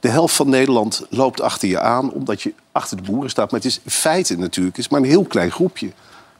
De 0.00 0.08
helft 0.08 0.34
van 0.34 0.48
Nederland 0.48 1.06
loopt 1.10 1.40
achter 1.40 1.68
je 1.68 1.80
aan 1.80 2.12
omdat 2.12 2.42
je 2.42 2.52
achter 2.72 2.96
de 2.96 3.02
boeren 3.02 3.30
staat. 3.30 3.50
Maar 3.50 3.60
het 3.60 3.68
is 3.68 3.80
in 3.84 3.90
feite 3.90 4.36
natuurlijk 4.36 4.76
het 4.76 4.84
is 4.84 4.90
maar 4.90 5.00
een 5.00 5.06
heel 5.06 5.24
klein 5.24 5.50
groepje. 5.50 5.90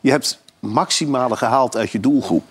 Je 0.01 0.11
hebt 0.11 0.39
maximale 0.59 1.37
gehaald 1.37 1.77
uit 1.77 1.91
je 1.91 2.01
doelgroep. 2.01 2.45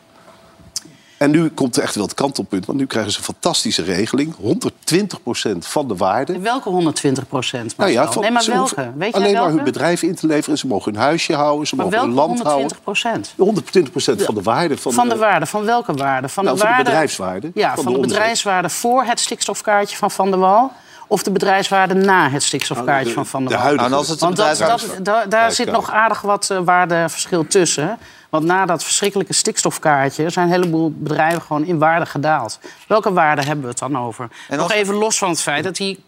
En 1.17 1.31
nu 1.31 1.49
komt 1.49 1.77
er 1.77 1.83
echt 1.83 1.95
wel 1.95 2.03
het 2.03 2.13
kantelpunt. 2.13 2.65
Want 2.65 2.77
nu 2.79 2.85
krijgen 2.85 3.11
ze 3.11 3.17
een 3.17 3.23
fantastische 3.23 3.83
regeling. 3.83 4.35
120% 4.35 5.57
van 5.59 5.87
de 5.87 5.95
waarde. 5.95 6.39
Welke 6.39 6.69
120 6.69 7.27
procent? 7.27 7.77
Nou 7.77 7.91
ja, 7.91 8.11
van- 8.11 8.21
nee, 8.21 8.31
maar 8.31 8.43
ze 8.43 8.51
welke? 8.51 8.91
Weet 8.95 9.13
alleen 9.13 9.33
maar 9.33 9.49
hun 9.49 9.63
bedrijf 9.63 10.01
in 10.01 10.15
te 10.15 10.27
leveren. 10.27 10.57
Ze 10.57 10.67
mogen 10.67 10.93
hun 10.93 11.01
huisje 11.01 11.33
houden, 11.33 11.67
ze 11.67 11.75
maar 11.75 11.85
mogen 11.85 11.99
hun 11.99 12.13
land 12.13 12.41
houden. 12.41 12.53
120 12.53 12.81
procent? 12.83 13.33
120% 13.37 14.25
van 14.25 14.35
de 14.35 14.41
waarde 14.41 14.77
van, 14.77 14.93
Van 14.93 15.09
de 15.09 15.15
waarde, 15.17 15.45
van 15.45 15.65
welke 15.65 15.93
waarde? 15.93 16.29
Van 16.29 16.43
Nou, 16.43 16.55
de, 16.55 16.61
van 16.61 16.69
de 16.69 16.75
waarde, 16.75 16.89
bedrijfswaarde, 16.89 17.51
Ja, 17.53 17.73
van 17.75 17.83
van, 17.83 17.93
de 17.93 17.99
de, 18.01 18.07
bedrijfswaarde 18.07 18.69
voor 18.69 19.03
het 19.03 19.19
stikstofkaartje 19.19 19.97
van 19.97 20.11
Van 20.11 20.29
der 20.31 20.39
Wal... 20.39 20.71
of 21.07 21.23
de 21.23 21.31
bedrijfswaarde 21.31 21.93
na 21.93 22.29
het 22.29 22.43
stikstofkaartje 22.43 23.07
de- 23.07 23.13
van 23.13 23.25
Van 23.25 23.39
der 23.39 23.49
de 23.49 23.55
Wal? 23.55 23.63
huidige. 23.63 23.89
Nou, 23.89 24.01
en 24.01 24.07
als 24.07 24.09
het 24.09 24.19
de 24.19 24.25
Want 24.25 24.37
dat, 24.37 24.49
bedrijfswaarde- 24.49 25.01
dat, 25.03 25.05
da- 25.31 25.37
daar 25.37 25.51
zit 25.51 25.71
nog 25.71 25.91
aardig 25.91 26.21
wat 26.21 26.49
eh, 26.49 26.57
waardeverschil 26.65 27.47
tussen. 27.47 27.97
Want 28.29 28.45
na 28.45 28.65
dat 28.65 28.83
verschrikkelijke 28.83 29.33
stikstofkaartje... 29.33 30.29
zijn 30.29 30.45
een 30.45 30.51
heleboel 30.51 30.93
bedrijven 30.95 31.41
gewoon 31.41 31.65
in 31.65 31.77
waarde 31.77 32.05
gedaald. 32.05 32.59
Welke 32.87 33.13
waarde 33.13 33.41
hebben 33.41 33.63
we 33.63 33.69
het 33.69 33.79
dan 33.79 33.97
over? 33.97 34.29
En 34.49 34.57
Nog 34.57 34.71
even 34.71 34.95
los 34.95 35.17
van 35.17 35.29
het 35.29 35.41
feit 35.41 35.63
dat 35.63 35.75
die 35.75 35.99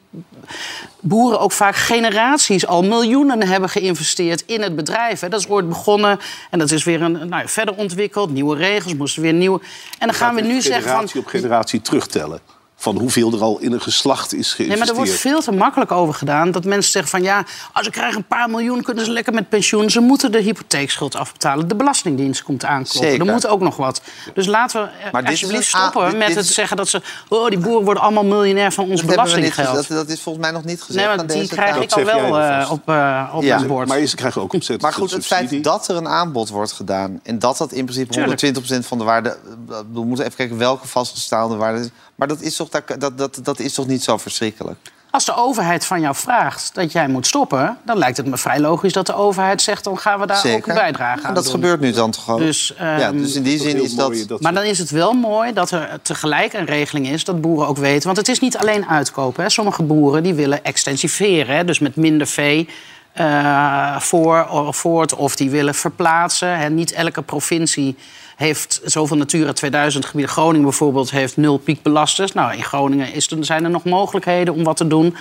boeren 0.99 1.39
ook 1.39 1.51
vaak 1.51 1.75
generaties 1.75 2.67
al 2.67 2.83
miljoenen 2.83 3.47
hebben 3.47 3.69
geïnvesteerd 3.69 4.43
in 4.45 4.61
het 4.61 4.75
bedrijf. 4.75 5.19
Dat 5.19 5.39
is 5.39 5.47
ooit 5.47 5.69
begonnen 5.69 6.19
en 6.49 6.59
dat 6.59 6.71
is 6.71 6.83
weer 6.83 7.01
een, 7.01 7.29
nou, 7.29 7.47
verder 7.47 7.75
ontwikkeld. 7.75 8.31
Nieuwe 8.31 8.55
regels, 8.55 8.93
moesten 8.93 9.21
weer 9.21 9.33
nieuwe... 9.33 9.59
En 9.99 10.07
dan 10.07 10.15
gaan 10.15 10.35
we 10.35 10.41
nu 10.41 10.61
zeggen 10.61 10.83
van... 10.83 10.91
generatie 10.91 11.19
op 11.19 11.27
generatie 11.27 11.81
terugtellen. 11.81 12.39
Van 12.81 12.97
hoeveel 12.99 13.33
er 13.33 13.41
al 13.41 13.57
in 13.59 13.71
een 13.71 13.81
geslacht 13.81 14.33
is 14.33 14.37
Nee, 14.37 14.43
geïnvesteerd. 14.43 14.79
maar 14.79 14.87
er 14.87 14.95
wordt 14.95 15.11
veel 15.21 15.41
te 15.41 15.51
makkelijk 15.51 15.91
over 15.91 16.13
gedaan. 16.13 16.51
Dat 16.51 16.63
mensen 16.65 16.91
zeggen 16.91 17.11
van 17.11 17.21
ja, 17.23 17.43
als 17.73 17.85
ze 17.85 17.91
krijgen 17.91 18.17
een 18.17 18.25
paar 18.27 18.49
miljoen... 18.49 18.81
kunnen 18.83 19.05
ze 19.05 19.11
lekker 19.11 19.33
met 19.33 19.49
pensioen. 19.49 19.89
Ze 19.89 19.99
moeten 19.99 20.31
de 20.31 20.39
hypotheekschuld 20.41 21.15
afbetalen. 21.15 21.67
De 21.67 21.75
Belastingdienst 21.75 22.43
komt 22.43 22.65
aankloppen. 22.65 23.09
Zeker. 23.11 23.25
Er 23.27 23.33
moet 23.33 23.47
ook 23.47 23.59
nog 23.61 23.75
wat. 23.75 24.01
Dus 24.33 24.45
laten 24.45 24.81
we 24.81 24.87
eh, 25.05 25.11
Maar 25.11 25.25
alsjeblieft 25.25 25.67
stoppen 25.67 26.09
dit- 26.09 26.17
met 26.17 26.27
dit 26.27 26.35
het 26.35 26.45
is- 26.45 26.53
zeggen 26.53 26.77
dat 26.77 26.87
ze... 26.87 27.01
oh, 27.29 27.47
die 27.49 27.57
boeren 27.59 27.83
worden 27.85 28.03
allemaal 28.03 28.25
miljonair 28.25 28.71
van 28.71 28.83
ons 28.83 28.93
Dat, 28.93 29.01
niet 29.01 29.15
belastinggeld. 29.15 29.67
gezegd. 29.67 29.89
dat 29.89 30.07
is 30.09 30.21
volgens 30.21 30.43
mij 30.45 30.53
nog 30.53 30.63
niet 30.63 30.81
gezegd. 30.81 31.05
nee, 31.07 31.15
maar 31.15 31.27
die 31.27 31.37
deze 31.37 31.53
krijg 31.55 31.75
ik 31.77 31.91
al 31.91 32.03
wel 32.03 32.39
eh, 32.39 32.71
op, 32.71 32.89
eh, 32.89 33.29
op 33.33 33.43
Ja. 33.43 33.55
mijn 33.55 33.67
bord. 33.67 33.87
Maar 33.87 34.05
ze 34.05 34.15
krijgen 34.15 34.41
ook 34.41 34.53
ontzettend 34.53 34.81
Maar 34.81 34.93
goed, 34.99 35.11
het 35.11 35.23
subsidie. 35.23 35.47
feit 35.49 35.63
dat 35.63 35.87
er 35.87 35.95
een 35.95 36.07
aanbod 36.07 36.49
wordt 36.49 36.71
gedaan... 36.71 37.19
en 37.23 37.39
dat 37.39 37.57
dat 37.57 37.71
in 37.71 37.85
principe 37.85 38.13
Tuurlijk. 38.13 38.41
120% 38.41 38.85
van 38.87 38.97
de 38.97 39.03
waarde... 39.03 39.37
We 39.93 40.03
moeten 40.05 40.25
even 40.25 40.37
kijken 40.37 40.57
welke 40.57 40.87
vastgestelde 40.87 41.55
waarde 41.55 41.79
is. 41.79 41.87
Maar 42.19 42.27
dat 42.27 42.41
is 42.41 42.55
toch, 42.55 42.69
dat, 42.69 42.83
dat, 42.99 43.17
dat, 43.17 43.39
dat 43.43 43.59
is 43.59 43.73
toch 43.73 43.87
niet 43.87 44.03
zo 44.03 44.17
verschrikkelijk? 44.17 44.77
Als 45.11 45.25
de 45.25 45.35
overheid 45.35 45.85
van 45.85 46.01
jou 46.01 46.15
vraagt 46.15 46.69
dat 46.73 46.91
jij 46.91 47.07
moet 47.07 47.27
stoppen... 47.27 47.77
dan 47.85 47.97
lijkt 47.97 48.17
het 48.17 48.25
me 48.25 48.37
vrij 48.37 48.59
logisch 48.59 48.93
dat 48.93 49.05
de 49.05 49.15
overheid 49.15 49.61
zegt... 49.61 49.83
dan 49.83 49.97
gaan 49.97 50.19
we 50.19 50.25
daar 50.25 50.45
ook 50.45 50.67
een 50.67 50.73
bijdrage 50.73 51.21
En 51.21 51.27
aan 51.27 51.33
dat 51.33 51.43
doen. 51.43 51.53
gebeurt 51.53 51.79
nu 51.79 51.91
dan 51.91 52.11
toch 52.11 52.29
ook? 52.29 52.39
Dus, 52.39 52.73
ja, 52.77 52.99
ehm, 52.99 53.17
dus 53.17 53.35
in 53.35 53.43
die 53.43 53.59
zin 53.59 53.83
is 53.83 53.95
dat... 53.95 54.41
Maar 54.41 54.53
dan 54.53 54.63
is 54.63 54.77
het 54.77 54.89
wel 54.89 55.13
mooi 55.13 55.53
dat 55.53 55.71
er 55.71 55.99
tegelijk 56.01 56.53
een 56.53 56.65
regeling 56.65 57.07
is... 57.07 57.23
dat 57.23 57.41
boeren 57.41 57.67
ook 57.67 57.77
weten. 57.77 58.05
Want 58.05 58.17
het 58.17 58.27
is 58.27 58.39
niet 58.39 58.57
alleen 58.57 58.87
uitkopen. 58.87 59.43
Hè. 59.43 59.49
Sommige 59.49 59.83
boeren 59.83 60.23
die 60.23 60.33
willen 60.33 60.63
extensiveren. 60.63 61.55
Hè. 61.55 61.65
Dus 61.65 61.79
met 61.79 61.95
minder 61.95 62.27
vee 62.27 62.69
eh, 63.13 63.99
voor 63.99 64.47
of 64.47 64.77
voort. 64.77 65.15
Of 65.15 65.35
die 65.35 65.49
willen 65.49 65.75
verplaatsen. 65.75 66.57
Hè. 66.57 66.69
Niet 66.69 66.91
elke 66.91 67.21
provincie 67.21 67.95
heeft 68.39 68.81
zoveel 68.83 69.17
Natura 69.17 69.53
2000 69.53 70.05
gebieden. 70.05 70.31
Groningen 70.31 70.63
bijvoorbeeld 70.63 71.11
heeft 71.11 71.37
nul 71.37 71.57
piekbelasters. 71.57 72.31
Nou, 72.31 72.53
in 72.55 72.63
Groningen 72.63 73.13
is, 73.13 73.27
er- 73.31 73.45
zijn 73.45 73.63
er 73.63 73.69
nog 73.69 73.83
mogelijkheden 73.83 74.53
om 74.53 74.63
wat 74.63 74.77
te 74.77 74.87
doen. 74.87 75.15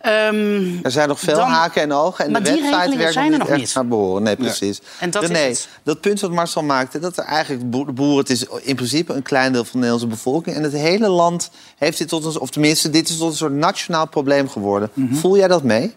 Ehm, 0.00 0.84
Er 0.84 0.90
zijn 0.90 1.08
nog 1.08 1.20
veel 1.20 1.34
Dan- 1.36 1.48
haken 1.50 1.82
en 1.82 1.92
ogen. 1.92 2.24
En 2.24 2.30
Maar 2.30 2.42
de 2.42 2.50
die 2.52 2.60
website 2.60 2.76
regelingen 2.76 2.98
werkt 2.98 3.12
zijn 3.12 3.32
er 3.32 3.38
nog 3.38 3.48
niet 3.50 3.60
echt 3.62 3.74
naar 3.74 3.86
behoren. 3.86 4.22
Nee, 4.22 4.36
precies. 4.36 4.80
En 5.00 5.10
dat 5.10 5.22
is 5.22 5.28
René, 5.28 5.40
het. 5.48 5.68
dat 5.82 6.00
punt 6.00 6.20
wat 6.20 6.30
Marcel 6.30 6.62
maakte... 6.62 6.98
dat 6.98 7.16
er 7.16 7.24
eigenlijk 7.24 7.70
boer- 7.70 7.86
de 7.86 7.92
boeren... 7.92 8.16
het 8.18 8.30
is 8.30 8.44
in 8.62 8.74
principe 8.76 9.12
een 9.12 9.22
klein 9.22 9.52
deel 9.52 9.64
van 9.64 9.80
de 9.80 9.86
Nederlandse 9.86 10.08
bevolking... 10.16 10.56
en 10.56 10.62
het 10.62 10.72
hele 10.72 11.08
land 11.08 11.50
heeft 11.76 11.98
dit 11.98 12.08
tot 12.08 12.24
een... 12.24 12.40
of 12.40 12.50
tenminste, 12.50 12.90
dit 12.90 13.08
is 13.08 13.16
tot 13.16 13.30
een 13.30 13.36
soort 13.36 13.52
nationaal 13.52 14.06
probleem 14.08 14.48
geworden. 14.48 14.90
Mhm. 14.94 15.14
Voel 15.14 15.36
jij 15.36 15.48
dat 15.48 15.62
mee? 15.62 15.94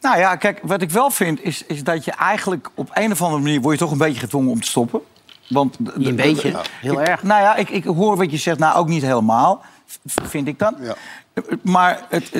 Nou 0.00 0.18
ja, 0.18 0.36
kijk, 0.36 0.60
wat 0.62 0.82
ik 0.82 0.90
wel 0.90 1.10
vind 1.10 1.42
is, 1.42 1.62
is 1.66 1.82
dat 1.84 2.04
je 2.04 2.10
eigenlijk 2.12 2.70
op 2.74 2.90
een 2.94 3.12
of 3.12 3.22
andere 3.22 3.42
manier... 3.42 3.60
word 3.60 3.78
je 3.78 3.84
toch 3.84 3.92
een 3.92 3.98
beetje 3.98 4.20
gedwongen 4.20 4.50
om 4.50 4.60
te 4.60 4.68
stoppen. 4.68 5.00
Want, 5.48 5.76
een 5.94 6.16
beetje, 6.16 6.50
de- 6.50 6.60
heel 6.80 7.00
ik- 7.00 7.08
erg. 7.08 7.22
Nou 7.22 7.42
ja, 7.42 7.54
ik, 7.56 7.68
ik 7.68 7.84
hoor 7.84 8.16
wat 8.16 8.30
je 8.30 8.36
zegt, 8.36 8.58
nou 8.58 8.76
ook 8.76 8.88
niet 8.88 9.02
helemaal, 9.02 9.62
vind 10.04 10.46
ik 10.48 10.58
dan. 10.58 10.74
Ja. 10.80 10.94
Maar 11.62 12.00
het, 12.08 12.30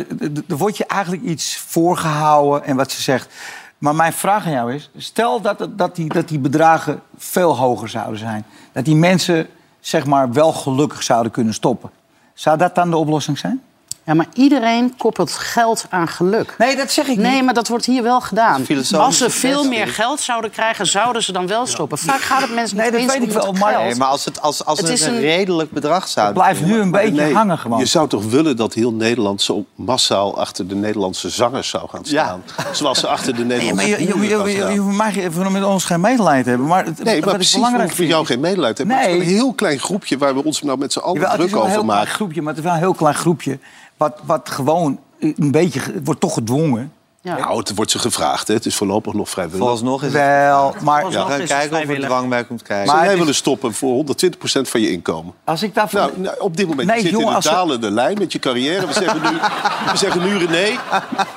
er 0.49 0.57
wordt 0.57 0.77
je 0.77 0.87
eigenlijk 0.87 1.23
iets 1.23 1.57
voorgehouden 1.57 2.65
en 2.65 2.77
wat 2.77 2.91
ze 2.91 3.03
zegt. 3.03 3.35
Maar 3.79 3.95
mijn 3.95 4.13
vraag 4.13 4.47
aan 4.47 4.53
jou 4.53 4.75
is, 4.75 4.91
stel 4.97 5.41
dat, 5.41 5.69
dat, 5.71 5.97
die, 5.97 6.09
dat 6.09 6.29
die 6.29 6.39
bedragen 6.39 7.03
veel 7.17 7.57
hoger 7.57 7.89
zouden 7.89 8.19
zijn. 8.19 8.45
Dat 8.73 8.85
die 8.85 8.97
mensen 8.97 9.49
zeg 9.81 10.07
maar 10.07 10.33
wel 10.33 10.53
gelukkig 10.53 11.03
zouden 11.03 11.33
kunnen 11.33 11.55
stoppen. 11.55 11.91
Zou 12.35 12.59
dat 12.59 12.75
dan 12.75 12.91
de 12.91 12.97
oplossing 12.97 13.39
zijn? 13.39 13.63
Ja, 14.07 14.15
maar 14.15 14.27
iedereen 14.35 14.95
koppelt 14.97 15.33
geld 15.33 15.85
aan 15.91 16.09
geluk. 16.09 16.55
Nee, 16.59 16.77
dat 16.77 16.91
zeg 16.91 17.07
ik 17.07 17.17
Nee, 17.17 17.35
niet. 17.35 17.45
maar 17.45 17.55
dat 17.55 17.69
wordt 17.69 17.85
hier 17.85 18.03
wel 18.03 18.21
gedaan. 18.21 18.67
Als 18.97 19.19
ze 19.19 19.31
veel 19.31 19.65
meer 19.65 19.89
geld 19.89 20.21
zouden 20.21 20.51
krijgen, 20.51 20.87
zouden 20.87 21.23
ze 21.23 21.33
dan 21.33 21.47
wel 21.47 21.67
stoppen. 21.67 21.99
Vaak 21.99 22.21
gaat 22.21 22.41
het 22.41 22.55
mensen 22.55 22.77
Nee, 22.77 22.85
niet 22.91 22.93
dat 22.95 23.03
eens 23.03 23.13
weet 23.13 23.23
om 23.23 23.29
ik 23.29 23.35
wel, 23.35 23.47
het 23.53 23.59
maar-. 23.61 23.85
Nee, 23.85 23.95
maar 23.95 24.09
als 24.09 24.25
het, 24.25 24.41
als, 24.43 24.65
als 24.65 24.79
Het 24.79 24.89
het 24.89 24.99
is 24.99 25.07
een 25.07 25.15
een- 25.15 25.21
redelijk 25.21 25.71
bedrag 25.71 26.09
zou 26.09 26.33
Blijf 26.33 26.63
nu 26.63 26.81
een 26.81 26.91
beetje 26.91 27.11
Nee, 27.23 27.35
hangen 27.35 27.59
gewoon. 27.59 27.79
Je 27.79 27.85
zou 27.87 28.09
toch 28.09 28.25
willen 28.25 28.57
dat 28.57 28.75
heel 28.75 28.93
Nederland 28.93 29.43
zo 29.43 29.65
massaal 29.75 30.39
achter 30.39 30.69
de 30.69 30.75
Nederlandse 30.75 31.29
zangers 31.31 31.69
zou 31.69 31.89
gaan 31.89 32.05
staan. 32.05 32.43
Zoals 32.73 32.99
ze 33.01 33.07
achter 33.07 33.35
de 33.35 33.45
Nee, 33.45 33.47
Nederlandse 33.59 33.75
maar 33.91 34.01
je, 34.01 34.07
je, 34.07 35.15
je, 35.15 35.23
even 35.23 35.53
met 35.53 35.65
ons 35.65 35.85
geen 35.85 36.01
medelijden 36.01 36.43
te 36.43 36.49
hebben. 36.49 36.67
Maar 36.69 36.85
het, 36.85 37.05
Nee, 37.05 37.21
maar 37.21 37.29
ik 37.29 37.35
precies, 37.35 37.55
belangrijk 37.55 37.83
we 37.83 37.89
hoeven 37.89 38.07
jou 38.07 38.27
geen 38.27 38.41
medelijden 38.41 38.77
hebben. 38.89 38.97
Nee. 39.07 39.15
Het 39.15 39.23
is 39.23 39.29
een 39.29 39.35
heel 39.35 39.53
klein 39.53 39.79
groepje 39.79 40.19
waar 40.19 40.35
we 40.35 40.45
ons 40.45 40.63
nou 40.63 40.79
met 40.79 40.93
z'n 40.93 40.99
allen 40.99 41.15
Jawel, 41.21 41.31
het 41.31 41.41
is 41.41 41.47
druk 41.47 41.55
wel 41.57 41.65
een 41.65 41.71
heel 41.71 41.79
over 41.79 41.89
klein 41.91 42.05
maken. 42.05 42.15
groepje, 42.19 42.41
maar 42.43 42.49
het 42.55 42.59
is 42.59 42.65
wel 42.69 42.75
een 42.75 42.85
heel 42.85 42.95
klein 42.95 43.15
groepje. 43.15 43.59
Wat, 44.05 44.19
wat 44.25 44.51
gewoon 44.51 44.99
een 45.21 45.51
beetje... 45.51 45.81
Het 45.81 46.01
wordt 46.05 46.21
toch 46.21 46.35
gedwongen. 46.35 46.93
Ja. 47.21 47.39
Nou, 47.39 47.59
het 47.59 47.75
wordt 47.75 47.91
ze 47.91 47.99
gevraagd. 47.99 48.49
Hè. 48.49 48.55
Het 48.55 48.67
is 48.67 48.75
voorlopig 48.75 49.13
nog 49.13 49.29
vrijwillig. 49.29 49.59
Vooralsnog 49.61 50.03
is 50.03 50.13
het... 50.13 50.17
Wel, 50.23 50.75
maar 50.83 51.03
Ja. 51.03 51.09
We 51.09 51.15
gaan 51.15 51.27
kijken 51.29 51.45
of 51.45 51.61
er 51.61 51.69
vrijwillig. 51.69 52.05
dwang 52.05 52.29
bij 52.29 52.45
komt 52.45 52.63
kijken. 52.63 52.95
Maar 52.95 53.05
jij 53.05 53.13
is- 53.13 53.19
willen 53.19 53.35
stoppen 53.35 53.75
voor 53.75 54.05
120% 54.05 54.69
van 54.69 54.81
je 54.81 54.91
inkomen? 54.91 55.35
als 55.45 55.63
ik 55.63 55.75
daarvan... 55.75 56.01
Nou, 56.01 56.21
nou, 56.21 56.41
op 56.41 56.57
dit 56.57 56.69
moment 56.69 56.87
Nee, 56.89 56.97
je 56.97 57.03
zit 57.03 57.11
jongen, 57.11 57.29
in 57.29 57.35
een 57.35 57.43
we- 57.43 57.49
dalende 57.49 57.91
lijn 57.91 58.19
met 58.19 58.33
je 58.33 58.39
carrière. 58.39 58.87
We 58.87 58.93
zeggen 58.93 59.23
nu, 59.23 59.29
we 59.93 59.97
zeggen 59.97 60.23
nu 60.23 60.37
René, 60.47 60.79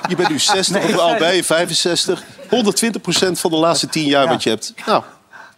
je 0.08 0.16
bent 0.16 0.28
nu 0.28 0.38
60 0.38 0.82
Nee, 0.82 0.94
of 0.94 0.98
al 1.00 1.16
bij 1.16 1.36
je 1.36 1.44
65. 1.44 2.22
120% 2.22 2.26
van 3.32 3.50
de 3.50 3.56
laatste 3.56 3.86
10 3.88 4.04
jaar 4.04 4.24
Ja. 4.24 4.28
wat 4.30 4.42
je 4.42 4.50
hebt. 4.50 4.74
Nou, 4.86 5.02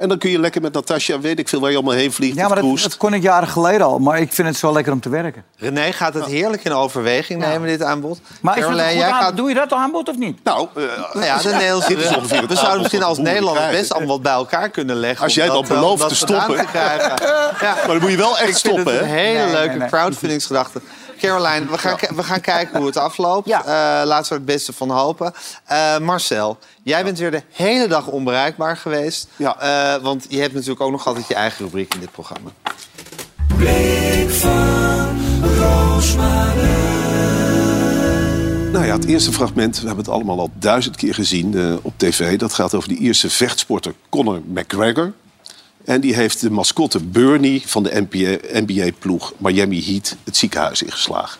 en 0.00 0.08
dan 0.08 0.18
kun 0.18 0.30
je 0.30 0.38
lekker 0.38 0.60
met 0.60 0.72
Natasja, 0.72 1.20
weet 1.20 1.38
ik 1.38 1.48
veel 1.48 1.60
waar 1.60 1.70
je 1.70 1.76
allemaal 1.76 1.94
heen 1.94 2.12
vliegt 2.12 2.36
ja, 2.36 2.48
maar 2.48 2.62
dat, 2.62 2.96
kon 2.96 3.14
ik 3.14 3.22
jaren 3.22 3.48
geleden 3.48 3.86
al. 3.86 3.98
Maar 3.98 4.20
ik 4.20 4.32
vind 4.32 4.48
het 4.48 4.56
zo 4.56 4.72
lekker 4.72 4.92
om 4.92 5.00
te 5.00 5.08
werken. 5.08 5.44
René 5.56 5.92
gaat 5.92 6.14
het 6.14 6.24
heerlijk 6.24 6.64
in 6.64 6.72
overweging 6.72 7.40
nemen, 7.40 7.68
dit 7.68 7.82
aanbod. 7.82 8.20
Maar 8.40 8.58
Caroline, 8.58 8.94
jij 8.96 9.10
aan- 9.10 9.22
gaat... 9.22 9.36
doe 9.36 9.48
je 9.48 9.54
dat 9.54 9.72
aanbod 9.72 10.08
of 10.08 10.16
niet? 10.16 10.44
Nou, 10.44 10.68
eh, 10.76 10.82
Nou 11.12 11.24
ja, 11.26 11.36
de 11.42 11.48
Nederlandse, 11.48 11.88
Dit 11.88 11.98
is 12.04 12.16
ongeveer 12.16 12.46
we 12.46 12.54
zouden 12.54 12.78
misschien 12.80 13.02
als 13.02 13.18
Nederlanders 13.18 13.70
best 13.70 13.92
allemaal 13.92 14.08
wat 14.14 14.22
bij 14.22 14.32
elkaar 14.32 14.68
kunnen 14.68 14.96
leggen. 14.96 15.24
Als 15.24 15.32
om 15.32 15.38
jij 15.38 15.46
dan 15.46 15.56
dat, 15.60 15.70
eh, 15.70 15.76
belooft 15.76 16.08
te 16.08 16.14
stoppen. 16.14 16.56
te. 16.56 16.78
Ja. 16.78 17.14
maar 17.76 17.86
dan 17.86 18.00
moet 18.00 18.10
je 18.10 18.16
wel 18.16 18.38
echt 18.38 18.38
Ik 18.38 18.44
vind 18.46 18.58
stoppen, 18.58 18.92
het 18.92 19.02
een 19.02 19.08
hè? 19.08 19.14
hele 19.14 19.38
Nee, 19.44 19.52
leuke 19.52 19.68
nee, 19.68 19.78
nee. 19.78 19.88
crowdfundingsgedachte. 19.88 20.80
Caroline, 21.20 21.70
we 21.70 21.78
gaan, 21.78 21.96
we 22.14 22.22
gaan 22.22 22.40
kijken 22.40 22.78
hoe 22.78 22.86
het 22.86 22.96
afloopt. 23.08 23.48
Ja. 23.48 23.60
Eh, 23.60 24.06
laten 24.06 24.28
we 24.28 24.28
er 24.28 24.34
het 24.34 24.44
beste 24.44 24.72
van 24.72 24.90
hopen. 24.90 25.32
Eh, 25.64 25.98
Marcel, 25.98 26.58
jij 26.82 27.04
bent 27.04 27.18
weer 27.18 27.30
de 27.30 27.42
hele 27.52 27.88
dag 27.88 28.06
onbereikbaar 28.06 28.76
geweest. 28.76 29.28
Ja. 29.36 29.60
Eh, 29.60 30.02
want 30.02 30.26
je 30.28 30.40
hebt 30.40 30.52
natuurlijk 30.52 30.80
ook 30.80 30.90
nog 30.90 31.06
altijd 31.06 31.28
je 31.28 31.34
eigen 31.34 31.64
rubriek 31.64 31.94
in 31.94 32.00
dit 32.00 32.12
programma. 32.12 32.50
Blik 33.56 34.30
van 34.30 35.18
Roosmalen. 35.58 36.90
Nou 38.72 38.86
ja, 38.86 38.92
het 38.92 39.04
eerste 39.04 39.32
fragment, 39.32 39.80
we 39.80 39.86
hebben 39.86 40.04
het 40.04 40.14
allemaal 40.14 40.38
al 40.38 40.50
duizend 40.54 40.96
keer 40.96 41.14
gezien 41.14 41.54
eh, 41.58 41.74
op 41.82 41.92
tv. 41.96 42.38
Dat 42.38 42.52
gaat 42.52 42.74
over 42.74 42.88
de 42.88 42.94
Ierse 42.94 43.30
vechtsporter 43.30 43.94
Conor 44.08 44.40
McGregor. 44.46 45.12
En 45.90 46.00
die 46.00 46.14
heeft 46.14 46.40
de 46.40 46.50
mascotte 46.50 46.98
Bernie 47.04 47.62
van 47.66 47.82
de 47.82 48.06
NBA-ploeg 48.52 49.32
Miami 49.36 49.84
Heat 49.84 50.16
het 50.24 50.36
ziekenhuis 50.36 50.82
ingeslagen. 50.82 51.38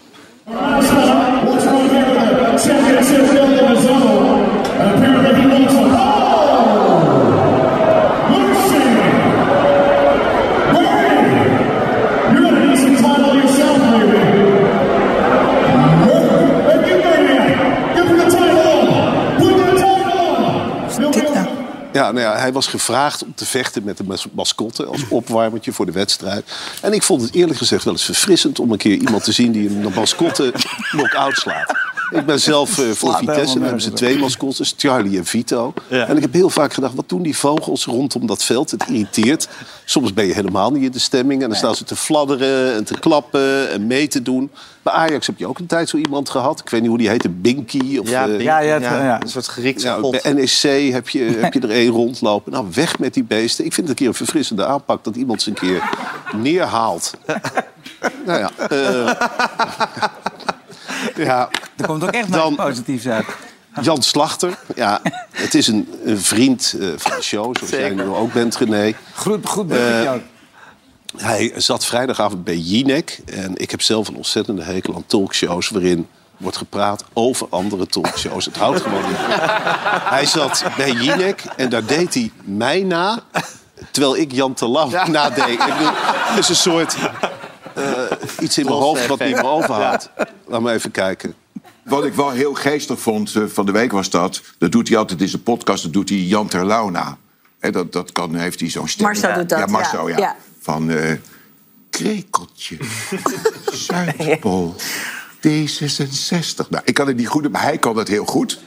Nou 22.13 22.27
ja, 22.27 22.37
hij 22.37 22.53
was 22.53 22.67
gevraagd 22.67 23.25
om 23.25 23.35
te 23.35 23.47
vechten 23.47 23.85
met 23.85 23.97
de 23.97 24.05
mas- 24.05 24.27
mascotte 24.33 24.85
als 24.85 25.09
opwarmertje 25.09 25.73
voor 25.73 25.87
de 25.87 25.93
wedstrijd. 25.93 26.45
En 26.83 26.93
ik 26.93 27.03
vond 27.03 27.23
het 27.23 27.35
eerlijk 27.35 27.59
gezegd 27.59 27.85
wel 27.85 27.93
eens 27.93 28.05
verfrissend 28.05 28.59
om 28.59 28.73
een 28.73 28.79
keer 28.79 28.97
iemand 28.97 29.25
te 29.25 29.33
zien 29.33 29.53
die 29.53 29.69
een 29.69 29.93
mascotte 29.95 30.53
knock-out 30.91 31.37
slaat. 31.37 31.90
Ik 32.11 32.27
ben 32.27 32.41
zelf 32.41 32.79
eh, 32.79 32.91
voor 32.91 33.15
Vitesse, 33.15 33.55
dan 33.55 33.63
hebben 33.63 33.83
ze 33.83 33.93
twee 33.93 34.19
mascottes, 34.19 34.75
Charlie 34.77 35.19
en 35.19 35.25
Vito. 35.25 35.73
Ja. 35.89 36.07
En 36.07 36.17
ik 36.17 36.23
heb 36.23 36.33
heel 36.33 36.51
vaak 36.51 36.73
gedacht, 36.73 36.95
wat 36.95 37.09
doen 37.09 37.23
die 37.23 37.37
vogels 37.37 37.85
rondom 37.85 38.27
dat 38.27 38.45
veld? 38.45 38.71
Het 38.71 38.85
irriteert. 38.89 39.49
Soms 39.85 40.13
ben 40.13 40.27
je 40.27 40.35
helemaal 40.35 40.71
niet 40.71 40.83
in 40.83 40.91
de 40.91 40.99
stemming 40.99 41.43
en 41.43 41.49
dan 41.49 41.59
staan 41.59 41.75
ze 41.75 41.85
te 41.85 41.97
fladderen 41.97 42.75
en 42.75 42.85
te 42.85 42.99
klappen 42.99 43.71
en 43.71 43.87
mee 43.87 44.09
te 44.09 44.23
doen. 44.23 44.51
Bij 44.83 44.93
Ajax 44.93 45.27
heb 45.27 45.39
je 45.39 45.47
ook 45.47 45.59
een 45.59 45.67
tijd 45.67 45.89
zo 45.89 45.97
iemand 45.97 46.31
gehad. 46.31 46.61
Ik 46.61 46.71
weet 46.71 46.81
niet 46.81 46.89
hoe 46.89 46.99
die 46.99 47.09
heette, 47.09 47.29
Binky 47.29 47.99
of... 47.99 48.09
Ja, 48.09 48.29
eh, 48.29 48.41
ja, 48.41 48.59
ja, 48.59 48.73
het- 48.73 48.83
ja. 48.83 49.23
Een 49.23 49.29
soort 49.29 49.51
ja, 49.83 49.95
god. 49.95 50.23
bij 50.23 50.33
NEC 50.33 50.93
heb 50.93 51.09
je, 51.09 51.23
heb 51.41 51.53
je 51.53 51.61
er 51.61 51.71
één 51.71 51.91
rondlopen. 51.91 52.53
Nou, 52.53 52.67
weg 52.75 52.99
met 52.99 53.15
die 53.15 53.25
beesten. 53.25 53.65
Ik 53.65 53.73
vind 53.73 53.89
het 53.89 53.99
een 53.99 54.05
keer 54.05 54.09
een 54.09 54.25
verfrissende 54.27 54.67
aanpak 54.67 55.05
dat 55.05 55.17
iemand 55.17 55.43
ze 55.43 55.49
een 55.49 55.55
keer 55.55 55.89
neerhaalt. 56.37 57.15
nou 58.27 58.39
ja, 58.39 58.51
eh, 58.69 59.13
ja, 61.17 61.49
Er 61.77 61.87
komt 61.87 62.03
ook 62.03 62.11
echt 62.11 62.29
nog 62.29 62.55
positiefs 62.55 63.07
uit. 63.07 63.27
Jan 63.81 64.03
Slachter. 64.03 64.59
Ja, 64.75 65.01
het 65.31 65.55
is 65.55 65.67
een, 65.67 65.89
een 66.05 66.21
vriend 66.21 66.77
eh, 66.81 66.89
van 66.97 67.13
de 67.17 67.23
show, 67.23 67.57
zoals 67.57 67.73
jij 67.73 67.91
nu 67.91 68.05
ook 68.05 68.33
bent, 68.33 68.57
René. 68.57 68.95
Goed, 69.15 69.47
goed 69.49 69.67
bruggetje 69.67 70.05
Eh, 70.07 70.13
ook. 70.13 70.21
Hij 71.17 71.53
zat 71.57 71.85
vrijdagavond 71.85 72.45
bij 72.45 72.57
Jinek. 72.57 73.21
En 73.25 73.57
ik 73.57 73.71
heb 73.71 73.83
zelf 73.83 74.09
een 74.09 74.17
ontzettende 74.17 74.63
hekel 74.63 74.95
aan 74.95 75.05
talkshows... 75.07 75.69
waarin 75.69 76.09
wordt 76.37 76.57
gepraat 76.57 77.05
over 77.13 77.47
andere 77.51 77.87
talkshows. 77.87 78.45
Het 78.45 78.57
houdt 78.57 78.81
gewoon 78.81 79.03
niet. 79.09 79.17
Hij 80.17 80.27
zat 80.27 80.65
bij 80.77 80.91
Jinek 80.91 81.45
en 81.57 81.69
daar 81.69 81.85
deed 81.87 82.15
hij 82.15 82.31
mij 82.45 82.83
na... 82.83 83.21
terwijl 83.91 84.17
ik 84.17 84.33
Jan 84.33 84.55
Terlouw 84.55 84.91
nadeed. 85.07 85.49
Ik 85.49 85.59
bedoel, 85.59 85.91
het 85.95 86.39
is 86.39 86.49
een 86.49 86.57
soort... 86.57 86.97
eh, 88.21 88.29
iets 88.45 88.59
in 88.59 88.65
mijn 88.65 88.77
hoofd 88.77 89.07
wat 89.07 89.19
niet 89.19 89.35
meer 89.35 89.45
overhoudt. 89.45 90.11
Laat 90.47 90.61
me 90.61 90.73
even 90.73 90.91
kijken. 90.91 91.35
Wat 91.83 92.05
ik 92.05 92.15
wel 92.15 92.31
heel 92.31 92.55
geestig 92.55 93.01
vond 93.01 93.35
eh, 93.35 93.43
van 93.47 93.67
de 93.67 93.73
week 93.73 93.93
was 93.93 94.11
dat... 94.11 94.43
dat 94.59 94.73
doet 94.73 94.89
hij 94.89 94.97
altijd 94.97 95.21
in 95.21 95.29
zijn 95.29 95.43
podcast, 95.43 95.83
dat 95.83 95.93
doet 95.93 96.09
hij 96.09 96.19
Jan 96.19 96.49
Terlouw 96.49 96.89
na. 96.89 97.17
Hè, 97.59 97.71
dat, 97.71 97.93
dat 97.93 98.13
kan, 98.13 98.35
heeft 98.35 98.61
hij 98.61 98.71
zo'n 98.71 98.89
stem. 98.89 99.07
Marcel 99.07 99.35
doet 99.35 99.49
dat, 99.49 99.59
Ja, 99.59 99.67
Marcel, 99.67 100.09
ja. 100.09 100.17
ja. 100.17 100.23
Ja. 100.23 100.37
Van 100.61 100.91
eh 100.91 101.13
krekeltje, 101.91 102.77
Zuidpool, 103.87 104.75
D66. 105.37 106.69
Nou, 106.69 106.83
ik 106.85 106.95
kan 106.95 107.07
het 107.07 107.17
niet 107.17 107.29
goed, 107.29 107.53
maar 107.53 107.63
hij 107.63 107.79
kan 107.79 107.97
het 107.97 108.09
heel 108.09 108.25
goed. 108.25 108.61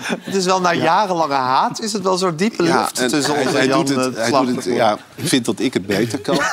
Het 0.00 0.34
is 0.34 0.44
wel 0.44 0.60
na 0.60 0.74
jarenlange 0.74 1.34
haat, 1.34 1.80
is 1.80 1.92
het 1.92 2.02
wel 2.02 2.18
zo'n 2.18 2.36
diepe 2.36 2.62
lucht 2.62 2.98
en 2.98 3.08
tussen 3.08 3.34
hij, 3.34 3.42
ons 3.42 3.52
en 3.52 3.56
hij 3.56 3.66
Jan 3.66 3.84
doet 3.84 3.96
het, 3.96 4.14
eh, 4.14 4.30
hij 4.30 4.44
doet 4.44 4.64
het, 4.64 4.74
ja, 4.74 4.98
vindt 5.16 5.46
dat 5.46 5.60
ik 5.60 5.74
het 5.74 5.86
beter 5.86 6.18
kan. 6.18 6.38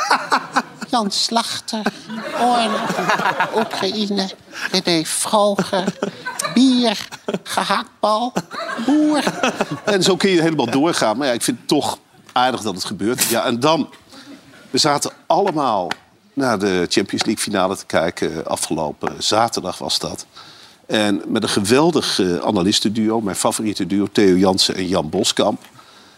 Jan 0.94 1.12
Slachter, 1.12 1.82
oorlog, 2.40 2.90
Oekraïne, 3.56 4.30
René 4.72 5.06
Vroger, 5.06 5.98
bier, 6.54 7.08
gehaktbal, 7.44 8.34
boer. 8.86 9.24
En 9.86 10.04
zo 10.04 10.16
kun 10.16 10.30
je 10.30 10.42
helemaal 10.42 10.70
doorgaan. 10.70 11.18
Maar 11.18 11.28
ja, 11.28 11.34
ik 11.34 11.42
vind 11.42 11.58
het 11.58 11.68
toch 11.68 11.98
aardig 12.32 12.62
dat 12.62 12.76
het 12.76 12.86
gebeurt. 12.86 13.24
Ja, 13.24 13.46
en 13.46 13.60
dan, 13.60 13.90
we 14.70 14.78
zaten 14.78 15.12
allemaal 15.26 15.88
naar 16.34 16.60
de 16.60 16.86
Champions 16.90 17.26
League 17.26 17.44
finale 17.44 17.78
te 17.78 17.86
kijken. 17.86 18.46
Afgelopen 18.48 19.16
zaterdag 19.18 19.78
was 19.78 20.00
dat. 20.00 20.26
En 20.86 21.22
met 21.28 21.44
een 21.44 21.50
geweldig 21.50 22.20
eh, 22.20 22.38
analistenduo, 22.38 23.22
mijn 23.22 23.36
favoriete 23.36 23.88
duo, 23.88 24.08
Theo 24.12 24.36
Jansen 24.36 24.76
en 24.76 24.88
Jan 24.88 25.10
Boskamp. 25.10 25.62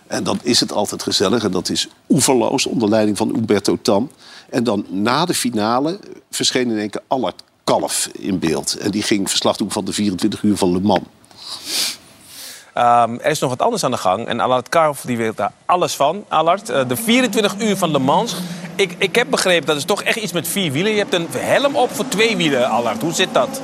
En 0.08 0.24
dan 0.24 0.39
is 0.44 0.60
het 0.60 0.72
altijd 0.72 1.04
gezellig 1.04 1.44
en 1.44 1.52
dat 1.52 1.70
is 1.70 1.88
oeverloos 2.10 2.65
onder 2.65 2.89
leiding 2.89 3.18
van 3.18 3.36
Umberto 3.36 3.78
Tan. 3.82 4.12
En 4.50 4.63
dan 4.63 4.86
na 4.89 5.26
de 5.26 5.34
finale 5.34 6.00
verscheen 6.32 6.72
in 6.72 6.78
één 6.78 6.89
keer 6.89 7.02
Allard 7.08 7.44
Kalf 7.63 8.10
in 8.12 8.39
beeld. 8.39 8.78
En 8.78 8.91
die 8.91 9.04
ging 9.04 9.30
verslag 9.30 9.58
doen 9.58 9.72
van 9.72 9.86
de 9.86 9.94
24 9.94 10.44
uur 10.44 10.58
van 10.58 10.72
Le 10.72 10.80
Mans. 10.80 11.04
Ehm, 12.74 13.13
er 13.13 13.32
is 13.32 13.39
nog 13.39 13.50
wat 13.50 13.62
anders 13.62 13.84
aan 13.84 13.91
de 13.91 13.98
gang. 13.98 14.28
En 14.28 14.39
Allard 14.39 14.70
Karf 14.70 15.02
die 15.02 15.18
weet 15.18 15.38
daar 15.38 15.52
alles 15.65 15.94
van. 15.94 16.26
Allard, 16.28 16.70
eh, 16.70 16.88
de 16.88 16.96
24 16.96 17.56
uur 17.60 17.78
van 17.78 17.91
Le 17.91 18.00
Mans. 18.00 18.36
Ik, 18.76 18.96
ik 18.98 19.15
heb 19.15 19.30
begrepen 19.30 19.68
dat 19.68 19.76
is 19.76 19.86
toch 19.86 20.02
echt 20.04 20.18
iets 20.18 20.32
met 20.32 20.48
vier 20.48 20.72
wielen. 20.72 20.91
Je 20.91 20.98
hebt 20.98 21.13
een 21.13 21.28
helm 21.32 21.76
op 21.76 21.91
voor 21.91 22.08
twee 22.08 22.38
wielen, 22.38 22.70
Allard. 22.70 23.02
Hoe 23.02 23.13
zit 23.13 23.34
dat? 23.34 23.62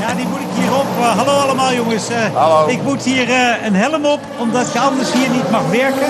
Ja, 0.00 0.14
die 0.14 0.26
moet 0.26 0.40
ik 0.40 0.46
hier 0.54 0.74
op. 0.74 0.86
Eh, 0.86 0.91
hallo 1.06 1.32
allemaal 1.32 1.74
jongens. 1.74 2.08
Eh, 2.08 2.34
Hallo. 2.34 2.68
Ik 2.68 2.82
moet 2.82 3.02
hier 3.02 3.28
eh, 3.28 3.64
een 3.64 3.74
helm 3.74 4.04
op, 4.04 4.20
omdat 4.38 4.72
je 4.72 4.78
anders 4.80 5.12
hier 5.12 5.30
niet 5.30 5.50
mag 5.50 5.70
werken. 5.70 6.08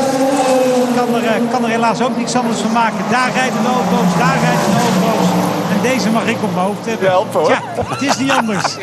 Ik 0.89 0.95
kan 0.97 1.15
er, 1.15 1.25
eh, 1.25 1.51
kan 1.51 1.65
er 1.65 1.71
helaas 1.71 2.03
ook 2.03 2.17
niks 2.17 2.35
anders 2.35 2.59
van 2.59 2.73
maken. 2.73 3.05
Daar 3.11 3.33
rijden 3.35 3.63
de 3.63 3.69
auto's, 3.69 4.19
daar 4.19 4.39
rijden 4.41 4.71
de 4.71 5.07
auto's. 5.07 5.29
En 5.77 5.83
deze 5.83 6.11
mag 6.11 6.27
ik 6.27 6.43
op 6.43 6.55
mijn 6.55 6.67
hoofd 6.67 6.87
hebben. 6.87 7.09
Help, 7.09 7.33
hoor. 7.33 7.51
Ja, 7.51 7.63
het 7.85 8.03
is 8.03 8.19
niet 8.19 8.31
anders. 8.31 8.77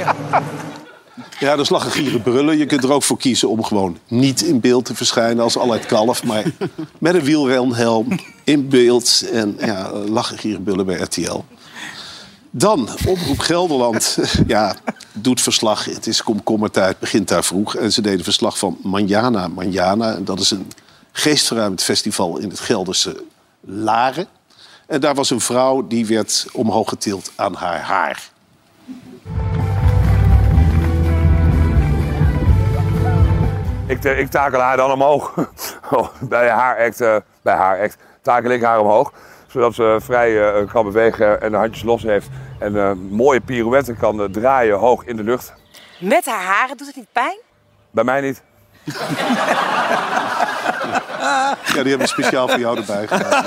Ja, 1.40 1.50
dat 1.50 1.60
is 1.60 1.70
lachen, 1.70 1.92
gieren, 1.92 2.22
brullen. 2.22 2.58
Je 2.58 2.66
kunt 2.66 2.84
er 2.84 2.92
ook 2.92 3.04
voor 3.04 3.18
kiezen 3.18 3.50
om 3.50 3.64
gewoon 3.64 3.98
niet 4.08 4.42
in 4.42 4.60
beeld 4.60 4.86
te 4.86 4.96
verschijnen 4.96 5.44
als 5.44 5.58
Allard 5.58 5.86
Kalf. 5.86 6.24
Maar 6.24 6.44
met 6.98 7.16
een 7.16 7.24
wielrenhelm 7.24 8.20
in 8.44 8.70
beeld. 8.70 9.26
En 9.34 9.58
ja, 9.60 9.92
lachen, 9.92 10.38
gieren, 10.38 10.64
brullen 10.64 10.86
bij 10.86 10.96
RTL. 10.96 11.44
Dan, 12.52 12.90
Omroep 13.08 13.40
Gelderland. 13.40 14.18
Ja, 14.48 14.76
doet 15.14 15.42
verslag. 15.42 15.86
Het 15.86 16.08
is 16.08 16.24
komkommertijd, 16.24 17.00
begint 17.00 17.28
daar 17.28 17.44
vroeg. 17.44 17.76
En 17.76 17.92
ze 17.92 18.02
deden 18.02 18.24
verslag 18.24 18.58
van 18.58 18.78
Manjana 18.84 19.48
Manjana. 19.48 20.16
Dat 20.16 20.40
is 20.40 20.52
een 20.52 20.72
geestverruimend 21.12 21.84
festival 21.84 22.38
in 22.38 22.50
het 22.50 22.60
Gelderse 22.60 23.24
Laren. 23.62 24.28
En 24.88 25.02
daar 25.02 25.16
was 25.16 25.30
een 25.30 25.42
vrouw 25.42 25.88
die 25.88 26.06
werd 26.06 26.46
omhoog 26.52 26.90
getild 26.90 27.32
aan 27.36 27.54
haar 27.54 27.80
haar. 27.80 28.30
Ik, 33.88 34.04
eh, 34.04 34.20
ik 34.20 34.30
takel 34.30 34.60
haar 34.60 34.78
dan 34.78 34.92
omhoog. 34.92 35.34
Oh, 35.92 36.08
bij 36.20 36.50
haar 36.50 36.86
act, 36.86 37.02
eh, 37.02 37.16
bij 37.42 37.56
haar 37.56 37.82
act 37.82 37.98
takel 38.22 38.52
ik 38.52 38.64
haar 38.64 38.80
omhoog. 38.80 39.14
Zodat 39.52 39.76
ze 39.76 39.98
vrij 40.02 40.52
eh, 40.52 40.72
kan 40.72 40.86
bewegen 40.86 41.42
en 41.42 41.52
de 41.52 41.58
handjes 41.58 41.84
los 41.84 42.04
heeft. 42.04 42.28
En 42.60 42.78
eh, 42.78 42.92
mooie 43.10 43.40
pirouetten 43.40 43.98
kan 43.98 44.22
eh, 44.22 44.26
draaien 44.32 44.78
hoog 44.78 45.06
in 45.06 45.16
de 45.16 45.24
lucht. 45.24 45.54
Met 46.00 46.26
haar 46.26 46.44
haren 46.44 46.78
doet 46.78 46.88
het 46.88 46.96
niet 46.96 47.12
pijn? 47.12 47.38
Bij 47.92 48.04
mij 48.04 48.22
niet. 48.22 48.42
Ja, 51.20 51.56
die 51.66 51.90
hebben 51.90 52.00
we 52.00 52.08
speciaal 52.08 52.48
voor 52.48 52.60
jou 52.60 52.78
erbij 52.78 53.08
gedaan. 53.08 53.44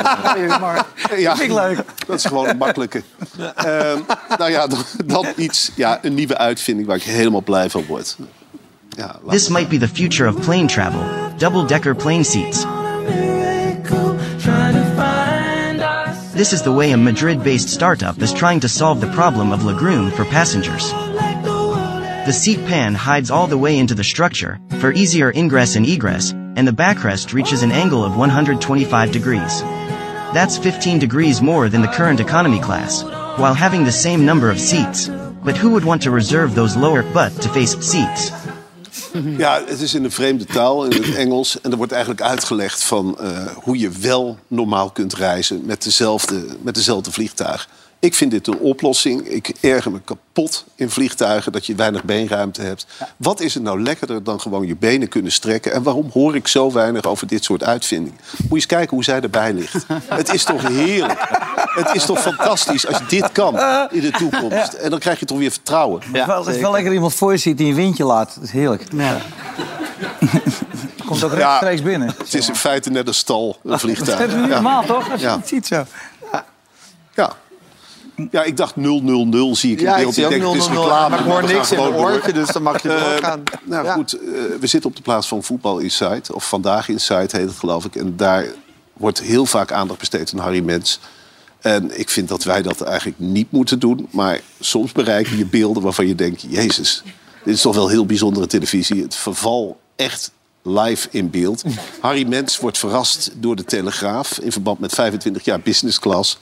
Ja, 1.17 1.37
Vind 1.37 1.51
ik 1.51 1.57
leuk. 1.57 1.85
Dat 2.07 2.17
is 2.17 2.25
gewoon 2.25 2.49
een 2.49 2.57
makkelijke. 2.57 3.03
Ehm, 3.55 3.99
nou 4.39 4.51
ja, 4.51 4.67
dan, 4.67 4.85
dan 5.05 5.27
iets, 5.37 5.73
ja, 5.75 5.99
een 6.03 6.15
nieuwe 6.15 6.37
uitvinding 6.39 6.87
waar 6.89 6.97
ik 6.97 7.03
helemaal 7.03 7.41
blij 7.41 7.71
van 7.71 7.85
word. 7.87 8.17
Ja, 8.89 9.17
This 9.29 9.49
might 9.49 9.69
be 9.69 9.79
the 9.79 9.89
future 9.89 10.35
of 10.35 10.45
plane 10.45 10.67
travel. 10.67 11.03
Double 11.37 11.65
decker 11.65 11.97
plane 11.97 12.25
seats. 12.25 12.67
This 16.43 16.53
is 16.53 16.63
the 16.63 16.73
way 16.73 16.91
a 16.91 16.97
Madrid 16.97 17.45
based 17.45 17.69
startup 17.69 18.21
is 18.21 18.33
trying 18.33 18.59
to 18.59 18.69
solve 18.69 19.01
the 19.01 19.13
problem 19.13 19.53
of 19.53 19.63
lagoon 19.63 20.11
for 20.11 20.25
passengers. 20.25 20.91
The 20.91 22.33
seat 22.33 22.67
pan 22.67 22.97
hides 22.97 23.31
all 23.31 23.47
the 23.47 23.57
way 23.57 23.79
into 23.79 23.95
the 23.95 24.03
structure, 24.03 24.59
for 24.81 24.93
easier 24.93 25.31
ingress 25.37 25.77
and 25.77 25.87
egress, 25.87 26.33
and 26.33 26.67
the 26.67 26.73
backrest 26.73 27.33
reaches 27.33 27.63
an 27.63 27.71
angle 27.71 28.05
of 28.05 28.17
125 28.17 29.13
degrees. 29.13 29.61
That's 30.35 30.59
15 30.59 30.99
degrees 30.99 31.41
more 31.41 31.69
than 31.69 31.81
the 31.81 31.87
current 31.87 32.19
economy 32.19 32.59
class. 32.59 33.05
while 33.39 33.55
having 33.55 33.85
the 33.85 33.93
same 33.93 34.27
number 34.27 34.51
of 34.51 34.59
seats. 34.59 35.09
But 35.45 35.57
who 35.57 35.71
would 35.71 35.85
want 35.85 36.03
to 36.03 36.11
reserve 36.11 36.57
those 36.57 36.77
lower 36.77 37.05
butt 37.05 37.33
to 37.43 37.49
face 37.51 37.79
seats? 37.79 38.42
Ja, 39.39 39.63
het 39.67 39.81
is 39.81 39.95
in 39.95 40.05
een 40.05 40.13
vreemde 40.13 40.45
taal, 40.45 40.85
in 40.85 41.03
het 41.03 41.15
Engels. 41.15 41.61
En 41.61 41.71
er 41.71 41.77
wordt 41.77 41.93
eigenlijk 41.93 42.23
uitgelegd 42.23 42.83
van 42.83 43.19
eh, 43.19 43.47
hoe 43.55 43.79
je 43.79 43.91
wel 43.91 44.39
normaal 44.49 44.91
kunt 44.91 45.15
reizen 45.15 45.63
met 45.65 45.83
dezelfde, 45.83 46.45
met 46.63 46.75
dezelfde 46.75 47.13
vliegtuig. 47.13 47.69
Ik 48.03 48.15
vind 48.15 48.31
dit 48.31 48.47
een 48.47 48.59
oplossing. 48.59 49.29
Ik 49.29 49.53
erger 49.61 49.91
me 49.93 50.01
kapot 50.05 50.65
in 50.75 50.91
vliegtuigen 50.91 51.53
dat 51.53 51.67
je 51.67 51.75
weinig 51.75 52.05
beenruimte 52.05 52.63
hebt. 52.63 52.87
Wat 53.17 53.41
is 53.41 53.55
het 53.55 53.63
nou 53.63 53.83
lekkerder 53.83 54.25
dan 54.25 54.41
gewoon 54.41 54.67
je 54.67 54.77
benen 54.77 55.09
kunnen 55.09 55.33
strekken? 55.33 55.73
En 55.73 55.83
waarom 55.83 56.11
hoor 56.13 56.35
ik 56.37 56.49
zo 56.49 56.73
weinig 56.73 57.05
over 57.05 57.27
dit 57.27 57.45
soort 57.45 57.63
uitvindingen? 57.65 58.19
Moet 58.39 58.49
je 58.49 58.55
eens 58.55 58.67
kijken 58.67 58.95
hoe 58.95 59.05
zij 59.05 59.21
erbij 59.21 59.53
ligt. 59.53 59.87
Het 60.09 60.33
is 60.35 60.45
toch 60.45 60.69
heerlijk? 60.69 61.27
Het 61.75 61.95
is 61.95 62.05
toch 62.05 62.21
fantastisch 62.21 62.87
als 62.87 62.99
je 62.99 63.05
dit 63.09 63.33
kan 63.33 63.55
in 63.91 64.01
de 64.01 64.11
toekomst? 64.11 64.73
En 64.73 64.91
dan 64.91 64.99
krijg 64.99 65.21
je 65.21 65.27
toch 65.27 65.39
weer 65.39 65.51
vertrouwen. 65.51 66.03
is 66.13 66.25
wel, 66.27 66.45
het 66.47 66.55
is 66.55 66.61
wel 66.61 66.73
lekker 66.73 66.93
iemand 66.93 67.15
voor 67.15 67.33
je 67.33 67.39
ziet 67.39 67.59
die 67.59 67.69
een 67.69 67.75
windje 67.75 68.05
laat. 68.05 68.35
Dat 68.35 68.45
is 68.45 68.51
heerlijk. 68.51 68.85
Komt 71.07 71.25
ook 71.25 71.33
rechtstreeks 71.33 71.83
binnen. 71.83 72.15
Het 72.19 72.35
is 72.35 72.49
in 72.49 72.55
feite 72.57 72.91
net 72.91 73.07
een 73.09 73.15
stal, 73.15 73.59
een 73.65 73.79
vliegtuig. 73.79 74.19
Dat 74.19 74.29
is 74.29 74.35
Ja. 74.35 74.47
normaal, 74.47 74.85
toch? 74.85 75.11
Als 75.11 75.21
je 75.21 75.27
Ja. 75.27 75.37
het 75.37 75.49
ziet 75.49 75.67
zo. 75.67 75.85
Ja. 77.15 77.33
Ja, 78.31 78.43
ik 78.43 78.57
dacht 78.57 78.77
000 78.77 79.57
zie 79.57 79.73
ik 79.73 79.79
in 79.79 79.85
Ja, 79.85 79.97
ik 79.97 80.03
beeld. 80.03 80.15
zie 80.15 80.25
ook 80.25 80.31
denk, 80.31 80.43
het 80.45 80.55
is 80.55 80.67
000, 80.69 80.81
reclame, 80.83 81.09
maar 81.11 81.19
ik 81.19 81.25
hoor 81.33 81.43
niks 81.45 81.73
in 81.73 81.79
mijn 81.79 81.95
oortje, 81.95 82.33
dus 82.33 82.49
dan 82.49 82.63
mag 82.63 82.83
je 82.83 82.93
Eh, 82.93 83.11
doorgaan. 83.11 83.43
nou 83.65 83.85
Ja. 83.85 83.93
goed, 83.95 84.13
eh, 84.13 84.21
we 84.61 84.67
zitten 84.67 84.91
op 84.91 84.97
de 84.97 85.03
plaats 85.03 85.29
van 85.29 85.43
Voetbal 85.43 85.79
Insight. 85.79 86.33
Of 86.33 86.49
Vandaag 86.49 86.89
Insight 86.89 87.33
heet 87.33 87.49
het, 87.49 87.59
geloof 87.59 87.85
ik. 87.85 87.97
En 87.97 88.17
daar 88.17 88.47
wordt 88.93 89.21
heel 89.21 89.47
vaak 89.47 89.73
aandacht 89.73 89.99
besteed 89.99 90.33
aan 90.33 90.39
Harry 90.39 90.61
Mens. 90.65 90.99
En 91.61 91.99
ik 91.99 92.11
vind 92.11 92.29
dat 92.29 92.45
wij 92.45 92.63
dat 92.63 92.81
eigenlijk 92.81 93.19
niet 93.19 93.51
moeten 93.51 93.79
doen. 93.79 94.09
Maar 94.11 94.41
soms 94.61 94.93
bereiken 94.93 95.37
je 95.39 95.47
beelden 95.47 95.83
waarvan 95.83 96.07
je 96.07 96.15
denkt... 96.15 96.45
Jezus, 96.49 97.03
dit 97.45 97.55
is 97.55 97.61
toch 97.61 97.75
wel 97.75 97.89
heel 97.89 98.07
bijzondere 98.07 98.47
televisie. 98.47 99.03
Het 99.03 99.15
verval 99.15 99.81
echt 99.97 100.31
live 100.63 101.09
in 101.11 101.31
beeld. 101.31 101.63
Harry 102.01 102.27
Mens 102.29 102.59
wordt 102.59 102.79
verrast 102.79 103.31
door 103.37 103.57
de 103.57 103.65
Telegraaf... 103.65 104.39
in 104.39 104.53
verband 104.53 104.79
met 104.79 104.93
25 104.95 105.45
jaar 105.45 105.61
business 105.61 105.99
class. 105.99 106.39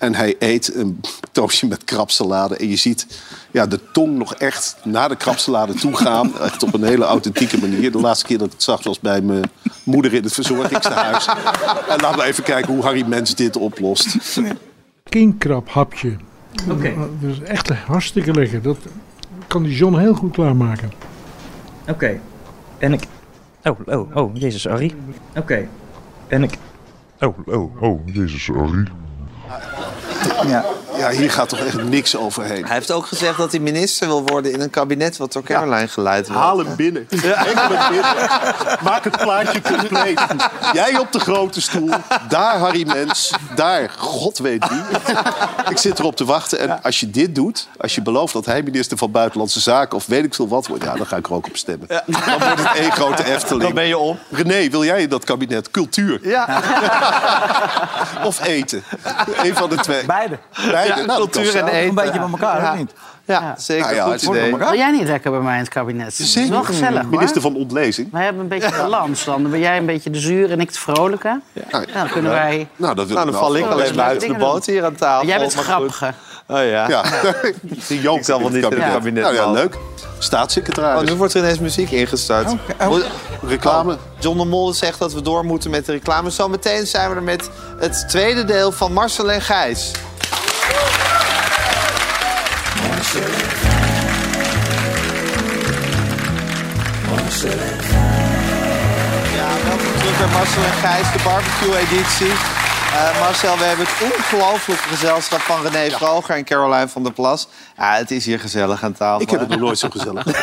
En 0.00 0.14
hij 0.14 0.36
eet 0.38 0.74
een 0.74 1.00
toastje 1.32 1.66
met 1.66 1.84
krabsalade. 1.84 2.56
En 2.56 2.68
je 2.68 2.76
ziet 2.76 3.06
ja, 3.50 3.66
de 3.66 3.80
tong 3.92 4.16
nog 4.16 4.34
echt 4.34 4.76
naar 4.84 5.08
de 5.08 5.16
krabsalade 5.16 5.74
toe 5.74 5.96
gaan. 5.96 6.38
Echt 6.38 6.62
op 6.62 6.74
een 6.74 6.82
hele 6.82 7.04
authentieke 7.04 7.58
manier. 7.58 7.92
De 7.92 8.00
laatste 8.00 8.26
keer 8.26 8.38
dat 8.38 8.46
ik 8.46 8.52
het 8.52 8.62
zag 8.62 8.82
was 8.84 9.00
bij 9.00 9.20
mijn 9.20 9.44
moeder 9.84 10.14
in 10.14 10.22
het 10.22 10.32
verzorgingstehuis. 10.32 11.26
En 11.88 12.00
laten 12.00 12.18
we 12.18 12.24
even 12.24 12.44
kijken 12.44 12.74
hoe 12.74 12.82
Harry 12.82 13.06
Mens 13.06 13.34
dit 13.34 13.56
oplost. 13.56 14.16
Kingkrabhapje. 15.04 16.16
Oké. 16.70 16.94
Dat 17.20 17.30
is 17.30 17.40
echt 17.40 17.68
hartstikke 17.68 18.32
lekker. 18.32 18.62
Dat 18.62 18.78
kan 19.46 19.62
die 19.62 19.76
John 19.76 19.98
heel 19.98 20.14
goed 20.14 20.32
klaarmaken. 20.32 20.92
Oké. 21.88 22.20
En 22.78 22.92
ik... 22.92 23.02
Oh, 23.62 23.80
oh, 23.86 24.16
oh, 24.16 24.36
jezus, 24.36 24.64
Harry. 24.64 24.94
Oké. 25.36 25.68
En 26.28 26.42
ik... 26.42 26.52
Oh, 27.20 27.38
oh, 27.46 27.82
oh, 27.82 28.00
jezus, 28.06 28.44
sorry. 28.44 28.86
Ja. 30.48 30.64
Ja, 31.00 31.10
hier 31.10 31.30
gaat 31.30 31.48
toch 31.48 31.58
echt 31.58 31.82
niks 31.82 32.16
overheen. 32.16 32.64
Hij 32.64 32.74
heeft 32.74 32.90
ook 32.90 33.06
gezegd 33.06 33.36
dat 33.36 33.50
hij 33.50 33.60
minister 33.60 34.06
wil 34.06 34.22
worden 34.26 34.52
in 34.52 34.60
een 34.60 34.70
kabinet 34.70 35.16
wat 35.16 35.32
door 35.32 35.42
Caroline 35.42 35.88
geleid 35.88 36.26
wordt. 36.26 36.42
Haal 36.42 36.58
hem 36.58 36.76
binnen. 36.76 37.06
Hem 37.10 37.90
binnen. 37.90 38.28
Maak 38.82 39.04
het 39.04 39.16
plaatje 39.16 39.60
compleet. 39.62 40.20
Jij 40.72 40.98
op 40.98 41.12
de 41.12 41.20
grote 41.20 41.60
stoel. 41.60 41.90
Daar 42.28 42.58
Harry 42.58 42.86
Mens. 42.86 43.34
Daar 43.54 43.90
God 43.96 44.38
weet 44.38 44.68
wie. 44.68 44.82
Ik 45.70 45.78
zit 45.78 45.98
erop 45.98 46.16
te 46.16 46.24
wachten. 46.24 46.58
En 46.58 46.82
als 46.82 47.00
je 47.00 47.10
dit 47.10 47.34
doet, 47.34 47.68
als 47.78 47.94
je 47.94 48.02
belooft 48.02 48.32
dat 48.32 48.46
hij 48.46 48.62
minister 48.62 48.98
van 48.98 49.10
Buitenlandse 49.10 49.60
Zaken... 49.60 49.96
of 49.96 50.06
weet 50.06 50.24
ik 50.24 50.34
veel 50.34 50.48
wat 50.48 50.66
wordt, 50.66 50.84
ja, 50.84 50.94
dan 50.94 51.06
ga 51.06 51.16
ik 51.16 51.26
er 51.26 51.32
ook 51.32 51.46
op 51.46 51.56
stemmen. 51.56 51.88
Dan 51.88 52.38
wordt 52.38 52.68
het 52.68 52.76
één 52.76 52.92
grote 52.92 53.24
Efteling. 53.24 53.62
Dan 53.62 53.74
ben 53.74 53.86
je 53.86 53.98
op. 53.98 54.18
René, 54.30 54.68
wil 54.70 54.84
jij 54.84 55.02
in 55.02 55.08
dat 55.08 55.24
kabinet 55.24 55.70
cultuur? 55.70 56.20
Ja. 56.22 56.62
Of 58.24 58.44
eten? 58.44 58.82
Eén 59.42 59.54
van 59.56 59.68
de 59.68 59.76
twee. 59.76 60.04
Beide. 60.04 60.38
Beide. 60.70 60.89
Ja, 60.96 61.04
Nou, 61.06 61.06
dat 61.06 61.16
cultuur 61.30 61.56
en 61.56 61.66
eten. 61.68 61.88
Een 61.88 61.94
beetje 61.94 62.18
bij 62.18 62.28
elkaar, 62.30 62.62
Ja. 62.62 62.74
niet? 62.74 62.92
Ja, 63.24 63.54
zeker. 63.58 63.84
Nou 63.84 63.96
ja, 63.96 64.04
Goed 64.04 64.22
idee. 64.22 64.56
Wil 64.56 64.74
jij 64.74 64.90
niet 64.90 65.06
lekker 65.06 65.30
bij 65.30 65.40
mij 65.40 65.54
in 65.54 65.60
het 65.60 65.68
kabinet? 65.68 66.18
Is 66.18 66.32
Zeker. 66.32 66.50
wel 66.50 66.62
gezellig, 66.64 67.00
hoor. 67.02 67.10
Minister 67.10 67.40
van 67.40 67.56
Ontlezing. 67.56 68.12
Wij 68.12 68.24
hebben 68.24 68.42
een 68.42 68.48
beetje 68.48 68.70
balans. 68.76 69.24
Dan 69.24 69.50
ben 69.50 69.60
jij 69.60 69.76
een 69.76 69.86
beetje 69.86 70.10
de 70.10 70.18
zuur 70.18 70.50
en 70.50 70.60
ik 70.60 70.72
de 70.72 70.78
vrolijke. 70.78 71.40
Nou, 71.70 71.84
Dan 71.94 72.08
kunnen 72.08 72.30
wij... 72.30 72.68
Nou, 72.76 72.94
dat 72.94 73.06
wil 73.06 73.16
Nou, 73.16 73.30
dan 73.30 73.40
val 73.40 73.56
ik 73.56 73.66
alleen 73.66 73.94
buiten 73.94 74.28
de 74.28 74.34
boot 74.34 74.66
hier 74.66 74.84
aan 74.84 74.94
tafel. 74.94 75.26
Jij 75.28 75.38
bent 75.38 75.54
grappige. 75.54 76.12
Oh 76.46 76.56
ja. 76.64 76.88
Ja. 76.88 77.02
Die 77.88 78.00
Joop 78.00 78.16
Ik 78.18 78.24
zal 78.24 78.38
wel 78.40 78.48
niet 78.48 78.64
in 78.64 78.70
het 78.80 78.92
kabinet. 78.92 79.22
Nou 79.22 79.34
ja, 79.34 79.50
leuk. 79.50 79.76
Staatssecretaris. 80.18 81.00
Oh, 81.02 81.06
nu 81.08 81.14
wordt 81.14 81.34
er 81.34 81.40
ineens 81.40 81.58
muziek 81.58 81.90
ingestart. 81.90 82.46
Moet- 82.88 83.04
Reclame. 83.46 83.92
Oh, 83.92 83.98
John 84.18 84.38
de 84.38 84.44
Mol 84.44 84.72
zegt 84.72 84.98
dat 84.98 85.12
we 85.12 85.22
door 85.22 85.44
moeten 85.44 85.70
met 85.70 85.86
de 85.86 85.92
reclame. 85.92 86.30
Zometeen 86.30 86.86
zijn 86.86 87.10
we 87.10 87.16
er 87.16 87.22
met 87.22 87.50
het 87.78 88.04
tweede 88.08 88.44
deel 88.44 88.72
van 88.72 88.92
Marcel 88.92 89.30
en 89.32 89.40
Gijs. 89.40 89.90
Ja, 99.34 99.48
welkom 99.64 99.92
terug 99.98 100.32
Marcel 100.32 100.62
en 100.62 100.72
Gijs, 100.72 101.12
de 101.12 101.20
barbecue-editie. 101.24 102.32
Eh, 102.90 103.20
Marcel, 103.20 103.56
we 103.56 103.64
hebben 103.64 103.86
het 103.88 104.12
ongelooflijke 104.16 104.82
gezelschap 104.82 105.40
van 105.40 105.62
René 105.62 105.90
Vroger 105.90 106.34
en 106.34 106.44
Caroline 106.44 106.88
van 106.88 107.02
der 107.02 107.12
Plas. 107.12 107.48
Ja, 107.76 107.94
het 107.94 108.10
is 108.10 108.26
hier 108.26 108.40
gezellig 108.40 108.82
aan 108.82 108.92
tafel. 108.92 109.20
Ik 109.22 109.30
heb 109.30 109.40
het 109.40 109.48
nog 109.48 109.58
nooit 109.58 109.78
zo 109.78 109.88
gezellig. 109.90 110.26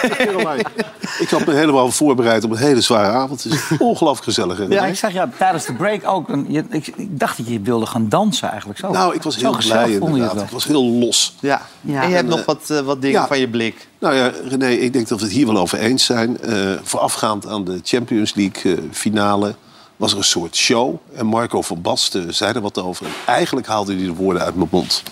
Ik 1.19 1.29
had 1.29 1.45
me 1.45 1.53
helemaal 1.53 1.91
voorbereid 1.91 2.43
op 2.43 2.51
een 2.51 2.57
hele 2.57 2.81
zware 2.81 3.11
avond. 3.11 3.43
Het 3.43 3.53
is 3.53 3.77
ongelooflijk 3.77 4.23
gezellig. 4.23 4.69
Ja, 4.69 4.85
ik 4.85 4.95
zag 4.95 5.11
ja, 5.11 5.29
tijdens 5.37 5.65
de 5.65 5.73
break 5.73 6.07
ook. 6.07 6.29
Een, 6.29 6.45
je, 6.49 6.63
ik, 6.69 6.87
ik 6.87 7.19
dacht 7.19 7.37
dat 7.37 7.47
je 7.47 7.61
wilde 7.61 7.85
gaan 7.85 8.09
dansen 8.09 8.49
eigenlijk. 8.49 8.79
Zo. 8.79 8.91
Nou, 8.91 9.15
ik 9.15 9.23
was 9.23 9.33
Zo 9.33 9.39
heel 9.39 9.53
gezellig 9.53 9.85
blij 9.85 9.97
vond 9.97 10.15
je 10.15 10.21
het 10.21 10.29
inderdaad. 10.29 10.45
Ik 10.45 10.53
was 10.53 10.65
heel 10.65 10.83
los. 10.83 11.35
Ja. 11.39 11.61
Ja. 11.81 12.01
En 12.01 12.09
je 12.09 12.15
hebt 12.15 12.29
En, 12.31 12.35
nog 12.37 12.45
wat, 12.45 12.69
eh, 12.69 12.79
wat 12.79 13.01
dingen 13.01 13.21
ja. 13.21 13.27
van 13.27 13.39
je 13.39 13.49
blik. 13.49 13.87
Nou 13.99 14.15
ja, 14.15 14.31
René, 14.47 14.69
ik 14.69 14.93
denk 14.93 15.07
dat 15.07 15.19
we 15.19 15.25
het 15.25 15.33
hier 15.33 15.45
wel 15.45 15.57
over 15.57 15.77
eens 15.77 16.05
zijn. 16.05 16.41
Eh, 16.41 16.71
voorafgaand 16.83 17.47
aan 17.47 17.63
de 17.63 17.79
Champions 17.83 18.35
League 18.35 18.75
eh, 18.75 18.81
finale 18.91 19.55
was 19.97 20.11
er 20.11 20.17
een 20.17 20.23
soort 20.23 20.55
show. 20.55 20.95
En 21.13 21.25
Marco 21.25 21.61
van 21.61 21.81
Basten 21.81 22.33
zei 22.33 22.53
er 22.53 22.61
wat 22.61 22.83
over. 22.83 23.05
En 23.05 23.11
eigenlijk 23.25 23.67
haalde 23.67 23.95
hij 23.95 24.05
de 24.05 24.13
woorden 24.13 24.41
uit 24.41 24.55
mijn 24.55 24.69
mond. 24.71 25.03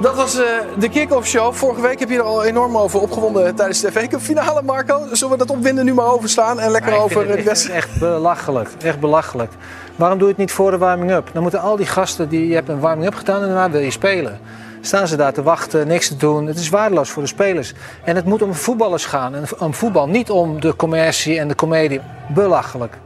Dat 0.00 0.14
was 0.14 0.38
eh, 0.38 0.44
de 0.78 0.88
kick-off 0.88 1.28
show. 1.28 1.52
Vorige 1.52 1.80
week 1.80 1.98
heb 1.98 2.10
je 2.10 2.16
er 2.16 2.22
al 2.22 2.44
enorm 2.44 2.76
over 2.76 3.00
opgewonden 3.00 3.54
tijdens 3.54 3.80
de 3.80 3.92
FA 3.92 4.06
Cup 4.06 4.20
finale, 4.20 4.62
Marco. 4.62 5.06
Zullen 5.12 5.38
we 5.38 5.44
dat 5.46 5.56
opwinden 5.56 5.84
nu 5.84 5.94
maar 5.94 6.12
overslaan 6.12 6.60
en 6.60 6.70
lekker 6.70 6.96
over 6.96 7.28
het, 7.28 7.44
het 7.44 7.68
echt 7.70 7.98
belachelijk. 7.98 8.68
Echt 8.82 9.00
belachelijk. 9.00 9.52
Waarom 9.96 10.18
doe 10.18 10.26
je 10.26 10.32
het 10.32 10.42
niet 10.42 10.52
voor 10.52 10.70
de 10.70 10.78
warming-up? 10.78 11.30
Dan 11.32 11.42
moeten 11.42 11.60
al 11.60 11.76
die 11.76 11.86
gasten, 11.86 12.28
die, 12.28 12.48
je 12.48 12.54
hebt 12.54 12.68
een 12.68 12.80
warming-up 12.80 13.14
gedaan 13.14 13.42
en 13.42 13.46
daarna 13.46 13.70
wil 13.70 13.80
je 13.80 13.90
spelen. 13.90 14.40
Staan 14.80 15.08
ze 15.08 15.16
daar 15.16 15.32
te 15.32 15.42
wachten, 15.42 15.86
niks 15.86 16.08
te 16.08 16.16
doen. 16.16 16.46
Het 16.46 16.58
is 16.58 16.68
waardeloos 16.68 17.10
voor 17.10 17.22
de 17.22 17.28
spelers. 17.28 17.72
En 18.04 18.16
het 18.16 18.24
moet 18.24 18.42
om 18.42 18.54
voetballers 18.54 19.04
gaan. 19.04 19.34
En 19.34 19.44
om 19.58 19.74
voetbal, 19.74 20.08
niet 20.08 20.30
om 20.30 20.60
de 20.60 20.76
commercie 20.76 21.38
en 21.38 21.48
de 21.48 21.54
comedie. 21.54 22.00
Belachelijk. 22.28 22.96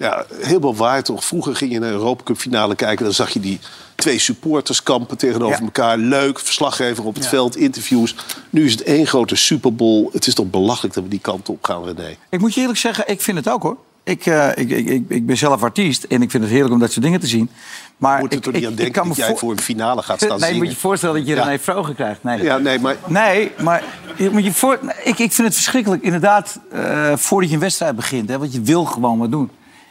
Ja, 0.00 0.24
helemaal 0.40 0.76
waar 0.76 1.02
toch. 1.02 1.24
Vroeger 1.24 1.56
ging 1.56 1.72
je 1.72 1.78
naar 1.78 1.88
een 1.88 1.94
Europa 1.94 2.22
Cup 2.24 2.36
finale 2.36 2.74
kijken. 2.74 3.04
Dan 3.04 3.14
zag 3.14 3.30
je 3.30 3.40
die 3.40 3.58
twee 3.94 4.18
supporterskampen 4.18 5.16
tegenover 5.16 5.58
Ja. 5.58 5.64
elkaar. 5.64 5.98
Leuk, 5.98 6.38
verslaggever 6.38 7.04
op 7.04 7.14
het 7.14 7.26
veld, 7.26 7.56
interviews. 7.56 8.14
Nu 8.50 8.64
is 8.64 8.72
het 8.72 8.82
één 8.82 9.06
grote 9.06 9.36
Superbowl. 9.36 10.08
Het 10.12 10.26
is 10.26 10.34
toch 10.34 10.50
belachelijk 10.50 10.94
dat 10.94 11.02
we 11.04 11.10
die 11.10 11.18
kant 11.20 11.48
op 11.48 11.64
gaan, 11.64 11.84
René. 11.84 12.16
Ik 12.30 12.40
moet 12.40 12.54
je 12.54 12.60
eerlijk 12.60 12.78
zeggen, 12.78 13.08
ik 13.08 13.20
vind 13.20 13.36
het 13.36 13.48
ook 13.48 13.62
hoor. 13.62 13.76
Ik, 14.04 14.26
eh, 14.26 14.48
ik, 14.54 14.70
ik, 14.70 15.04
ik, 15.08 15.26
ben 15.26 15.36
zelf 15.36 15.62
artiest 15.62 16.02
en 16.04 16.22
ik 16.22 16.30
vind 16.30 16.42
het 16.42 16.52
heerlijk 16.52 16.74
om 16.74 16.80
dat 16.80 16.92
soort 16.92 17.04
dingen 17.04 17.20
te 17.20 17.26
zien. 17.26 17.50
Maar 17.96 18.18
Moet 18.20 18.30
er 18.30 18.36
ik, 18.36 18.42
toch 18.42 18.52
niet 18.52 18.66
aan 18.66 18.74
denken 18.74 18.92
kan 18.94 19.08
me 19.08 19.14
dat 19.14 19.26
jij 19.26 19.36
voor- 19.36 19.50
een 19.50 19.60
finale 19.60 20.02
gaat 20.02 20.20
staan 20.22 20.38
Nee, 20.38 20.48
zingen? 20.48 20.62
moet 20.64 20.72
je 20.72 20.78
voorstellen 20.80 21.14
dat 21.16 21.26
je 21.26 21.34
Ja. 21.34 21.42
René 21.44 21.58
Vroger 21.58 21.94
krijgt. 21.94 22.22
Nee, 22.22 22.42
Ja, 22.42 22.58
nee, 22.58 22.78
maar... 22.78 22.96
nee 23.06 23.52
maar 23.62 23.84
moet 24.32 24.44
je 24.44 24.52
voor, 24.52 24.78
ik, 25.04 25.18
ik 25.18 25.32
vind 25.32 25.46
het 25.46 25.54
verschrikkelijk, 25.54 26.02
inderdaad, 26.02 26.60
eh, 26.72 27.12
voordat 27.16 27.48
je 27.48 27.54
een 27.54 27.60
wedstrijd 27.62 27.96
begint. 27.96 28.28
Hè, 28.28 28.38
want 28.38 28.52
je 28.52 28.60
wil 28.60 28.84
gewoon 28.84 29.18
wat 29.18 29.30
doen. 29.30 29.50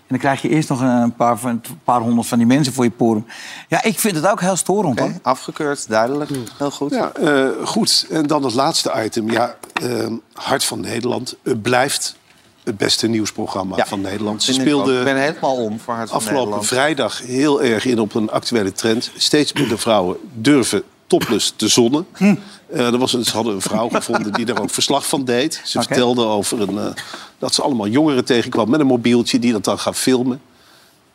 En 0.10 0.16
dan 0.16 0.24
krijg 0.24 0.42
je 0.42 0.50
eerst 0.50 0.70
nog 0.70 0.82
een 0.82 1.16
paar, 1.16 1.38
van, 1.38 1.50
een 1.50 1.80
paar 1.84 2.02
honderd 2.02 2.28
van 2.28 2.38
die 2.38 2.48
mensen 2.48 2.74
voor 2.74 2.84
je 2.84 2.90
porum. 2.90 3.26
Ja, 3.68 3.84
ik 3.84 4.00
vind 4.00 4.16
het 4.16 4.28
ook 4.28 4.42
heel 4.42 4.56
storend. 4.56 5.00
hoor. 5.00 5.12
Afgekeurd, 5.22 5.90
duidelijk. 5.90 6.30
Heel 6.58 6.72
goed. 6.72 6.92
Ja, 6.92 7.12
eh, 7.12 7.48
goed. 7.64 8.06
En 8.10 8.28
dan 8.28 8.44
het 8.44 8.54
laatste 8.54 9.04
item. 9.04 9.32
Ja, 9.32 9.56
eh, 9.74 10.08
Hart 10.34 10.64
van 10.64 10.80
Nederland. 10.80 11.36
Het 11.44 11.62
blijft 11.62 12.16
het 12.64 12.78
beste 12.78 13.08
nieuwsprogramma 13.08 13.76
Ja, 13.78 13.86
van 13.86 14.02
Nederland. 14.02 14.44
Ze 14.44 14.52
ik 14.54 14.68
Ik 14.68 15.04
ben 15.04 15.18
helemaal 15.22 15.56
om 15.56 15.80
voor 15.80 15.94
Hart 15.94 16.10
van 16.10 16.18
afgelopen 16.18 16.44
Nederland. 16.44 16.68
vrijdag 16.68 17.22
heel 17.22 17.62
erg 17.64 17.86
in 17.86 18.00
op 18.00 18.14
een 18.16 18.30
actuele 18.32 18.72
trend. 18.72 19.12
Steeds 19.18 19.54
minder 19.54 19.80
vrouwen 19.80 20.18
durven 20.34 20.84
topless 21.10 21.54
te 21.56 21.68
zonnen. 21.68 22.06
Hm. 22.16 22.36
Eh, 22.72 22.94
er 22.94 22.98
was 22.98 23.14
een, 23.14 23.24
ze 23.24 23.32
hadden 23.32 23.54
een 23.54 23.62
vrouw 23.62 23.90
gevonden 23.90 24.34
die 24.34 24.46
daar 24.46 24.62
ook 24.62 24.70
verslag 24.70 25.08
van 25.08 25.26
deed. 25.26 25.62
Ze 25.64 25.82
vertelde 25.82 26.26
over 26.26 26.62
een, 26.62 26.78
eh, 26.78 27.04
dat 27.38 27.54
ze 27.54 27.62
allemaal 27.62 27.88
jongeren 27.88 28.26
tegenkwam 28.26 28.70
met 28.70 28.80
een 28.80 28.86
mobieltje... 28.86 29.40
die 29.40 29.52
dat 29.52 29.64
dan 29.64 29.80
gaan 29.80 29.96
filmen. 29.96 30.42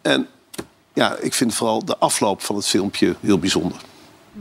En 0.02 0.26
ja, 0.92 1.16
ik 1.20 1.34
vind 1.34 1.54
vooral 1.54 1.84
de 1.84 1.96
afloop 1.98 2.42
van 2.42 2.56
het 2.56 2.66
filmpje 2.66 3.14
heel 3.20 3.38
bijzonder. 3.38 3.78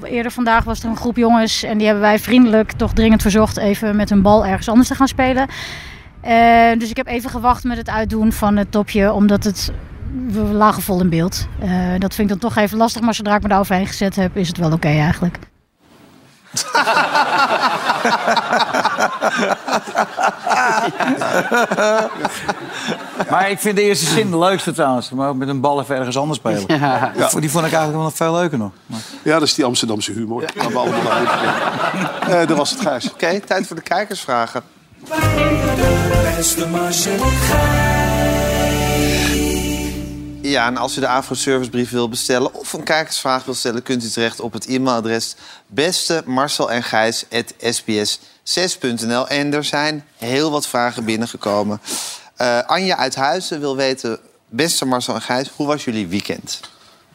eerder 0.04 0.32
vandaag 0.32 0.64
was 0.64 0.84
er 0.84 0.90
een 0.90 0.98
groep 0.98 1.18
jongens 1.18 1.64
en 1.64 1.78
die 1.78 1.86
hebben 1.86 2.04
wij 2.04 2.20
vriendelijk 2.20 2.72
toch 2.72 2.94
dringend 2.94 3.22
verzocht 3.22 3.58
even 3.58 3.96
met 3.96 4.10
hun 4.10 4.22
bal 4.22 4.46
ergens 4.46 4.70
anders 4.70 4.88
te 4.88 4.96
gaan 4.96 5.08
spelen. 5.08 5.48
Eh, 6.22 6.72
dus 6.78 6.90
ik 6.90 6.98
heb 6.98 7.08
even 7.08 7.30
gewacht 7.30 7.64
met 7.64 7.78
het 7.78 7.90
uitdoen 7.90 8.32
van 8.32 8.58
het 8.58 8.72
topje, 8.72 9.14
omdat 9.14 9.44
het 9.44 9.72
we 10.28 10.40
lagen 10.42 10.82
vol 10.82 11.00
in 11.02 11.10
beeld. 11.10 11.48
Eh, 11.60 11.70
dat 12.00 12.16
vind 12.16 12.32
ik 12.32 12.40
dan 12.40 12.50
toch 12.52 12.64
even 12.64 12.78
lastig, 12.78 13.02
maar 13.02 13.14
zodra 13.14 13.36
ik 13.36 13.42
me 13.42 13.48
daar 13.48 13.60
overheen 13.60 13.88
gezet 13.88 14.16
heb, 14.16 14.38
is 14.38 14.48
het 14.48 14.58
wel 14.58 14.72
oké 14.72 14.88
eigenlijk. 14.88 15.40
Maar 23.30 23.50
ik 23.50 23.60
vind 23.60 23.76
de 23.76 23.82
eerste 23.82 24.06
zin 24.06 24.32
de 24.32 24.38
leukste 24.38 24.72
trouwens. 24.72 25.10
Maar 25.10 25.30
ook 25.30 25.36
met 25.36 25.48
een 25.48 25.62
bal 25.62 25.82
even 25.82 25.96
ergens 25.96 26.18
anders 26.18 26.40
spelen. 26.40 26.64
Ja. 26.80 27.12
Die- 27.32 27.40
Die 27.42 27.52
vond 27.52 27.66
ik 27.66 27.72
eigenlijk 27.74 27.94
wel 27.94 28.02
nog 28.04 28.16
veel 28.16 28.34
leuker 28.34 28.58
nog. 28.58 28.72
Maar- 28.86 29.00
Ja, 29.22 29.34
dat 29.34 29.42
is 29.48 29.54
die 29.54 29.66
Amsterdamse 29.66 30.12
humor. 30.12 30.44
Naar 30.56 31.12
uitkijken. 31.12 32.40
Eh, 32.42 32.48
dat 32.48 32.58
was 32.58 32.70
het, 32.70 32.80
Gijs. 32.82 33.12
Oké, 33.12 33.40
tijd 33.40 33.68
voor 33.68 33.76
de 33.76 33.82
kijkersvragen. 33.82 34.62
Beste 36.36 36.68
Marcel 36.68 37.12
en 37.14 37.20
Gijs. 37.20 37.93
Ja, 40.46 40.68
en 40.68 40.78
als 40.78 40.98
u 40.98 41.00
de 41.00 41.08
Afro-servicebrief 41.08 41.90
wil 41.90 42.10
bestellen 42.10 42.54
of 42.54 42.74
een 42.74 42.84
kijkersvraag 42.84 43.46
wil 43.46 43.54
stellen... 43.54 43.84
kunt 43.84 44.04
u 44.04 44.10
terecht 44.10 44.40
op 44.40 44.54
het 44.54 44.66
e-mailadres 44.66 45.36
beste 45.68 46.22
Marcel 46.26 46.72
en 46.72 46.84
Gijs 46.84 47.26
sbs6.nl. 47.60 49.28
En 49.28 49.54
er 49.54 49.64
zijn 49.64 50.06
heel 50.18 50.52
wat 50.52 50.68
vragen 50.68 51.06
binnengekomen. 51.06 51.82
Eh 52.36 52.60
Anja 52.66 52.98
uit 52.98 53.16
Huizen 53.16 53.60
wil 53.60 53.76
weten... 53.76 54.20
Beste 54.50 54.86
Marcel 54.86 55.14
en 55.14 55.22
Gijs, 55.22 55.52
hoe 55.56 55.68
was 55.68 55.84
jullie 55.84 56.08
weekend? 56.08 56.60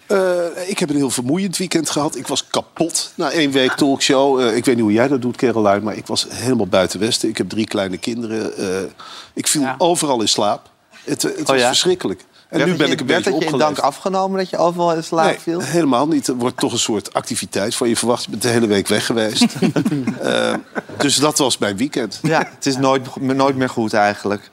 Eh, 0.07 0.68
ik 0.68 0.79
heb 0.79 0.91
een 0.91 0.97
heel 0.97 1.11
vermoeiend 1.11 1.57
weekend 1.57 1.91
gehad. 1.91 2.16
Ik 2.16 2.26
was 2.26 2.47
kapot 2.47 3.12
na 3.14 3.31
één 3.31 3.51
week 3.51 3.72
talkshow. 3.72 4.41
Eh, 4.41 4.57
ik 4.57 4.64
weet 4.64 4.74
niet 4.74 4.85
hoe 4.85 4.93
jij 4.93 5.09
dat 5.09 5.22
doet, 5.22 5.37
Caroline, 5.37 5.81
maar 5.81 5.97
ik 5.97 6.07
was 6.07 6.26
helemaal 6.31 6.66
buiten 6.66 7.01
Westen. 7.01 7.29
Ik 7.29 7.39
heb 7.39 7.49
drie 7.49 7.66
kleine 7.66 7.99
kinderen. 7.99 8.57
Eh, 8.57 8.91
ik 9.35 9.47
viel 9.47 9.74
overal 9.79 10.20
in 10.20 10.29
slaap. 10.29 10.70
Het, 11.05 11.22
het 11.22 11.39
was 11.39 11.51
Oh 11.51 11.57
ja? 11.57 11.66
verschrikkelijk. 11.66 12.24
En 12.49 12.59
Werd 12.59 12.71
nu 12.71 12.77
ben 12.77 12.87
je- 12.87 12.93
ik 12.93 13.01
een 13.01 13.07
werd 13.07 13.25
beetje 13.25 13.41
je 13.45 13.47
in 13.53 13.59
dank 13.59 13.79
afgenomen 13.79 14.39
dat 14.39 14.51
je 14.51 14.57
overal 14.57 14.93
in 14.95 15.05
slaap 15.05 15.25
Nee, 15.27 15.39
viel? 15.41 15.61
helemaal 15.61 16.07
niet. 16.09 16.27
Het 16.27 16.37
wordt 16.39 16.57
toch 16.57 16.73
een 16.73 16.79
soort 16.79 17.15
activiteit 17.15 17.75
van 17.75 17.89
je 17.89 17.97
verwacht. 17.97 18.25
Je 18.25 18.31
bent 18.31 18.43
de 18.43 18.49
hele 18.49 18.67
week 18.67 18.87
weg 18.89 19.07
geweest. 19.07 19.45
Eh, 20.23 20.55
dus 20.99 21.17
dat 21.17 21.39
was 21.39 21.59
mijn 21.59 21.77
weekend. 21.77 22.19
Ja, 22.23 22.49
het 22.55 22.67
is 22.67 22.77
nooit, 22.77 23.21
nooit 23.21 23.57
meer 23.57 23.69
goed 23.69 23.93
eigenlijk. 23.95 24.51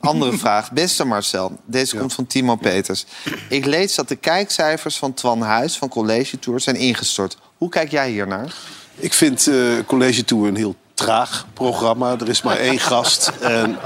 Andere 0.00 0.38
vraag. 0.44 0.72
Beste 0.72 1.04
Marcel, 1.04 1.52
deze 1.66 1.96
komt 1.96 2.12
van 2.14 2.26
Timo 2.26 2.56
Peters. 2.56 3.04
Ik 3.48 3.64
lees 3.64 3.94
dat 3.94 4.08
de 4.08 4.16
kijkcijfers 4.16 4.96
van 4.98 5.14
Twan 5.14 5.40
Huis 5.40 5.78
van 5.78 5.88
College 5.88 6.38
Tour 6.38 6.60
zijn 6.60 6.76
ingestort. 6.76 7.36
Hoe 7.58 7.68
kijk 7.68 7.90
jij 7.90 8.10
hiernaar? 8.10 8.54
Ik 8.96 9.12
vind 9.12 9.46
eh, 9.46 9.54
College 9.86 10.24
Tour 10.24 10.48
een 10.48 10.56
heel 10.56 10.74
traag 10.94 11.46
programma. 11.54 12.16
Er 12.20 12.28
is 12.28 12.42
maar 12.42 12.56
één 12.56 12.78
gast. 12.78 13.28
En 13.40 13.78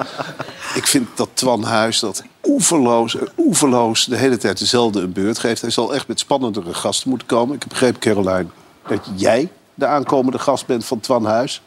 ik 0.74 0.86
vind 0.86 1.08
dat 1.16 1.28
Twan 1.34 1.62
Huis 1.64 1.98
dat 2.00 2.22
oeverloos 2.48 3.16
en 3.16 3.28
oeverloos 3.36 4.04
de 4.04 4.16
hele 4.16 4.36
tijd 4.36 4.58
dezelfde 4.58 5.00
een 5.00 5.12
beurt 5.12 5.38
geeft. 5.38 5.60
Hij 5.60 5.70
zal 5.70 5.94
echt 5.94 6.08
met 6.08 6.18
spannendere 6.18 6.74
gasten 6.74 7.08
moeten 7.08 7.26
komen. 7.28 7.54
Ik 7.54 7.60
heb 7.60 7.68
begrepen, 7.68 8.00
Caroline, 8.00 8.46
dat 8.88 9.00
jij 9.14 9.48
de 9.74 9.86
aankomende 9.86 10.38
gast 10.38 10.66
bent 10.66 10.84
van 10.84 11.00
Twan 11.00 11.24
Huis. 11.24 11.62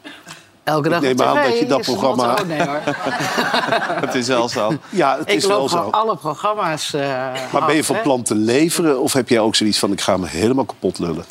Elke 0.64 0.88
dag 0.88 1.02
Ik 1.02 1.16
neem 1.16 1.26
aan 1.28 1.34
dat 1.44 1.58
je 1.58 1.66
dat 1.66 1.80
programma-. 1.82 2.38
Nee 2.46 2.66
hoor. 2.66 2.80
Het 4.06 4.14
is 4.14 4.26
wel 4.26 4.48
zo. 4.48 4.72
Ja, 4.90 5.18
het 5.18 5.28
ik 5.28 5.34
is 5.36 5.42
loop 5.44 5.58
wel 5.58 5.68
zo. 5.68 5.88
alle 5.90 6.16
programma's 6.16 6.94
eh 6.94 7.02
Maar 7.52 7.66
ben 7.66 7.74
je 7.76 7.84
van 7.84 7.96
hè. 7.96 8.02
plan 8.02 8.22
te 8.22 8.34
leveren? 8.34 9.00
Of 9.00 9.12
heb 9.12 9.28
jij 9.28 9.40
ook 9.40 9.54
zoiets 9.54 9.78
van, 9.78 9.92
ik 9.92 10.00
ga 10.00 10.16
me 10.16 10.26
helemaal 10.28 10.64
kapot 10.64 10.98
lullen? 10.98 11.24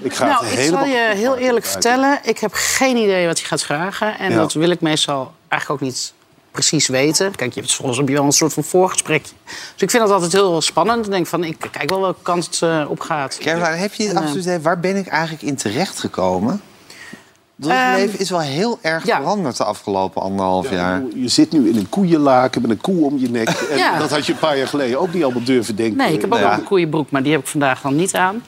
Ik 0.00 0.14
ga 0.14 0.26
nou, 0.26 0.46
het 0.46 0.58
ik 0.58 0.64
zal 0.68 0.84
je 0.84 1.10
heel 1.14 1.36
eerlijk 1.36 1.66
vertellen. 1.66 2.18
Ik 2.22 2.38
heb 2.38 2.50
geen 2.54 2.96
idee 2.96 3.26
wat 3.26 3.38
hij 3.38 3.46
gaat 3.46 3.62
vragen. 3.62 4.18
En 4.18 4.30
Ja. 4.30 4.36
dat 4.36 4.52
wil 4.52 4.70
ik 4.70 4.80
meestal 4.80 5.32
eigenlijk 5.48 5.82
ook 5.82 5.88
niet 5.88 6.12
precies 6.58 6.88
weten. 6.88 7.34
Kijk, 7.34 7.52
je 7.54 7.60
hebt 7.60 7.74
volgens 7.74 7.98
heb 7.98 8.08
je 8.08 8.14
wel 8.14 8.24
een 8.24 8.32
soort 8.32 8.52
van 8.52 8.64
voorgesprek. 8.64 9.22
Dus 9.22 9.82
ik 9.82 9.90
vind 9.90 10.02
dat 10.02 10.12
altijd 10.12 10.32
heel 10.32 10.60
spannend. 10.60 11.04
Ik 11.04 11.10
denk 11.10 11.26
van, 11.26 11.44
ik 11.44 11.68
kijk 11.70 11.90
wel 11.90 12.00
welke 12.00 12.22
kant 12.22 12.44
het 12.44 12.62
eh, 12.62 12.84
op 12.88 13.00
gaat. 13.00 13.38
Caroline, 13.40 13.76
heb 13.76 13.94
je 13.94 14.02
het 14.02 14.12
En, 14.12 14.16
eh, 14.18 14.22
absoluut 14.22 14.44
idee, 14.44 14.58
waar 14.58 14.80
ben 14.80 14.96
ik 14.96 15.06
eigenlijk 15.06 15.42
in 15.42 15.56
terecht 15.56 15.98
gekomen? 15.98 16.60
Het 17.60 17.66
Ehm, 17.68 17.94
leven 17.94 18.18
is 18.18 18.30
wel 18.30 18.40
heel 18.40 18.78
erg 18.82 19.04
veranderd 19.04 19.56
de 19.56 19.64
afgelopen 19.64 20.22
anderhalf 20.22 20.70
jaar. 20.70 21.02
Je 21.14 21.28
zit 21.28 21.52
nu 21.52 21.68
in 21.68 21.76
een 21.76 21.88
koeienlaken 21.88 22.62
met 22.62 22.70
een 22.70 22.80
koe 22.80 23.04
om 23.04 23.18
je 23.18 23.30
nek. 23.30 23.48
En 23.70 23.76
Ja. 23.76 23.98
dat 23.98 24.10
had 24.10 24.26
je 24.26 24.32
een 24.32 24.38
paar 24.38 24.56
jaar 24.58 24.68
geleden 24.68 25.00
ook 25.00 25.12
niet 25.12 25.22
allemaal 25.24 25.44
durven 25.44 25.76
denken. 25.76 25.96
Nee, 25.96 26.12
ik 26.12 26.20
heb 26.20 26.32
ook 26.32 26.40
een 26.40 26.64
koeienbroek, 26.64 27.10
maar 27.10 27.22
die 27.22 27.32
heb 27.32 27.40
ik 27.40 27.46
vandaag 27.46 27.80
dan 27.80 27.96
niet 27.96 28.14
aan. 28.14 28.42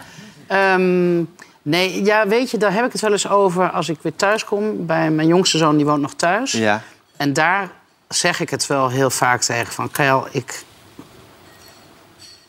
Ehm, 0.46 1.16
nee, 1.62 2.04
ja, 2.04 2.28
weet 2.28 2.50
je, 2.50 2.58
daar 2.58 2.72
heb 2.74 2.84
ik 2.84 2.92
het 2.92 3.00
wel 3.00 3.12
eens 3.12 3.28
over 3.28 3.70
als 3.70 3.88
ik 3.88 3.98
weer 4.02 4.16
thuis 4.16 4.44
kom. 4.44 4.86
Bij 4.86 5.10
mijn 5.10 5.28
jongste 5.28 5.58
zoon, 5.58 5.76
die 5.76 5.86
woont 5.86 6.00
nog 6.00 6.14
thuis. 6.14 6.52
Ja. 6.52 6.82
En 7.16 7.32
daar 7.32 7.70
zeg 8.14 8.40
ik 8.40 8.50
het 8.50 8.66
wel 8.66 8.88
heel 8.88 9.10
vaak 9.10 9.42
tegen 9.42 9.72
van... 9.72 9.90
Kyle, 9.90 10.22
ik... 10.30 10.64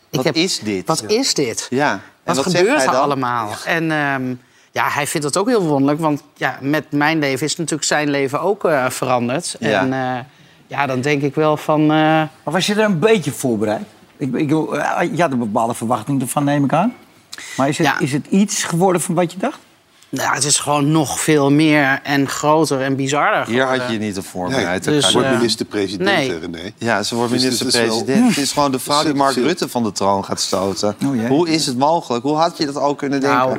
Wat 0.10 0.36
is 0.36 0.60
dit? 0.60 0.88
Wat 0.88 1.04
is 1.04 1.34
dit? 1.34 1.68
Ja. 1.70 1.92
En 2.24 2.36
Wat, 2.36 2.44
gebeurt 2.44 2.84
er 2.84 2.90
allemaal? 2.96 3.54
En 3.66 3.92
ehm, 3.92 4.34
ja, 4.72 4.90
hij 4.90 5.08
vindt 5.08 5.26
het 5.26 5.38
ook 5.38 5.48
heel 5.48 5.62
wonderlijk. 5.62 6.00
Want 6.00 6.24
ja, 6.36 6.58
met 6.62 6.92
mijn 6.92 7.20
leven 7.20 7.46
is 7.46 7.56
natuurlijk 7.56 7.88
zijn 7.88 8.10
leven 8.10 8.42
ook 8.42 8.66
eh, 8.66 8.90
veranderd. 8.90 9.56
Ja. 9.60 9.80
En 9.80 9.94
eh, 9.94 10.24
ja, 10.68 10.86
dan 10.86 11.02
denk 11.02 11.22
ik 11.22 11.36
wel 11.36 11.58
van... 11.58 11.82
eh, 11.82 11.88
Maar 11.88 12.30
was 12.44 12.66
je 12.66 12.74
er 12.74 12.84
een 12.84 13.00
beetje 13.00 13.32
voorbereid? 13.32 13.86
Ik, 14.18 14.34
ik, 14.34 14.50
je 14.50 15.16
had 15.18 15.32
een 15.32 15.40
bepaalde 15.40 15.74
verwachting 15.74 16.22
ervan, 16.22 16.44
neem 16.44 16.64
ik 16.64 16.74
aan. 16.74 16.94
Maar 17.58 17.70
is 17.70 17.78
het, 17.78 17.94
is 18.00 18.14
het 18.14 18.26
iets 18.28 18.64
geworden 18.64 19.02
van 19.02 19.16
wat 19.16 19.32
je 19.32 19.38
dacht? 19.38 19.60
Nou, 20.12 20.34
het 20.34 20.44
is 20.44 20.60
gewoon 20.60 20.92
nog 20.92 21.20
veel 21.20 21.52
meer 21.52 22.00
en 22.04 22.28
groter 22.30 22.82
en 22.82 22.96
bizarder 22.96 23.46
Hier 23.46 23.60
had 23.62 23.70
geworden. 23.72 23.88
je 23.94 24.00
je 24.00 24.06
niet 24.08 24.18
op 24.18 24.26
voorbereid. 24.26 24.86
Nee, 24.86 24.96
dus, 24.96 25.12
kan 25.12 25.24
eh, 25.24 25.32
minister-president, 25.38 26.10
nee. 26.10 26.30
hè, 26.32 26.38
René. 26.38 26.72
Ja, 26.78 27.04
ze 27.04 27.16
wordt 27.16 27.32
Dus 27.32 27.44
is 27.44 27.60
minister-president. 27.60 28.20
wel- 28.20 28.28
Het 28.28 28.38
is 28.38 28.52
gewoon 28.52 28.72
de 28.72 28.80
vrouw 28.88 29.04
die 29.04 29.14
Mark 29.14 29.36
Rutte 29.36 29.70
van 29.70 29.84
de 29.84 29.92
troon 29.92 30.26
gaat 30.26 30.40
stoten. 30.42 30.96
Hoe 31.28 31.50
is 31.50 31.66
het 31.66 31.78
mogelijk? 31.78 32.24
Hoe 32.24 32.36
had 32.38 32.58
je 32.58 32.66
dat 32.66 32.76
ook 32.78 32.98
kunnen 32.98 33.20
denken? 33.22 33.40
Nou, 33.40 33.58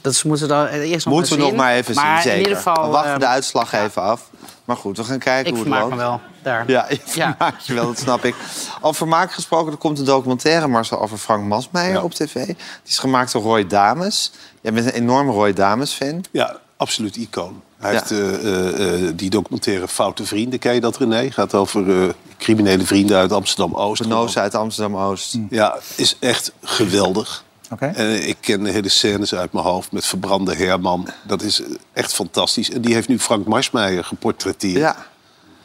dat 0.00 0.14
ze 0.14 0.28
moeten 0.28 0.48
dan 0.48 0.66
eerst 0.66 1.04
nog 1.06 1.14
Moeten 1.14 1.32
we 1.32 1.38
maar 1.38 1.52
nog 1.52 1.56
zien. 1.56 1.66
maar 1.66 1.74
even 1.74 1.94
maar 1.94 2.12
zien, 2.14 2.22
zeker. 2.22 2.32
in 2.38 2.38
ieder 2.42 2.56
geval... 2.56 2.84
we 2.84 2.90
wachten 2.90 3.12
eh, 3.12 3.18
de 3.18 3.26
uitslag 3.26 3.72
even 3.72 4.02
af. 4.02 4.30
Maar 4.68 4.76
goed, 4.76 4.96
we 4.96 5.04
gaan 5.04 5.18
kijken 5.18 5.46
Ik 5.52 5.58
hoe 5.58 5.64
het 5.64 5.74
vermaak 5.74 5.82
loopt. 5.82 5.94
me 5.94 6.00
wel, 6.02 6.20
daar. 6.42 6.64
Ja, 6.70 6.88
ik 6.88 7.00
vermaak 7.04 7.58
je 7.60 7.74
wel, 7.74 7.86
dat 7.86 7.98
snap 7.98 8.24
ik. 8.24 8.34
Over 8.80 8.94
vermaak 8.96 9.32
gesproken, 9.32 9.72
er 9.72 9.78
komt 9.78 9.98
een 9.98 10.04
documentaire... 10.04 10.66
Marcel, 10.66 11.00
over 11.00 11.18
Frank 11.18 11.44
Masmeijer 11.44 12.02
op 12.02 12.14
tv. 12.14 12.44
Die 12.46 12.56
is 12.86 12.98
gemaakt 12.98 13.32
door 13.32 13.42
Roy 13.42 13.66
Dames. 13.66 14.32
Jij 14.60 14.72
bent 14.72 14.86
een 14.86 14.92
enorme 14.92 15.32
Roy 15.32 15.52
Dames-fan. 15.52 16.24
Ja, 16.30 16.56
absoluut 16.76 17.16
icoon. 17.16 17.62
Hij 17.78 17.92
Ja. 17.92 17.98
heeft 17.98 18.10
eh, 18.10 18.34
eh, 18.34 19.08
eh, 19.08 19.12
die 19.16 19.30
documentaire 19.30 19.88
Foute 19.88 20.24
Vrienden, 20.26 20.58
ken 20.58 20.74
je 20.74 20.80
dat 20.80 20.96
René? 20.96 21.30
Gaat 21.30 21.54
over 21.54 22.02
eh, 22.02 22.08
criminele 22.38 22.84
vrienden 22.86 23.16
uit 23.16 23.32
Amsterdam-Oost. 23.32 24.02
Benozen 24.02 24.40
uit 24.40 24.54
Amsterdam-Oost. 24.54 25.36
Ja, 25.50 25.78
is 25.96 26.16
echt 26.20 26.52
geweldig. 26.62 27.44
En 27.76 28.28
ik 28.28 28.36
ken 28.40 28.64
de 28.64 28.70
hele 28.70 28.88
scènes 28.88 29.34
uit 29.34 29.52
mijn 29.52 29.64
hoofd 29.64 29.92
met 29.92 30.06
verbrande 30.06 30.54
Herman. 30.54 31.08
Dat 31.26 31.42
is 31.42 31.62
echt 31.92 32.14
fantastisch. 32.14 32.70
En 32.70 32.80
die 32.80 32.94
heeft 32.94 33.08
nu 33.08 33.18
Frank 33.18 33.46
Marsmeijer 33.46 34.04
geportretteerd. 34.04 34.76
Ja. 34.76 34.96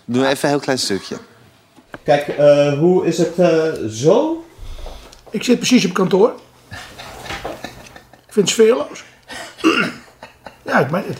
Doe 0.06 0.28
even 0.28 0.44
een 0.44 0.50
heel 0.50 0.60
klein 0.60 0.80
stukje. 0.80 1.18
Kijk, 2.04 2.28
eh, 2.28 2.80
hoe 2.80 3.06
is 3.06 3.18
het 3.18 3.40
eh, 3.40 3.74
zo? 3.90 4.46
Ik 5.30 5.44
zit 5.44 5.58
precies 5.58 5.86
op 5.86 5.94
kantoor. 5.94 6.34
Ik 8.28 8.34
vind 8.40 8.50
het 8.50 8.50
sfeerloos. 8.50 9.04
ja, 10.66 10.80
ik 10.80 10.92
meen 10.92 11.04
het. 11.08 11.18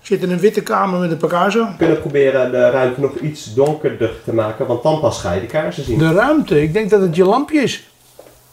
Ik 0.00 0.12
zit 0.12 0.22
in 0.22 0.30
een 0.30 0.38
witte 0.38 0.62
kamer 0.62 1.00
met 1.00 1.10
een 1.10 1.16
Picasso. 1.16 1.66
We 1.66 1.76
kunnen 1.76 2.00
proberen 2.00 2.50
de 2.50 2.70
ruimte 2.70 3.00
nog 3.00 3.18
iets 3.18 3.54
donkerder 3.54 4.14
te 4.24 4.32
maken, 4.32 4.66
want 4.66 4.82
dan 4.82 5.00
pas 5.00 5.20
ga 5.20 5.32
je 5.32 5.40
de 5.40 5.46
kaarsen 5.46 5.84
zien. 5.84 5.98
De 5.98 6.12
ruimte, 6.12 6.62
ik 6.62 6.72
denk 6.72 6.90
dat 6.90 7.00
het 7.00 7.16
je 7.16 7.24
lampje 7.24 7.60
is. 7.60 7.88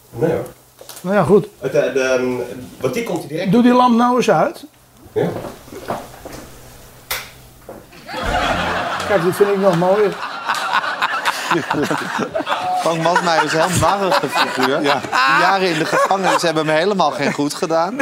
Nee 0.10 0.32
hoor. 0.32 0.46
Nou 1.04 1.16
ja, 1.16 1.24
goed. 1.24 1.48
Het, 1.60 1.74
eh, 1.74 1.94
de, 1.94 2.44
want 2.80 2.94
die 2.94 3.04
komt 3.04 3.30
direct. 3.30 3.52
Doe 3.52 3.62
die 3.62 3.74
lamp 3.74 3.96
nou 3.98 4.16
eens 4.16 4.30
uit. 4.30 4.66
Ja. 5.14 5.30
Kijk, 9.08 9.24
dit 9.24 9.36
vind 9.36 9.50
ik 9.50 9.58
nog 9.58 9.78
mooier. 9.78 10.16
Frank 12.82 13.02
Masmeijer 13.02 13.44
is 13.44 13.52
heel 13.52 13.80
narrige 13.80 14.30
figuur. 14.30 14.80
Die 14.80 14.92
jaren 15.40 15.70
in 15.70 15.80
de 15.80 15.86
gevangenis 15.86 16.42
hebben 16.42 16.68
hem 16.68 16.76
helemaal 16.76 17.12
geen 17.12 17.34
goed 17.34 17.54
gedaan. 17.54 17.96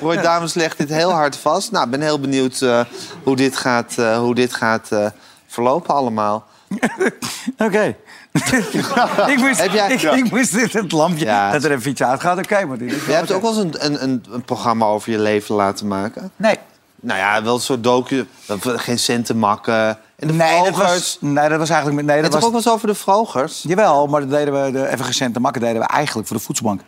Roy 0.00 0.16
Dames 0.16 0.54
legt 0.54 0.78
dit 0.78 0.88
heel 0.88 1.12
hard 1.12 1.36
vast. 1.36 1.70
Nou, 1.70 1.84
ik 1.84 1.90
ben 1.90 2.00
heel 2.00 2.20
benieuwd 2.20 2.60
eh, 2.60 2.80
hoe 3.22 3.36
dit 3.36 3.56
gaat, 3.56 3.94
eh, 3.98 4.18
hoe 4.18 4.34
dit 4.34 4.54
gaat 4.54 4.92
eh, 4.92 5.06
verlopen 5.46 5.94
allemaal. 5.94 6.46
Oké. 7.66 7.96
ik, 9.32 9.36
moest, 9.38 9.60
Heb 9.60 9.72
jij- 9.72 9.92
ik, 9.92 9.98
Ja. 10.00 10.12
ik 10.12 10.30
moest 10.30 10.52
dit, 10.54 10.72
het 10.72 10.92
lampje, 10.92 11.24
Ja. 11.24 11.50
dat 11.52 11.64
er 11.64 11.70
even 11.72 11.90
iets 11.90 12.02
uitgaat. 12.02 12.38
Oké, 12.38 12.64
maar 12.64 12.78
dit 12.78 12.92
is 12.92 13.04
Jij 13.06 13.14
hebt 13.14 13.32
ook 13.32 13.42
wel 13.42 13.50
eens 13.50 13.60
een, 13.60 13.84
een, 13.84 14.02
een, 14.02 14.24
een 14.30 14.42
programma 14.44 14.86
over 14.86 15.12
je 15.12 15.18
leven 15.18 15.54
laten 15.54 15.86
maken. 15.88 16.30
Nee. 16.36 16.56
Nou 17.00 17.18
ja, 17.18 17.42
wel 17.42 17.54
een 17.54 17.60
soort 17.60 17.82
docu. 17.84 18.26
Geen 18.64 18.98
centen 18.98 19.36
makken. 19.38 19.88
En 20.16 20.26
de 20.26 20.32
Nee, 20.32 20.64
dat 20.64 20.76
was, 20.76 21.16
nee, 21.20 21.48
dat 21.48 21.58
was 21.58 21.68
eigenlijk... 21.68 21.96
met- 21.96 22.06
Nee, 22.14 22.22
dat 22.22 22.24
Het 22.24 22.34
was, 22.34 22.42
ook 22.44 22.48
wel 22.50 22.60
eens 22.60 22.70
over 22.70 22.86
de 22.86 22.94
Vrogers? 22.94 23.62
Jawel, 23.66 24.06
maar 24.06 24.20
dat 24.20 24.30
deden 24.30 24.64
we, 24.64 24.70
de, 24.72 24.88
even 24.88 25.06
recente 25.06 25.40
makken 25.40 25.60
deden 25.60 25.80
we 25.80 25.86
eigenlijk 25.86 26.28
voor 26.28 26.36
de 26.36 26.42
voedselbank. 26.42 26.80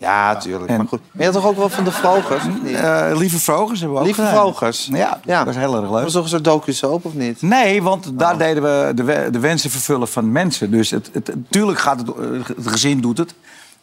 Ja, 0.00 0.36
tuurlijk. 0.36 0.76
Maar 0.76 0.86
goed. 0.86 1.00
Maar 1.12 1.26
je 1.26 1.32
had 1.32 1.42
toch 1.42 1.46
ook 1.46 1.56
wel 1.56 1.68
van 1.68 1.84
de 1.84 1.92
Vrogers? 1.92 2.44
niet? 2.62 2.74
Eh, 2.74 3.10
Lieve 3.14 3.38
Vrogers 3.38 3.80
hebben 3.80 3.96
we 3.96 4.02
ook 4.02 4.06
Lieve 4.06 4.24
gedaan. 4.24 4.40
Vrogers. 4.40 4.88
Ja, 4.92 5.20
dat 5.24 5.44
was 5.44 5.56
heel 5.56 5.76
erg 5.76 5.90
leuk. 5.90 6.02
Was 6.02 6.12
toch 6.12 6.22
een 6.22 6.28
soort 6.28 6.44
docu-soap, 6.44 7.04
of 7.04 7.14
niet? 7.14 7.42
Nee, 7.42 7.82
want 7.82 8.18
daar 8.18 8.38
deden 8.38 8.62
we 8.62 8.92
de, 8.94 9.28
de 9.30 9.38
wensen 9.38 9.70
vervullen 9.70 10.08
van 10.08 10.32
mensen. 10.32 10.70
Dus 10.70 10.90
het, 10.90 11.10
het, 11.12 11.26
natuurlijk 11.34 11.78
gaat 11.78 11.98
het, 11.98 12.08
eh, 12.08 12.54
het 12.56 12.66
gezin 12.66 13.00
doet 13.00 13.18
het. 13.18 13.34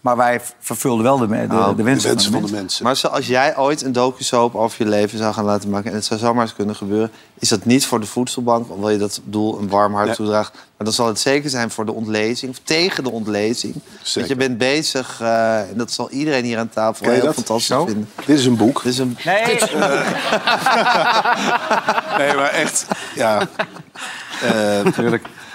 Maar 0.08 0.18
wij 0.18 0.42
vervulden 0.60 1.04
wel 1.04 1.18
de, 1.18 1.28
de, 1.28 1.56
Oh, 1.56 1.78
de 1.78 1.84
wensen, 1.84 2.22
van 2.32 2.46
de 2.46 2.52
mensen. 2.52 2.84
Maar 2.84 3.02
als 3.12 3.28
jij 3.28 3.58
ooit 3.58 3.82
een 3.82 3.92
docu-soap 3.92 4.56
over 4.56 4.84
je 4.84 4.90
leven 4.90 5.18
zou 5.18 5.34
gaan 5.34 5.46
laten 5.46 5.70
maken... 5.70 5.90
en 5.90 5.96
het 5.96 6.06
zou 6.06 6.20
zomaar 6.20 6.44
eens 6.44 6.54
kunnen 6.54 6.76
gebeuren... 6.76 7.12
is 7.40 7.50
dat 7.50 7.66
niet 7.66 7.86
voor 7.86 8.00
de 8.00 8.06
voedselbank, 8.06 8.72
omdat 8.72 8.92
je 8.92 8.98
dat 8.98 9.22
doel 9.24 9.60
een 9.60 9.70
warm 9.70 9.94
hart 9.94 10.08
Ja. 10.08 10.14
toedraagt... 10.14 10.54
maar 10.54 10.86
dan 10.86 10.94
zal 10.94 11.08
het 11.08 11.20
zeker 11.20 11.50
zijn 11.50 11.70
voor 11.70 11.86
de 11.86 11.92
ontlezing, 11.94 12.52
of 12.52 12.60
tegen 12.64 13.04
de 13.04 13.12
ontlezing. 13.12 13.74
Want 14.14 14.28
je 14.28 14.36
bent 14.36 14.58
bezig, 14.58 15.22
eh, 15.22 15.60
en 15.60 15.78
dat 15.78 15.92
zal 15.92 16.10
iedereen 16.10 16.44
hier 16.44 16.58
aan 16.58 16.70
tafel 16.70 17.10
heel 17.10 17.24
dat? 17.24 17.34
fantastisch 17.34 17.68
Zo? 17.68 17.86
vinden. 17.86 18.10
Dit 18.26 18.40
is 18.40 18.46
een 18.46 18.58
boek. 18.58 18.84
Dit 18.84 18.92
is 18.92 19.00
een... 19.00 19.18
Nee. 19.26 19.60
Nee, 22.18 22.36
maar 22.36 22.50
echt, 22.50 22.86
ja. 23.16 23.48
Eh, 24.42 24.82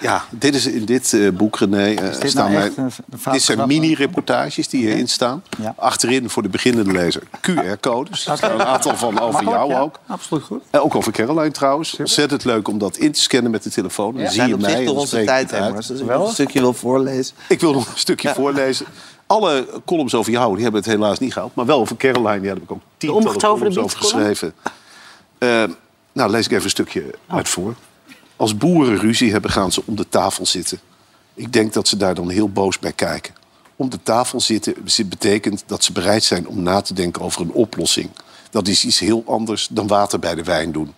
ja, 0.03 0.25
dit 0.31 0.55
is 0.55 0.67
in 0.67 0.85
dit 0.85 1.13
eh, 1.13 1.29
boek, 1.31 1.59
René, 1.59 1.95
eh, 1.95 2.21
dit 2.21 2.31
staan 2.31 2.53
nou 2.53 2.71
wij- 2.77 3.33
dit 3.33 3.43
zijn 3.43 3.67
mini-reportages 3.67 4.69
die 4.69 4.81
hierin 4.87 5.09
staan. 5.09 5.43
Achterin 5.77 6.31
voor 6.31 6.43
de 6.43 6.49
beginnende 6.49 6.93
lezer 6.93 7.23
QR-codes. 7.41 8.27
Er 8.27 8.37
staan 8.37 8.51
een 8.53 8.63
aantal 8.67 8.97
van 8.97 9.19
over 9.21 9.45
jou 9.45 9.69
ja. 9.71 9.81
ook. 9.81 9.99
Absoluut 10.07 10.45
goed. 10.45 10.63
En 10.71 10.81
ook 10.81 10.95
over 10.95 11.13
Caroline 11.13 11.51
trouwens. 11.51 11.97
Ontzettend 11.99 12.45
leuk 12.45 12.69
om 12.69 12.79
dat 12.79 12.97
in 12.97 13.13
te 13.13 13.21
scannen 13.21 13.51
met 13.51 13.63
de 13.63 13.71
telefoon. 13.71 14.17
Dan 14.17 14.29
zie 14.31 14.47
je 14.47 14.57
mij 14.57 14.75
en 14.87 14.89
onze 14.89 15.25
tijd 15.25 15.51
het 15.51 15.75
als 15.77 15.91
ik 15.91 16.05
nog 16.07 16.27
een 16.27 16.33
stukje 16.33 16.61
wil 16.61 16.73
voorlezen. 16.73 17.35
Ik 17.49 17.61
wil 17.61 17.73
nog 17.73 17.87
een 17.87 17.99
stukje 17.99 18.29
Ja. 18.29 18.35
voorlezen. 18.35 18.87
Alle 19.27 19.67
columns 19.85 20.15
over 20.15 20.33
jou, 20.33 20.55
die 20.55 20.63
hebben 20.63 20.81
het 20.83 20.91
helaas 20.91 21.19
niet 21.19 21.33
gehaald. 21.33 21.55
Maar 21.55 21.67
wel 21.67 21.79
over 21.81 21.97
Caroline, 21.97 22.35
ja, 22.35 22.41
daar 22.41 22.55
heb 22.55 22.63
ik 22.63 22.73
ook 22.73 22.81
tientallen 22.97 23.39
columns 23.39 23.79
over 23.79 23.99
geschreven. 23.99 24.55
Eh, 25.39 25.65
nou, 26.13 26.31
lees 26.31 26.45
ik 26.45 26.51
even 26.53 26.65
een 26.65 26.71
stukje 26.71 27.05
uit 27.27 27.49
voor. 27.49 27.75
Als 28.43 28.57
boeren 28.57 28.99
ruzie 28.99 29.33
hebben, 29.33 29.51
gaan 29.51 29.73
ze 29.73 29.83
om 29.85 29.97
de 29.97 30.09
tafel 30.09 30.47
zitten. 30.47 30.81
Ik 31.35 31.53
denk 31.53 31.73
dat 31.73 31.89
ze 31.89 31.97
daar 31.97 32.15
dan 32.15 32.31
heel 32.31 32.49
boos 32.49 32.79
bij 32.79 32.93
kijken. 32.93 33.35
Om 33.77 33.91
de 33.91 34.03
tafel 34.03 34.41
zitten 34.41 34.75
zit- 34.85 35.09
betekent 35.09 35.63
dat 35.67 35.85
ze 35.85 35.93
bereid 35.93 36.25
zijn 36.25 36.49
om 36.49 36.63
na 36.63 36.81
te 36.81 36.95
denken 36.95 37.23
over 37.23 37.41
een 37.41 37.53
oplossing. 37.53 38.11
Dat 38.51 38.69
is 38.69 38.85
iets 38.85 38.99
heel 38.99 39.25
anders 39.27 39.69
dan 39.71 39.87
water 39.87 40.19
bij 40.19 40.35
de 40.35 40.43
wijn 40.43 40.73
doen. 40.73 40.95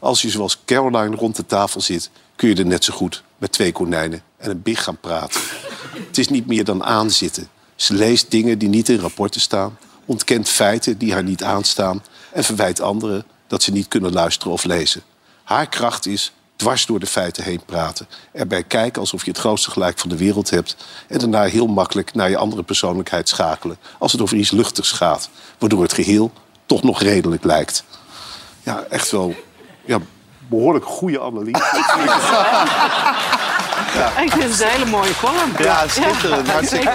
Als 0.00 0.22
je 0.22 0.30
zoals 0.30 0.58
Caroline 0.64 1.16
rond 1.16 1.36
de 1.36 1.46
tafel 1.46 1.80
zit, 1.80 2.10
kun 2.36 2.48
je 2.48 2.54
er 2.54 2.66
net 2.66 2.84
zo 2.84 2.94
goed 2.94 3.22
met 3.36 3.52
twee 3.52 3.72
konijnen 3.72 4.22
en 4.36 4.50
een 4.50 4.62
big 4.62 4.82
gaan 4.82 4.98
praten. 5.00 5.40
Het 6.06 6.18
is 6.18 6.28
niet 6.28 6.46
meer 6.46 6.64
dan 6.64 6.84
aanzitten. 6.84 7.48
Ze 7.76 7.94
leest 7.94 8.30
dingen 8.30 8.58
die 8.58 8.68
niet 8.68 8.88
in 8.88 8.98
rapporten 8.98 9.40
staan, 9.40 9.78
ontkent 10.04 10.48
feiten 10.48 10.98
die 10.98 11.12
haar 11.12 11.24
niet 11.24 11.42
aanstaan 11.42 12.02
en 12.32 12.44
verwijt 12.44 12.80
anderen 12.80 13.24
dat 13.46 13.62
ze 13.62 13.70
niet 13.72 13.88
kunnen 13.88 14.12
luisteren 14.12 14.52
of 14.52 14.64
lezen. 14.64 15.02
Haar 15.44 15.68
kracht 15.68 16.06
is 16.06 16.32
dwars 16.58 16.86
door 16.86 17.00
de 17.00 17.06
feiten 17.06 17.44
heen 17.44 17.60
praten. 17.66 18.08
Erbij 18.32 18.62
kijken 18.62 19.00
alsof 19.00 19.24
je 19.24 19.30
het 19.30 19.40
grootste 19.40 19.70
gelijk 19.70 19.98
van 19.98 20.08
de 20.08 20.16
wereld 20.16 20.50
hebt. 20.50 20.76
En 21.08 21.18
daarna 21.18 21.42
heel 21.42 21.66
makkelijk 21.66 22.14
naar 22.14 22.30
je 22.30 22.36
andere 22.36 22.62
persoonlijkheid 22.62 23.28
schakelen. 23.28 23.78
Als 23.98 24.12
het 24.12 24.20
over 24.20 24.36
iets 24.36 24.50
luchtigs 24.50 24.90
gaat. 24.90 25.30
Waardoor 25.58 25.82
het 25.82 25.92
geheel 25.92 26.32
toch 26.66 26.82
nog 26.82 27.02
redelijk 27.02 27.44
lijkt. 27.44 27.84
Ja, 28.62 28.84
echt 28.88 29.10
wel 29.10 29.34
ja, 29.84 29.98
behoorlijk 30.48 30.84
goede 30.84 31.20
analyse. 31.20 31.62
Ik 34.22 34.32
vind 34.32 34.42
het 34.52 34.60
een 34.60 34.68
hele 34.68 34.86
mooie 34.86 35.16
column. 35.20 35.52
Ja, 35.58 35.88
schitterend. 35.88 36.46
Ja, 36.46 36.52
hartstikke. 36.52 36.90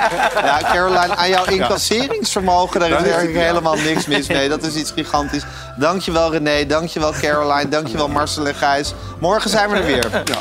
Caroline, 0.71 1.15
aan 1.15 1.29
jouw 1.29 1.45
incasseringsvermogen, 1.45 2.79
daar 2.79 2.89
is 2.89 2.95
eigenlijk 2.95 3.45
helemaal 3.45 3.75
niks 3.75 4.05
mis 4.05 4.27
mee. 4.27 4.49
Dat 4.49 4.63
is 4.63 4.75
iets 4.75 4.91
gigantisch. 4.91 5.43
Dankjewel 5.75 6.31
René, 6.31 6.65
dankjewel 6.65 7.13
Caroline, 7.21 7.69
dankjewel 7.69 8.07
Marcel 8.07 8.47
en 8.47 8.55
Gijs. 8.55 8.93
Morgen 9.19 9.49
zijn 9.49 9.69
we 9.69 9.75
er 9.75 9.85
weer. 9.85 10.09
Ja. 10.11 10.37